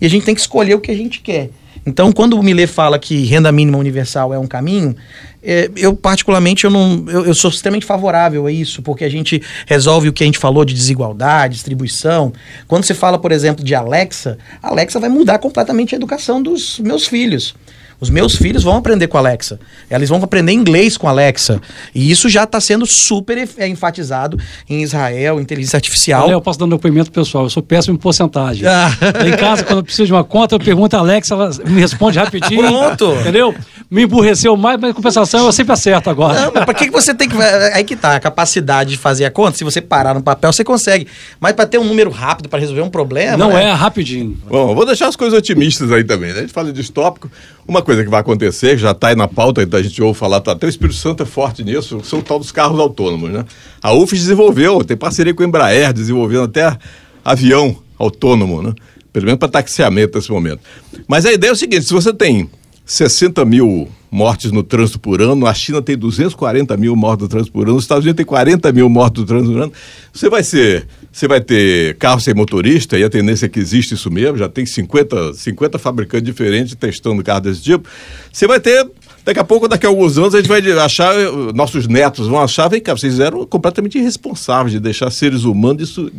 e 0.00 0.06
a 0.06 0.08
gente 0.08 0.24
tem 0.24 0.34
que 0.34 0.40
escolher 0.40 0.74
o 0.74 0.80
que 0.80 0.90
a 0.90 0.96
gente 0.96 1.20
quer. 1.20 1.50
Então, 1.88 2.12
quando 2.12 2.38
o 2.38 2.42
Millet 2.42 2.70
fala 2.70 2.98
que 2.98 3.24
renda 3.24 3.50
mínima 3.50 3.78
universal 3.78 4.34
é 4.34 4.38
um 4.38 4.46
caminho, 4.46 4.94
é, 5.42 5.70
eu 5.74 5.96
particularmente 5.96 6.64
eu 6.64 6.70
não 6.70 7.04
eu, 7.08 7.24
eu, 7.26 7.34
sou 7.34 7.50
extremamente 7.50 7.86
favorável 7.86 8.46
a 8.46 8.52
isso 8.52 8.82
porque 8.82 9.04
a 9.04 9.08
gente 9.08 9.40
resolve 9.66 10.08
o 10.08 10.12
que 10.12 10.22
a 10.22 10.26
gente 10.26 10.38
falou 10.38 10.64
de 10.64 10.74
desigualdade 10.74 11.54
distribuição. 11.54 12.32
Quando 12.66 12.84
você 12.84 12.92
fala 12.92 13.18
por 13.18 13.32
exemplo 13.32 13.64
de 13.64 13.74
Alexa 13.74 14.36
Alexa 14.62 15.00
vai 15.00 15.08
mudar 15.08 15.38
completamente 15.38 15.94
a 15.94 15.96
educação 15.96 16.42
dos 16.42 16.78
meus 16.80 17.06
filhos 17.06 17.54
os 18.00 18.10
meus 18.10 18.36
filhos 18.36 18.62
vão 18.62 18.76
aprender 18.76 19.08
com 19.08 19.16
a 19.16 19.20
Alexa. 19.20 19.58
Eles 19.90 20.08
vão 20.08 20.22
aprender 20.22 20.52
inglês 20.52 20.96
com 20.96 21.08
a 21.08 21.10
Alexa. 21.10 21.60
E 21.94 22.10
isso 22.10 22.28
já 22.28 22.44
está 22.44 22.60
sendo 22.60 22.86
super 22.86 23.36
é, 23.56 23.66
enfatizado 23.66 24.38
em 24.68 24.82
Israel, 24.82 25.40
inteligência 25.40 25.76
artificial. 25.76 26.24
Olha, 26.24 26.32
eu 26.32 26.40
posso 26.40 26.58
dar 26.58 26.66
um 26.66 26.68
depoimento 26.68 27.10
pessoal. 27.10 27.44
Eu 27.44 27.50
sou 27.50 27.62
péssimo 27.62 27.94
em 27.94 27.98
porcentagem. 27.98 28.66
Ah. 28.66 28.90
em 29.26 29.36
casa, 29.36 29.64
quando 29.64 29.78
eu 29.78 29.84
preciso 29.84 30.06
de 30.06 30.12
uma 30.12 30.22
conta, 30.22 30.54
eu 30.54 30.60
pergunto 30.60 30.94
a 30.96 31.00
Alexa, 31.00 31.34
ela 31.34 31.50
me 31.66 31.80
responde 31.80 32.18
rapidinho. 32.18 32.62
Pronto. 32.62 33.14
Entendeu? 33.20 33.54
Me 33.90 34.04
emburreceu 34.04 34.56
mais, 34.56 34.78
mas 34.80 34.90
em 34.90 34.94
compensação 34.94 35.46
eu 35.46 35.52
sempre 35.52 35.72
acerto 35.72 36.08
agora. 36.08 36.40
Não, 36.40 36.52
mas 36.54 36.64
para 36.64 36.74
que, 36.74 36.86
que 36.86 36.92
você 36.92 37.12
tem 37.14 37.28
que. 37.28 37.36
É, 37.40 37.74
aí 37.74 37.84
que 37.84 37.96
tá, 37.96 38.14
a 38.14 38.20
capacidade 38.20 38.90
de 38.90 38.96
fazer 38.96 39.24
a 39.24 39.30
conta, 39.30 39.56
se 39.56 39.64
você 39.64 39.80
parar 39.80 40.14
no 40.14 40.22
papel, 40.22 40.52
você 40.52 40.62
consegue. 40.62 41.06
Mas 41.40 41.52
para 41.52 41.66
ter 41.66 41.78
um 41.78 41.84
número 41.84 42.10
rápido 42.10 42.48
para 42.48 42.60
resolver 42.60 42.82
um 42.82 42.90
problema. 42.90 43.36
Não 43.36 43.54
né? 43.54 43.64
é 43.64 43.72
rapidinho. 43.72 44.36
Bom, 44.48 44.74
vou 44.74 44.86
deixar 44.86 45.08
as 45.08 45.16
coisas 45.16 45.36
otimistas 45.36 45.90
aí 45.90 46.04
também. 46.04 46.32
Né? 46.32 46.38
A 46.38 46.42
gente 46.42 46.52
fala 46.52 46.70
de 46.70 46.78
distópico. 46.80 47.30
Uma 47.66 47.82
coisa 47.88 48.04
que 48.04 48.10
vai 48.10 48.20
acontecer, 48.20 48.72
que 48.72 48.82
já 48.82 48.90
está 48.90 49.08
aí 49.08 49.16
na 49.16 49.26
pauta, 49.26 49.62
a 49.62 49.82
gente 49.82 50.02
ouve 50.02 50.18
falar, 50.18 50.42
tá, 50.42 50.52
até 50.52 50.66
o 50.66 50.68
Espírito 50.68 50.98
Santo 50.98 51.22
é 51.22 51.26
forte 51.26 51.64
nisso, 51.64 52.02
são 52.04 52.18
o 52.18 52.22
tal 52.22 52.38
dos 52.38 52.52
carros 52.52 52.78
autônomos, 52.78 53.30
né? 53.30 53.46
A 53.82 53.94
UFES 53.94 54.20
desenvolveu, 54.20 54.84
tem 54.84 54.94
parceria 54.94 55.32
com 55.32 55.42
a 55.42 55.46
Embraer, 55.46 55.90
desenvolvendo 55.94 56.42
até 56.42 56.76
avião 57.24 57.78
autônomo, 57.98 58.60
né? 58.60 58.74
Pelo 59.10 59.24
menos 59.24 59.38
para 59.38 59.48
taxiamento 59.48 60.18
nesse 60.18 60.30
momento. 60.30 60.60
Mas 61.06 61.24
a 61.24 61.32
ideia 61.32 61.48
é 61.50 61.52
o 61.54 61.56
seguinte, 61.56 61.86
se 61.86 61.94
você 61.94 62.12
tem 62.12 62.50
60 62.88 63.44
mil 63.44 63.86
mortes 64.10 64.50
no 64.50 64.62
trânsito 64.62 64.98
por 64.98 65.20
ano, 65.20 65.46
a 65.46 65.52
China 65.52 65.82
tem 65.82 65.94
240 65.94 66.74
mil 66.78 66.96
mortes 66.96 67.24
no 67.24 67.28
trânsito 67.28 67.52
por 67.52 67.68
ano, 67.68 67.76
os 67.76 67.84
Estados 67.84 68.02
Unidos 68.02 68.16
tem 68.16 68.24
40 68.24 68.72
mil 68.72 68.88
mortes 68.88 69.20
no 69.20 69.26
trânsito 69.26 69.52
por 69.52 69.62
ano, 69.62 69.72
você 70.10 70.30
vai 70.30 70.42
ser, 70.42 70.88
você 71.12 71.28
vai 71.28 71.38
ter 71.38 71.96
carro 71.98 72.18
sem 72.18 72.32
motorista, 72.32 72.98
e 72.98 73.04
a 73.04 73.10
tendência 73.10 73.44
é 73.44 73.48
que 73.50 73.60
existe 73.60 73.92
isso 73.92 74.10
mesmo, 74.10 74.38
já 74.38 74.48
tem 74.48 74.64
50, 74.64 75.34
50 75.34 75.78
fabricantes 75.78 76.24
diferentes 76.24 76.74
testando 76.74 77.22
carro 77.22 77.40
desse 77.40 77.60
tipo, 77.60 77.86
você 78.32 78.46
vai 78.46 78.58
ter 78.58 78.90
Daqui 79.28 79.40
a 79.40 79.44
pouco, 79.44 79.68
daqui 79.68 79.84
a 79.84 79.90
alguns 79.90 80.16
anos, 80.16 80.34
a 80.34 80.38
gente 80.38 80.48
vai 80.48 80.62
achar, 80.82 81.14
nossos 81.54 81.86
netos 81.86 82.26
vão 82.26 82.40
achar, 82.40 82.66
vem 82.66 82.80
cá, 82.80 82.96
vocês 82.96 83.20
eram 83.20 83.44
completamente 83.44 83.98
irresponsáveis 83.98 84.72
de 84.72 84.80
deixar 84.80 85.10
seres 85.10 85.44
humanos 85.44 85.82
isso, 85.82 86.10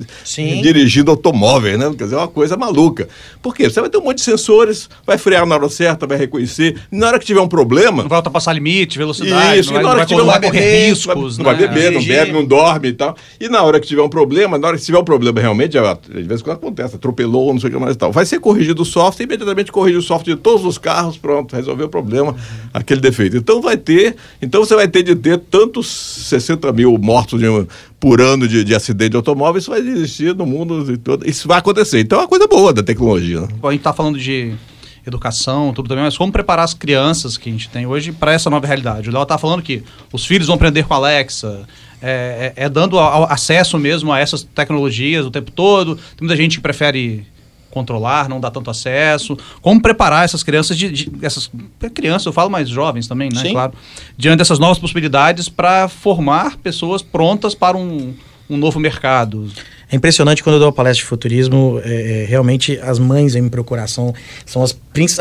dirigindo 0.61 1.09
automóveis, 1.09 1.79
né? 1.79 1.91
Quer 1.97 2.03
dizer, 2.03 2.17
é 2.17 2.19
uma 2.19 2.27
coisa 2.27 2.55
maluca. 2.55 3.09
Por 3.41 3.55
quê? 3.55 3.67
Você 3.67 3.81
vai 3.81 3.89
ter 3.89 3.97
um 3.97 4.03
monte 4.03 4.17
de 4.17 4.25
sensores, 4.25 4.87
vai 5.07 5.17
frear 5.17 5.43
na 5.47 5.55
hora 5.55 5.67
certa, 5.69 6.05
vai 6.05 6.19
reconhecer, 6.19 6.79
na 6.91 7.07
hora 7.07 7.17
que 7.17 7.25
tiver 7.25 7.41
um 7.41 7.47
problema... 7.47 8.03
Não 8.03 8.09
vai 8.09 8.19
ultrapassar 8.19 8.53
limite, 8.53 8.99
velocidade, 8.99 9.59
isso, 9.59 9.73
não 9.73 9.81
vai, 9.81 9.83
na 9.85 9.89
hora 9.89 10.05
que 10.05 10.13
tiver 10.13 10.25
vai 10.25 10.41
correr 10.41 10.89
riscos, 10.89 11.39
Não 11.39 11.45
vai, 11.45 11.55
né? 11.55 11.67
beber, 11.67 11.91
não 11.91 12.05
bebe, 12.05 12.31
não 12.31 12.45
dorme 12.45 12.89
e 12.89 12.93
tal. 12.93 13.17
E 13.41 13.49
na 13.49 13.63
hora 13.63 13.79
que 13.79 13.87
tiver 13.87 14.03
um 14.03 14.09
problema, 14.09 14.59
na 14.59 14.67
hora 14.67 14.77
que 14.77 14.83
tiver 14.83 14.99
um 14.99 15.03
problema 15.03 15.41
realmente, 15.41 15.75
às 15.79 15.97
vezes 16.13 16.43
quando 16.43 16.57
acontece, 16.57 16.97
atropelou, 16.97 17.51
não 17.51 17.59
sei 17.59 17.71
o 17.71 17.73
que 17.73 17.79
mais 17.79 17.95
e 17.95 17.97
tal, 17.97 18.11
vai 18.11 18.27
ser 18.27 18.39
corrigido 18.39 18.83
o 18.83 18.85
software, 18.85 19.25
imediatamente 19.25 19.71
corrige 19.71 19.97
o 19.97 20.01
software 20.03 20.35
de 20.35 20.39
todos 20.39 20.63
os 20.63 20.77
carros, 20.77 21.17
pronto, 21.17 21.55
resolveu 21.55 21.87
o 21.87 21.89
problema. 21.89 22.35
Aquele 22.71 22.98
aquele 22.99 23.01
defeito. 23.01 23.37
Então 23.37 23.61
vai 23.61 23.77
ter, 23.77 24.15
então 24.41 24.63
você 24.63 24.75
vai 24.75 24.87
ter 24.87 25.03
de 25.03 25.15
ter 25.15 25.37
tantos 25.37 25.87
60 25.87 26.71
mil 26.73 26.97
mortos 26.97 27.39
de, 27.39 27.47
por 27.99 28.21
ano 28.21 28.47
de, 28.47 28.63
de 28.63 28.75
acidente 28.75 29.11
de 29.11 29.17
automóvel, 29.17 29.59
isso 29.59 29.71
vai 29.71 29.79
existir 29.79 30.35
no 30.35 30.45
mundo 30.45 30.97
todo, 30.97 31.27
isso 31.27 31.47
vai 31.47 31.57
acontecer. 31.57 32.01
Então 32.01 32.19
é 32.19 32.21
uma 32.23 32.27
coisa 32.27 32.47
boa 32.47 32.73
da 32.73 32.83
tecnologia. 32.83 33.41
Né? 33.41 33.47
Bom, 33.59 33.69
a 33.69 33.71
gente 33.71 33.79
está 33.79 33.93
falando 33.93 34.19
de 34.19 34.53
educação, 35.07 35.73
tudo 35.73 35.87
também, 35.87 36.03
mas 36.03 36.17
como 36.17 36.31
preparar 36.31 36.65
as 36.65 36.73
crianças 36.73 37.37
que 37.37 37.49
a 37.49 37.51
gente 37.51 37.69
tem 37.69 37.87
hoje 37.87 38.11
para 38.11 38.33
essa 38.33 38.49
nova 38.49 38.67
realidade? 38.67 39.09
O 39.09 39.13
Léo 39.13 39.23
está 39.23 39.37
falando 39.37 39.63
que 39.63 39.81
os 40.11 40.25
filhos 40.25 40.47
vão 40.47 40.55
aprender 40.55 40.83
com 40.83 40.93
a 40.93 40.97
Alexa, 40.97 41.67
é, 42.01 42.53
é, 42.55 42.65
é 42.65 42.69
dando 42.69 42.99
a, 42.99 43.07
a 43.07 43.33
acesso 43.33 43.77
mesmo 43.77 44.11
a 44.11 44.19
essas 44.19 44.43
tecnologias 44.43 45.25
o 45.25 45.31
tempo 45.31 45.51
todo. 45.51 45.95
Tem 45.95 46.27
muita 46.27 46.35
gente 46.35 46.57
que 46.57 46.61
prefere 46.61 47.25
controlar, 47.71 48.27
não 48.27 48.39
dar 48.39 48.51
tanto 48.51 48.69
acesso. 48.69 49.37
Como 49.61 49.81
preparar 49.81 50.25
essas 50.25 50.43
crianças, 50.43 50.77
de, 50.77 50.89
de 50.89 51.25
essas 51.25 51.49
crianças, 51.93 52.25
eu 52.25 52.33
falo 52.33 52.49
mais 52.49 52.69
jovens 52.69 53.07
também, 53.07 53.29
né? 53.33 53.41
Sim. 53.41 53.51
Claro. 53.51 53.73
Diante 54.17 54.37
dessas 54.37 54.59
novas 54.59 54.79
possibilidades 54.79 55.49
para 55.49 55.87
formar 55.87 56.57
pessoas 56.57 57.01
prontas 57.01 57.55
para 57.55 57.77
um, 57.77 58.13
um 58.49 58.57
novo 58.57 58.79
mercado. 58.79 59.49
É 59.91 59.95
impressionante 59.95 60.43
quando 60.43 60.55
eu 60.55 60.59
dou 60.59 60.69
a 60.69 60.71
palestra 60.71 61.03
de 61.03 61.09
futurismo, 61.09 61.81
é, 61.83 62.23
é, 62.23 62.25
realmente 62.25 62.79
as 62.83 62.99
mães 62.99 63.33
vêm 63.33 63.41
me 63.41 63.49
procurar, 63.49 63.87
são, 63.87 64.13
são, 64.45 64.61
as, 64.61 64.77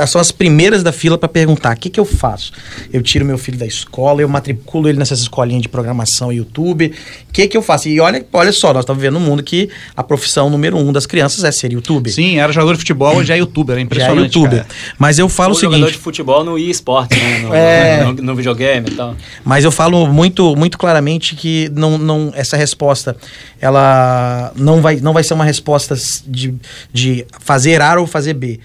são 0.06 0.20
as 0.20 0.30
primeiras 0.30 0.82
da 0.82 0.92
fila 0.92 1.16
para 1.16 1.28
perguntar: 1.28 1.74
o 1.74 1.78
que, 1.78 1.88
que 1.88 1.98
eu 1.98 2.04
faço? 2.04 2.52
Eu 2.92 3.02
tiro 3.02 3.24
meu 3.24 3.38
filho 3.38 3.56
da 3.56 3.64
escola, 3.66 4.20
eu 4.20 4.28
matriculo 4.28 4.88
ele 4.88 4.98
nessas 4.98 5.20
escolinhas 5.20 5.62
de 5.62 5.68
programação 5.68 6.30
YouTube, 6.32 6.92
o 7.28 7.32
que, 7.32 7.48
que 7.48 7.56
eu 7.56 7.62
faço? 7.62 7.88
E 7.88 7.98
olha, 7.98 8.24
olha 8.32 8.52
só, 8.52 8.72
nós 8.74 8.82
estamos 8.82 9.00
vivendo 9.00 9.16
um 9.16 9.24
mundo 9.24 9.42
que 9.42 9.70
a 9.96 10.02
profissão 10.02 10.50
número 10.50 10.76
um 10.76 10.92
das 10.92 11.06
crianças 11.06 11.44
é 11.44 11.50
ser 11.50 11.72
youtuber. 11.72 12.12
Sim, 12.12 12.38
era 12.38 12.52
jogador 12.52 12.74
de 12.74 12.80
futebol, 12.80 13.16
hoje 13.16 13.32
é 13.32 13.38
youtuber, 13.38 13.78
é 13.78 13.80
impressionante. 13.80 14.16
Já 14.16 14.20
é 14.22 14.24
youtuber. 14.26 14.64
Cara. 14.64 14.94
Mas 14.98 15.18
eu 15.18 15.28
falo 15.30 15.50
Ou 15.52 15.56
o 15.56 15.60
seguinte. 15.60 15.76
jogador 15.76 15.92
de 15.92 15.98
futebol 15.98 16.44
no 16.44 16.58
eSport, 16.58 17.10
né? 17.10 17.38
No, 17.38 17.54
É. 17.54 18.04
no, 18.04 18.12
no, 18.12 18.22
no 18.22 18.34
videogame 18.36 18.88
e 18.90 18.94
tal. 18.94 19.16
Mas 19.44 19.64
eu 19.64 19.72
falo 19.72 20.06
muito, 20.12 20.54
muito 20.56 20.76
claramente 20.76 21.34
que 21.34 21.70
não, 21.74 21.96
não, 21.96 22.32
essa 22.34 22.56
resposta 22.56 23.16
ela 23.60 24.52
não 24.58 24.80
vai, 24.80 24.96
não 24.96 25.12
vai 25.12 25.22
ser 25.22 25.34
uma 25.34 25.44
resposta 25.44 25.94
de, 26.26 26.54
de 26.92 27.26
fazer 27.40 27.80
A 27.80 27.98
ou 27.98 28.06
fazer 28.06 28.34
B. 28.34 28.60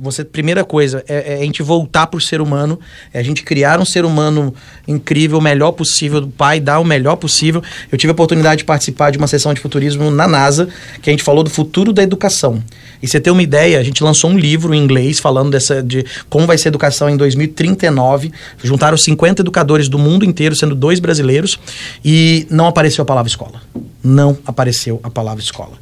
Você, 0.00 0.24
primeira 0.24 0.64
coisa, 0.64 1.02
é, 1.08 1.34
é 1.34 1.36
a 1.36 1.44
gente 1.44 1.62
voltar 1.62 2.06
para 2.06 2.18
o 2.18 2.20
ser 2.20 2.40
humano, 2.40 2.78
é 3.12 3.18
a 3.18 3.22
gente 3.22 3.42
criar 3.42 3.80
um 3.80 3.84
ser 3.84 4.04
humano 4.04 4.54
incrível, 4.86 5.38
o 5.38 5.42
melhor 5.42 5.72
possível, 5.72 6.20
do 6.20 6.28
pai 6.28 6.60
dar 6.60 6.78
o 6.78 6.84
melhor 6.84 7.16
possível. 7.16 7.62
Eu 7.90 7.96
tive 7.96 8.10
a 8.10 8.12
oportunidade 8.12 8.58
de 8.58 8.64
participar 8.64 9.10
de 9.10 9.18
uma 9.18 9.26
sessão 9.26 9.54
de 9.54 9.60
futurismo 9.60 10.10
na 10.10 10.28
NASA, 10.28 10.68
que 11.00 11.08
a 11.08 11.12
gente 11.12 11.22
falou 11.22 11.42
do 11.42 11.50
futuro 11.50 11.92
da 11.92 12.02
educação. 12.02 12.62
E 13.02 13.08
você 13.08 13.20
ter 13.20 13.30
uma 13.30 13.42
ideia, 13.42 13.78
a 13.78 13.82
gente 13.82 14.02
lançou 14.02 14.30
um 14.30 14.38
livro 14.38 14.74
em 14.74 14.82
inglês 14.82 15.18
falando 15.18 15.50
dessa, 15.50 15.82
de 15.82 16.04
como 16.28 16.46
vai 16.46 16.56
ser 16.56 16.68
a 16.68 16.70
educação 16.70 17.08
em 17.08 17.16
2039. 17.16 18.32
Juntaram 18.62 18.96
50 18.96 19.42
educadores 19.42 19.88
do 19.88 19.98
mundo 19.98 20.24
inteiro, 20.24 20.54
sendo 20.54 20.74
dois 20.74 21.00
brasileiros, 21.00 21.58
e 22.04 22.46
não 22.50 22.66
apareceu 22.66 23.02
a 23.02 23.04
palavra 23.04 23.28
escola. 23.28 23.60
Não 24.02 24.36
apareceu 24.46 25.00
a 25.02 25.10
palavra 25.10 25.42
escola. 25.42 25.72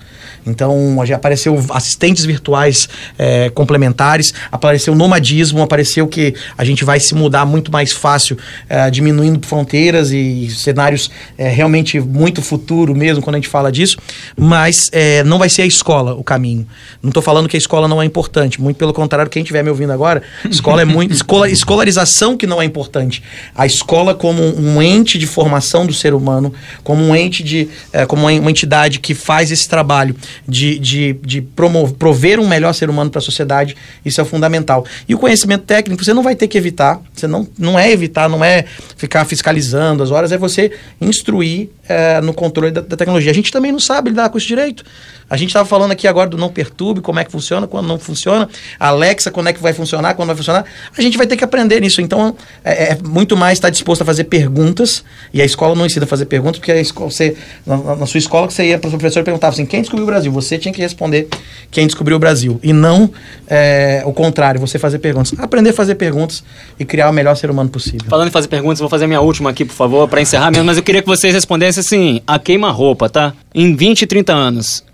Então, 0.46 0.98
já 1.04 1.16
apareceu 1.16 1.58
assistentes 1.70 2.24
virtuais 2.24 2.88
eh, 3.18 3.50
complementares, 3.50 4.32
apareceu 4.50 4.94
nomadismo, 4.94 5.62
apareceu 5.62 6.06
que 6.08 6.34
a 6.56 6.64
gente 6.64 6.84
vai 6.84 6.98
se 6.98 7.14
mudar 7.14 7.46
muito 7.46 7.70
mais 7.70 7.92
fácil, 7.92 8.36
eh, 8.68 8.90
diminuindo 8.90 9.46
fronteiras 9.46 10.10
e 10.10 10.48
cenários 10.50 11.10
eh, 11.38 11.48
realmente 11.48 12.00
muito 12.00 12.42
futuro 12.42 12.94
mesmo 12.94 13.22
quando 13.22 13.36
a 13.36 13.38
gente 13.38 13.48
fala 13.48 13.70
disso, 13.70 13.98
mas 14.36 14.88
eh, 14.92 15.22
não 15.24 15.38
vai 15.38 15.48
ser 15.48 15.62
a 15.62 15.66
escola 15.66 16.14
o 16.14 16.24
caminho. 16.24 16.66
Não 17.02 17.10
estou 17.10 17.22
falando 17.22 17.48
que 17.48 17.56
a 17.56 17.58
escola 17.58 17.86
não 17.86 18.02
é 18.02 18.04
importante, 18.04 18.60
muito 18.60 18.76
pelo 18.76 18.92
contrário, 18.92 19.30
quem 19.30 19.42
estiver 19.42 19.62
me 19.62 19.70
ouvindo 19.70 19.92
agora, 19.92 20.22
escola 20.50 20.82
é 20.82 20.84
muito. 20.84 21.12
Escola, 21.22 21.48
escolarização 21.48 22.36
que 22.36 22.46
não 22.46 22.60
é 22.60 22.64
importante. 22.64 23.22
A 23.54 23.64
escola 23.66 24.14
como 24.14 24.42
um 24.42 24.82
ente 24.82 25.18
de 25.18 25.26
formação 25.26 25.86
do 25.86 25.92
ser 25.92 26.14
humano, 26.14 26.52
como 26.82 27.02
um 27.02 27.14
ente 27.14 27.42
de. 27.42 27.68
eh, 27.92 28.06
como 28.06 28.22
uma 28.22 28.50
entidade 28.50 28.98
que 28.98 29.14
faz 29.14 29.50
esse 29.50 29.68
trabalho 29.68 30.16
de, 30.46 30.78
de, 30.78 31.12
de 31.14 31.42
promover, 31.42 31.94
prover 31.96 32.40
um 32.40 32.48
melhor 32.48 32.72
ser 32.72 32.90
humano 32.90 33.10
para 33.10 33.18
a 33.18 33.22
sociedade, 33.22 33.76
isso 34.04 34.20
é 34.20 34.24
fundamental. 34.24 34.84
E 35.08 35.14
o 35.14 35.18
conhecimento 35.18 35.64
técnico 35.64 36.04
você 36.04 36.14
não 36.14 36.22
vai 36.22 36.34
ter 36.34 36.48
que 36.48 36.58
evitar, 36.58 37.00
você 37.12 37.26
não, 37.26 37.46
não 37.58 37.78
é 37.78 37.90
evitar, 37.90 38.28
não 38.28 38.44
é 38.44 38.64
ficar 38.96 39.24
fiscalizando 39.24 40.02
as 40.02 40.10
horas, 40.10 40.32
é 40.32 40.38
você 40.38 40.72
instruir 41.00 41.68
eh, 41.88 42.20
no 42.20 42.32
controle 42.32 42.72
da, 42.72 42.80
da 42.80 42.96
tecnologia. 42.96 43.30
A 43.30 43.34
gente 43.34 43.50
também 43.50 43.72
não 43.72 43.80
sabe 43.80 44.10
lidar 44.10 44.28
com 44.30 44.38
isso 44.38 44.46
direito. 44.46 44.84
A 45.32 45.36
gente 45.38 45.48
estava 45.48 45.66
falando 45.66 45.92
aqui 45.92 46.06
agora 46.06 46.28
do 46.28 46.36
não 46.36 46.50
perturbe, 46.50 47.00
como 47.00 47.18
é 47.18 47.24
que 47.24 47.32
funciona, 47.32 47.66
quando 47.66 47.86
não 47.86 47.98
funciona. 47.98 48.46
Alexa, 48.78 49.30
quando 49.30 49.46
é 49.46 49.54
que 49.54 49.62
vai 49.62 49.72
funcionar, 49.72 50.12
quando 50.12 50.26
vai 50.26 50.36
funcionar. 50.36 50.66
A 50.94 51.00
gente 51.00 51.16
vai 51.16 51.26
ter 51.26 51.38
que 51.38 51.42
aprender 51.42 51.80
nisso. 51.80 52.02
Então, 52.02 52.36
é, 52.62 52.92
é 52.92 52.98
muito 53.02 53.34
mais 53.34 53.56
estar 53.56 53.70
disposto 53.70 54.02
a 54.02 54.04
fazer 54.04 54.24
perguntas. 54.24 55.02
E 55.32 55.40
a 55.40 55.44
escola 55.46 55.74
não 55.74 55.86
ensina 55.86 56.04
a 56.04 56.06
fazer 56.06 56.26
perguntas, 56.26 56.58
porque 56.58 56.70
a 56.70 56.78
escola, 56.78 57.10
você, 57.10 57.34
na, 57.64 57.96
na 57.96 58.04
sua 58.04 58.18
escola, 58.18 58.46
que 58.46 58.52
você 58.52 58.66
ia 58.66 58.78
para 58.78 58.88
o 58.88 58.90
professor 58.90 59.20
e 59.20 59.22
perguntava 59.22 59.54
assim: 59.54 59.64
quem 59.64 59.80
descobriu 59.80 60.04
o 60.04 60.06
Brasil? 60.06 60.30
Você 60.32 60.58
tinha 60.58 60.74
que 60.74 60.82
responder 60.82 61.28
quem 61.70 61.86
descobriu 61.86 62.18
o 62.18 62.20
Brasil. 62.20 62.60
E 62.62 62.74
não 62.74 63.10
é, 63.48 64.02
o 64.04 64.12
contrário, 64.12 64.60
você 64.60 64.78
fazer 64.78 64.98
perguntas. 64.98 65.32
Aprender 65.38 65.70
a 65.70 65.72
fazer 65.72 65.94
perguntas 65.94 66.44
e 66.78 66.84
criar 66.84 67.08
o 67.08 67.12
melhor 67.12 67.34
ser 67.36 67.50
humano 67.50 67.70
possível. 67.70 68.04
Falando 68.06 68.28
em 68.28 68.30
fazer 68.30 68.48
perguntas, 68.48 68.80
vou 68.80 68.88
fazer 68.90 69.06
a 69.06 69.08
minha 69.08 69.22
última 69.22 69.48
aqui, 69.48 69.64
por 69.64 69.72
favor, 69.74 70.06
para 70.08 70.20
encerrar 70.20 70.50
mesmo, 70.50 70.66
mas 70.66 70.76
eu 70.76 70.82
queria 70.82 71.00
que 71.00 71.08
vocês 71.08 71.32
respondessem 71.32 71.80
assim, 71.80 72.20
a 72.26 72.38
queima-roupa, 72.38 73.08
tá? 73.08 73.32
Em 73.54 73.74
20, 73.74 74.06
30 74.06 74.30
anos, 74.34 74.84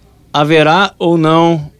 haverá 0.41 0.95
ou 0.99 1.19
não 1.19 1.71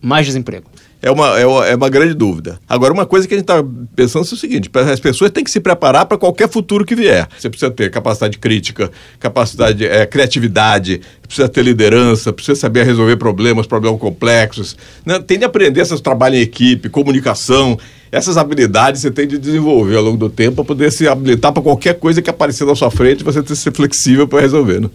mais 0.00 0.26
desemprego? 0.26 0.72
É 1.04 1.10
uma, 1.10 1.36
é, 1.36 1.44
uma, 1.44 1.66
é 1.66 1.74
uma 1.74 1.88
grande 1.88 2.14
dúvida. 2.14 2.60
Agora, 2.68 2.92
uma 2.92 3.04
coisa 3.04 3.26
que 3.26 3.34
a 3.34 3.36
gente 3.36 3.42
está 3.42 3.60
pensando 3.96 4.24
é 4.24 4.34
o 4.34 4.36
seguinte: 4.36 4.70
as 4.72 5.00
pessoas 5.00 5.32
têm 5.32 5.42
que 5.42 5.50
se 5.50 5.58
preparar 5.58 6.06
para 6.06 6.16
qualquer 6.16 6.48
futuro 6.48 6.84
que 6.84 6.94
vier. 6.94 7.28
Você 7.36 7.50
precisa 7.50 7.72
ter 7.72 7.90
capacidade 7.90 8.38
crítica, 8.38 8.88
capacidade, 9.18 9.84
é, 9.84 10.06
criatividade, 10.06 11.00
precisa 11.26 11.48
ter 11.48 11.62
liderança, 11.62 12.32
precisa 12.32 12.54
saber 12.54 12.86
resolver 12.86 13.16
problemas, 13.16 13.66
problemas 13.66 13.98
complexos. 13.98 14.76
Né? 15.04 15.18
Tem 15.18 15.40
de 15.40 15.44
aprender 15.44 15.80
esses 15.80 16.00
trabalho 16.00 16.36
em 16.36 16.40
equipe, 16.40 16.88
comunicação. 16.88 17.76
Essas 18.12 18.36
habilidades 18.36 19.00
você 19.00 19.10
tem 19.10 19.26
de 19.26 19.38
desenvolver 19.38 19.96
ao 19.96 20.04
longo 20.04 20.18
do 20.18 20.30
tempo 20.30 20.56
para 20.56 20.64
poder 20.64 20.92
se 20.92 21.08
habilitar 21.08 21.52
para 21.52 21.62
qualquer 21.62 21.94
coisa 21.98 22.22
que 22.22 22.30
aparecer 22.30 22.64
na 22.64 22.76
sua 22.76 22.92
frente, 22.92 23.24
você 23.24 23.42
ter 23.42 23.48
que 23.48 23.56
ser 23.56 23.72
flexível 23.72 24.28
para 24.28 24.40
resolver. 24.40 24.80
Né? 24.80 24.90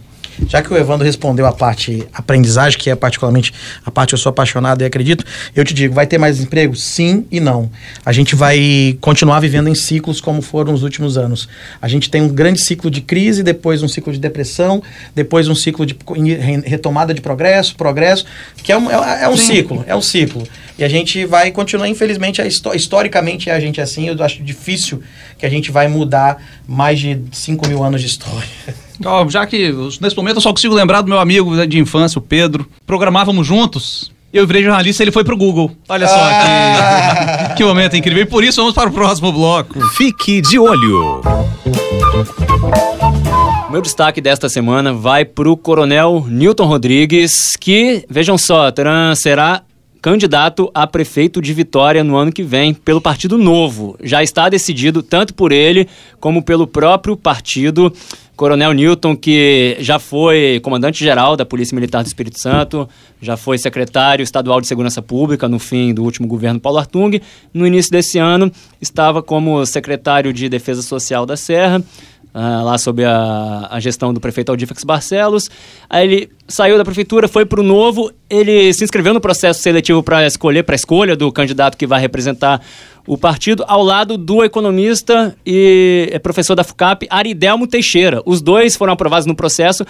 Já 0.46 0.62
que 0.62 0.72
o 0.72 0.76
Evandro 0.76 1.04
respondeu 1.04 1.46
a 1.46 1.52
parte 1.52 2.06
aprendizagem, 2.12 2.78
que 2.78 2.90
é 2.90 2.94
particularmente 2.94 3.52
a 3.84 3.90
parte 3.90 4.10
que 4.10 4.14
eu 4.14 4.18
sou 4.18 4.30
apaixonado 4.30 4.82
e 4.82 4.84
acredito, 4.84 5.24
eu 5.54 5.64
te 5.64 5.74
digo, 5.74 5.94
vai 5.94 6.06
ter 6.06 6.18
mais 6.18 6.40
emprego? 6.40 6.76
Sim 6.76 7.26
e 7.30 7.40
não. 7.40 7.70
A 8.04 8.12
gente 8.12 8.34
vai 8.34 8.96
continuar 9.00 9.40
vivendo 9.40 9.68
em 9.68 9.74
ciclos 9.74 10.20
como 10.20 10.40
foram 10.40 10.72
os 10.72 10.82
últimos 10.82 11.18
anos. 11.18 11.48
A 11.80 11.88
gente 11.88 12.10
tem 12.10 12.22
um 12.22 12.28
grande 12.28 12.60
ciclo 12.60 12.90
de 12.90 13.00
crise, 13.00 13.42
depois 13.42 13.82
um 13.82 13.88
ciclo 13.88 14.12
de 14.12 14.18
depressão, 14.18 14.82
depois 15.14 15.48
um 15.48 15.54
ciclo 15.54 15.84
de 15.84 15.96
retomada 16.64 17.12
de 17.12 17.20
progresso, 17.20 17.74
progresso, 17.76 18.24
que 18.62 18.70
é 18.70 18.76
um, 18.76 18.90
é, 18.90 19.24
é 19.24 19.28
um 19.28 19.36
ciclo, 19.36 19.84
é 19.86 19.96
um 19.96 20.02
ciclo. 20.02 20.46
E 20.78 20.84
a 20.84 20.88
gente 20.88 21.24
vai 21.24 21.50
continuar, 21.50 21.88
infelizmente, 21.88 22.40
historicamente 22.74 23.50
a 23.50 23.58
gente 23.58 23.80
é 23.80 23.82
assim, 23.82 24.08
eu 24.08 24.22
acho 24.22 24.42
difícil 24.42 25.02
que 25.36 25.44
a 25.44 25.48
gente 25.48 25.72
vai 25.72 25.88
mudar 25.88 26.40
mais 26.66 27.00
de 27.00 27.20
5 27.32 27.66
mil 27.66 27.82
anos 27.82 28.00
de 28.00 28.06
história. 28.06 28.48
Então, 28.98 29.28
já 29.30 29.46
que 29.46 29.72
nesse 30.00 30.16
momento 30.16 30.36
eu 30.36 30.40
só 30.40 30.50
consigo 30.50 30.74
lembrar 30.74 31.02
do 31.02 31.08
meu 31.08 31.18
amigo 31.18 31.66
de 31.66 31.78
infância, 31.78 32.18
o 32.18 32.22
Pedro. 32.22 32.66
Programávamos 32.86 33.46
juntos. 33.46 34.10
Eu 34.30 34.46
virei 34.46 34.62
jornalista 34.62 35.02
e 35.02 35.04
ele 35.04 35.12
foi 35.12 35.24
pro 35.24 35.36
Google. 35.36 35.70
Olha 35.88 36.06
só 36.06 36.14
ah. 36.18 37.48
que, 37.48 37.56
que 37.56 37.64
momento 37.64 37.96
incrível. 37.96 38.22
E 38.22 38.26
por 38.26 38.44
isso 38.44 38.60
vamos 38.60 38.74
para 38.74 38.90
o 38.90 38.92
próximo 38.92 39.32
bloco. 39.32 39.80
Fique 39.90 40.42
de 40.42 40.58
olho. 40.58 41.22
Meu 43.70 43.80
destaque 43.80 44.20
desta 44.20 44.48
semana 44.48 44.92
vai 44.92 45.24
pro 45.24 45.56
Coronel 45.56 46.26
Newton 46.28 46.66
Rodrigues, 46.66 47.56
que, 47.58 48.04
vejam 48.08 48.36
só, 48.36 48.70
será 49.16 49.62
candidato 50.00 50.70
a 50.74 50.86
prefeito 50.86 51.40
de 51.40 51.52
Vitória 51.52 52.04
no 52.04 52.16
ano 52.16 52.32
que 52.32 52.42
vem 52.42 52.72
pelo 52.72 53.00
Partido 53.00 53.36
Novo. 53.36 53.96
Já 54.02 54.22
está 54.22 54.48
decidido 54.48 55.02
tanto 55.02 55.34
por 55.34 55.52
ele 55.52 55.88
como 56.20 56.42
pelo 56.42 56.66
próprio 56.66 57.16
partido. 57.16 57.92
Coronel 58.38 58.72
Newton, 58.72 59.16
que 59.16 59.76
já 59.80 59.98
foi 59.98 60.60
comandante-geral 60.62 61.36
da 61.36 61.44
Polícia 61.44 61.74
Militar 61.74 62.04
do 62.04 62.06
Espírito 62.06 62.38
Santo, 62.38 62.88
já 63.20 63.36
foi 63.36 63.58
secretário 63.58 64.22
estadual 64.22 64.60
de 64.60 64.68
Segurança 64.68 65.02
Pública 65.02 65.48
no 65.48 65.58
fim 65.58 65.92
do 65.92 66.04
último 66.04 66.28
governo 66.28 66.60
Paulo 66.60 66.78
Artung. 66.78 67.20
No 67.52 67.66
início 67.66 67.90
desse 67.90 68.16
ano, 68.16 68.48
estava 68.80 69.24
como 69.24 69.66
secretário 69.66 70.32
de 70.32 70.48
Defesa 70.48 70.82
Social 70.82 71.26
da 71.26 71.36
Serra, 71.36 71.82
Uh, 72.28 72.62
lá 72.62 72.76
sob 72.76 73.02
a, 73.02 73.68
a, 73.70 73.80
gestão 73.80 74.12
do 74.12 74.20
prefeito 74.20 74.50
Aldífax 74.50 74.84
Barcelos. 74.84 75.50
Aí 75.88 76.06
ele 76.06 76.30
saiu 76.46 76.76
da 76.76 76.84
prefeitura, 76.84 77.26
foi 77.26 77.46
para 77.46 77.58
o 77.58 77.62
Novo, 77.62 78.12
ele 78.28 78.72
se 78.74 78.84
inscreveu 78.84 79.14
no 79.14 79.20
processo 79.20 79.60
seletivo 79.60 80.02
para 80.02 80.26
escolher, 80.26 80.62
para 80.62 80.76
escolha 80.76 81.16
do 81.16 81.32
candidato 81.32 81.76
que 81.76 81.86
vai 81.86 81.98
representar 81.98 82.60
o 83.08 83.16
partido, 83.16 83.64
ao 83.66 83.82
lado 83.82 84.18
do 84.18 84.44
economista 84.44 85.34
e 85.44 86.20
professor 86.22 86.54
da 86.54 86.62
FUCAP, 86.62 87.06
Aridelmo 87.08 87.66
Teixeira. 87.66 88.22
Os 88.26 88.42
dois 88.42 88.76
foram 88.76 88.92
aprovados 88.92 89.24
no 89.24 89.34
processo 89.34 89.84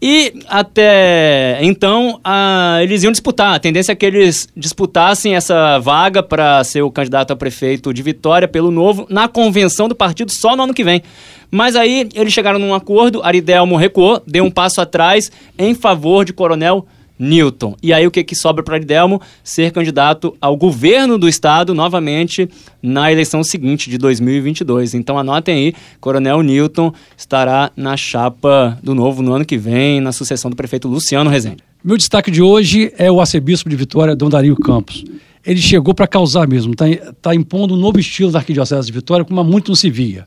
E 0.00 0.32
até 0.48 1.58
então, 1.62 2.18
ah, 2.24 2.78
eles 2.82 3.02
iam 3.02 3.12
disputar. 3.12 3.54
A 3.54 3.58
tendência 3.58 3.92
é 3.92 3.94
que 3.94 4.04
eles 4.04 4.48
disputassem 4.56 5.36
essa 5.36 5.78
vaga 5.78 6.22
para 6.22 6.64
ser 6.64 6.82
o 6.82 6.90
candidato 6.90 7.32
a 7.32 7.36
prefeito 7.36 7.92
de 7.92 8.02
Vitória 8.02 8.48
pelo 8.48 8.70
Novo 8.70 9.06
na 9.10 9.28
convenção 9.28 9.86
do 9.86 9.94
partido 9.94 10.32
só 10.32 10.56
no 10.56 10.62
ano 10.62 10.74
que 10.74 10.84
vem. 10.84 11.02
Mas 11.50 11.76
aí 11.76 12.08
eles 12.14 12.32
chegaram 12.32 12.58
num 12.58 12.74
acordo, 12.74 13.22
Aridelmo 13.22 13.76
recuou, 13.76 14.22
deu 14.26 14.42
um 14.42 14.50
passo 14.50 14.80
atrás 14.80 15.30
em 15.58 15.74
favor 15.74 16.24
de 16.24 16.32
Coronel 16.32 16.86
Newton. 17.18 17.76
E 17.82 17.92
aí 17.92 18.06
o 18.06 18.10
que, 18.10 18.24
que 18.24 18.34
sobra 18.34 18.62
para 18.62 18.76
Aridelmo? 18.76 19.20
Ser 19.42 19.70
candidato 19.70 20.36
ao 20.40 20.56
governo 20.56 21.18
do 21.18 21.28
estado 21.28 21.74
novamente 21.74 22.48
na 22.82 23.10
eleição 23.10 23.42
seguinte 23.42 23.88
de 23.88 23.98
2022. 23.98 24.94
Então 24.94 25.18
anotem 25.18 25.54
aí, 25.54 25.74
Coronel 26.00 26.42
Newton 26.42 26.92
estará 27.16 27.70
na 27.76 27.96
chapa 27.96 28.78
do 28.82 28.94
novo 28.94 29.22
no 29.22 29.32
ano 29.32 29.44
que 29.44 29.56
vem, 29.56 30.00
na 30.00 30.12
sucessão 30.12 30.50
do 30.50 30.56
prefeito 30.56 30.88
Luciano 30.88 31.30
Rezende. 31.30 31.62
Meu 31.82 31.96
destaque 31.96 32.30
de 32.30 32.42
hoje 32.42 32.92
é 32.98 33.10
o 33.10 33.20
arcebispo 33.20 33.68
de 33.68 33.76
Vitória, 33.76 34.16
Dom 34.16 34.28
Dario 34.28 34.56
Campos. 34.56 35.04
Ele 35.44 35.60
chegou 35.60 35.94
para 35.94 36.06
causar 36.06 36.48
mesmo, 36.48 36.72
está 36.72 36.86
tá 37.20 37.34
impondo 37.34 37.74
um 37.74 37.76
novo 37.76 38.00
estilo 38.00 38.32
da 38.32 38.38
Arquidiocese 38.38 38.86
de 38.86 38.92
Vitória, 38.92 39.24
como 39.24 39.38
há 39.38 39.44
muito 39.44 39.68
não 39.68 39.76
se 39.76 39.90
via. 39.90 40.26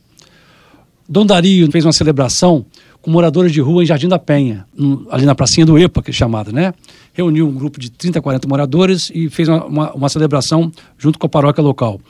Dom 1.09 1.25
Dario 1.25 1.71
fez 1.71 1.85
uma 1.85 1.93
celebração 1.93 2.65
com 3.01 3.09
moradores 3.09 3.53
de 3.53 3.61
rua 3.61 3.83
em 3.83 3.85
Jardim 3.85 4.07
da 4.07 4.19
Penha, 4.19 4.65
ali 5.09 5.25
na 5.25 5.33
pracinha 5.33 5.65
do 5.65 5.77
EPA, 5.79 6.01
que 6.01 6.09
é 6.09 6.13
chamada, 6.13 6.51
né? 6.51 6.73
Reuniu 7.13 7.47
um 7.47 7.53
grupo 7.53 7.79
de 7.79 7.89
30, 7.89 8.21
40 8.21 8.47
moradores 8.47 9.09
e 9.13 9.29
fez 9.29 9.47
uma, 9.47 9.65
uma, 9.65 9.93
uma 9.93 10.09
celebração 10.09 10.71
junto 10.97 11.17
com 11.17 11.25
a 11.25 11.29
paróquia 11.29 11.63
local. 11.63 12.01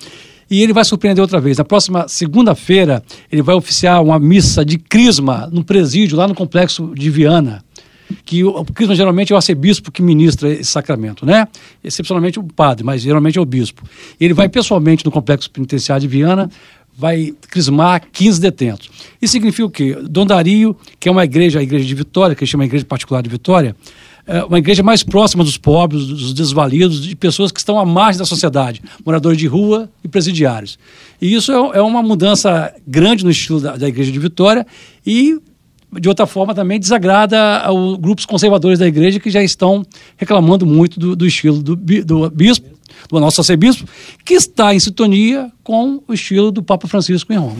E 0.50 0.64
ele 0.64 0.74
vai 0.74 0.84
surpreender 0.86 1.22
outra 1.22 1.40
vez. 1.40 1.58
Na 1.58 1.66
próxima 1.66 2.08
segunda-feira, 2.08 3.04
ele 3.32 3.42
vai 3.42 3.54
oficiar 3.54 4.02
uma 4.02 4.18
missa 4.18 4.66
de 4.66 4.78
crisma 4.78 5.48
no 5.52 5.64
presídio, 5.64 6.18
lá 6.18 6.28
no 6.28 6.34
complexo 6.34 6.94
de 6.96 7.10
Viana. 7.10 7.64
Que 8.24 8.44
o, 8.44 8.50
o 8.50 8.66
crisma 8.66 8.96
geralmente 8.96 9.34
é 9.34 9.36
o 9.36 9.36
arcebispo 9.36 9.92
que 9.92 10.02
ministra 10.02 10.50
esse 10.50 10.72
sacramento, 10.72 11.26
né? 11.26 11.48
Excepcionalmente 11.84 12.40
o 12.40 12.44
padre, 12.44 12.84
mas 12.84 13.02
geralmente 13.02 13.38
é 13.38 13.42
o 13.42 13.46
bispo. 13.46 13.84
Ele 14.20 14.34
vai 14.34 14.48
pessoalmente 14.48 15.06
no 15.06 15.12
complexo 15.12 15.52
penitenciário 15.52 16.02
de 16.02 16.08
Viana 16.08 16.50
vai 16.98 17.34
crismar 17.50 18.02
15 18.12 18.42
detentos. 18.42 18.90
Isso 19.22 19.32
significa 19.32 19.66
o 19.66 19.70
quê? 19.70 19.96
Dom 20.10 20.26
Dario, 20.26 20.76
que 21.00 21.08
é 21.08 21.12
uma 21.12 21.24
igreja, 21.24 21.60
a 21.60 21.64
igreja 21.64 21.86
de 21.86 21.94
Vitória, 21.94 22.36
que 22.36 22.46
chama 22.46 22.66
Igreja 22.66 22.84
Particular 22.84 23.22
de 23.22 23.30
Vitória, 23.30 23.76
é 24.26 24.44
uma 24.44 24.58
igreja 24.58 24.84
mais 24.84 25.04
próxima 25.04 25.44
dos 25.44 25.58
pobres, 25.58 26.06
dos 26.08 26.34
desvalidos, 26.34 27.02
de 27.02 27.16
pessoas 27.16 27.52
que 27.52 27.60
estão 27.60 27.80
à 27.80 27.86
margem 27.86 28.20
da 28.20 28.26
sociedade, 28.26 28.82
moradores 29.06 29.38
de 29.38 29.48
rua 29.48 29.90
e 30.04 30.08
presidiários. 30.08 30.78
E 31.22 31.34
isso 31.34 31.52
é, 31.52 31.78
é 31.78 31.82
uma 31.82 32.02
mudança 32.02 32.74
grande 32.86 33.24
no 33.24 33.32
estilo 33.32 33.62
da, 33.62 33.78
da 33.78 33.88
igreja 33.88 34.12
de 34.12 34.20
Vitória 34.20 34.68
e 35.06 35.40
de 35.92 36.10
outra 36.10 36.26
forma 36.26 36.54
também 36.54 36.80
desagrada 36.80 37.60
aos 37.60 37.98
grupos 37.98 38.26
conservadores 38.26 38.80
da 38.80 38.88
igreja 38.88 39.20
que 39.20 39.30
já 39.30 39.42
estão 39.42 39.86
reclamando 40.18 40.66
muito 40.66 41.00
do, 41.00 41.16
do 41.16 41.26
estilo 41.26 41.62
do, 41.62 41.76
do 41.76 42.30
bispo 42.30 42.78
do 43.10 43.20
nosso 43.20 43.42
arcebispo, 43.42 43.88
que 44.26 44.34
está 44.34 44.74
em 44.74 44.80
sintonia 44.80 45.52
com 45.64 46.02
o 46.08 46.14
estilo 46.14 46.52
do 46.52 46.64
Papa 46.64 46.88
Francisco 46.88 47.32
em 47.32 47.38
Roma. 47.38 47.60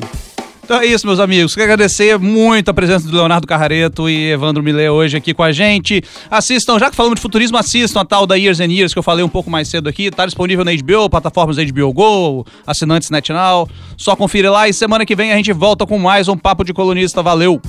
Então 0.68 0.82
é 0.82 0.86
isso, 0.86 1.08
meus 1.08 1.22
amigos. 1.22 1.56
Quero 1.56 1.64
agradecer 1.64 2.20
muito 2.20 2.68
a 2.68 2.74
presença 2.74 3.08
do 3.08 3.16
Leonardo 3.16 3.48
Carrareto 3.48 4.10
e 4.10 4.32
Evandro 4.32 4.62
Millet 4.62 4.90
hoje 4.90 5.16
aqui 5.16 5.34
com 5.34 5.42
a 5.42 5.50
gente. 5.54 6.04
Assistam, 6.30 6.78
já 6.78 6.90
que 6.90 6.96
falamos 6.96 7.16
de 7.16 7.22
futurismo, 7.22 7.58
assistam 7.58 8.02
a 8.02 8.06
tal 8.06 8.28
da 8.28 8.36
Years 8.36 8.60
and 8.60 8.74
Years 8.74 8.92
que 8.92 9.00
eu 9.00 9.04
falei 9.04 9.24
um 9.24 9.30
pouco 9.30 9.50
mais 9.50 9.70
cedo 9.70 9.88
aqui. 9.88 10.12
Tá 10.12 10.26
disponível 10.26 10.66
na 10.66 10.72
HBO, 10.76 11.10
plataformas 11.10 11.56
HBO 11.56 11.94
Go, 11.94 12.46
assinantes 12.66 13.10
NetNow. 13.10 13.70
Só 13.96 14.14
conferir 14.14 14.52
lá 14.52 14.68
e 14.68 14.74
semana 14.74 15.06
que 15.06 15.16
vem 15.16 15.32
a 15.32 15.38
gente 15.38 15.54
volta 15.54 15.86
com 15.86 15.98
mais 15.98 16.28
um 16.28 16.36
Papo 16.36 16.66
de 16.66 16.74
Colunista. 16.74 17.24
Valeu! 17.24 17.62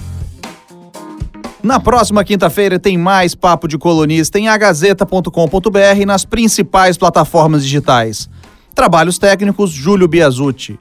Na 1.68 1.78
próxima 1.78 2.24
quinta-feira 2.24 2.78
tem 2.78 2.96
mais 2.96 3.34
Papo 3.34 3.68
de 3.68 3.76
Colunista 3.76 4.38
em 4.38 4.48
agazeta.com.br 4.48 6.00
e 6.00 6.06
nas 6.06 6.24
principais 6.24 6.96
plataformas 6.96 7.62
digitais. 7.62 8.26
Trabalhos 8.74 9.18
técnicos 9.18 9.70
Júlio 9.70 10.08
Biasucci. 10.08 10.80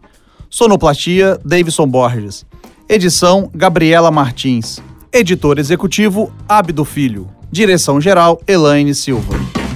Sonoplastia 0.49 1.37
Davidson 1.43 1.87
Borges. 1.87 2.45
Edição 2.87 3.51
Gabriela 3.53 4.09
Martins. 4.11 4.81
Editor 5.11 5.59
executivo 5.59 6.31
Abdo 6.47 6.85
Filho. 6.85 7.27
Direção 7.51 7.99
geral 7.99 8.39
Elaine 8.47 8.95
Silva. 8.95 9.66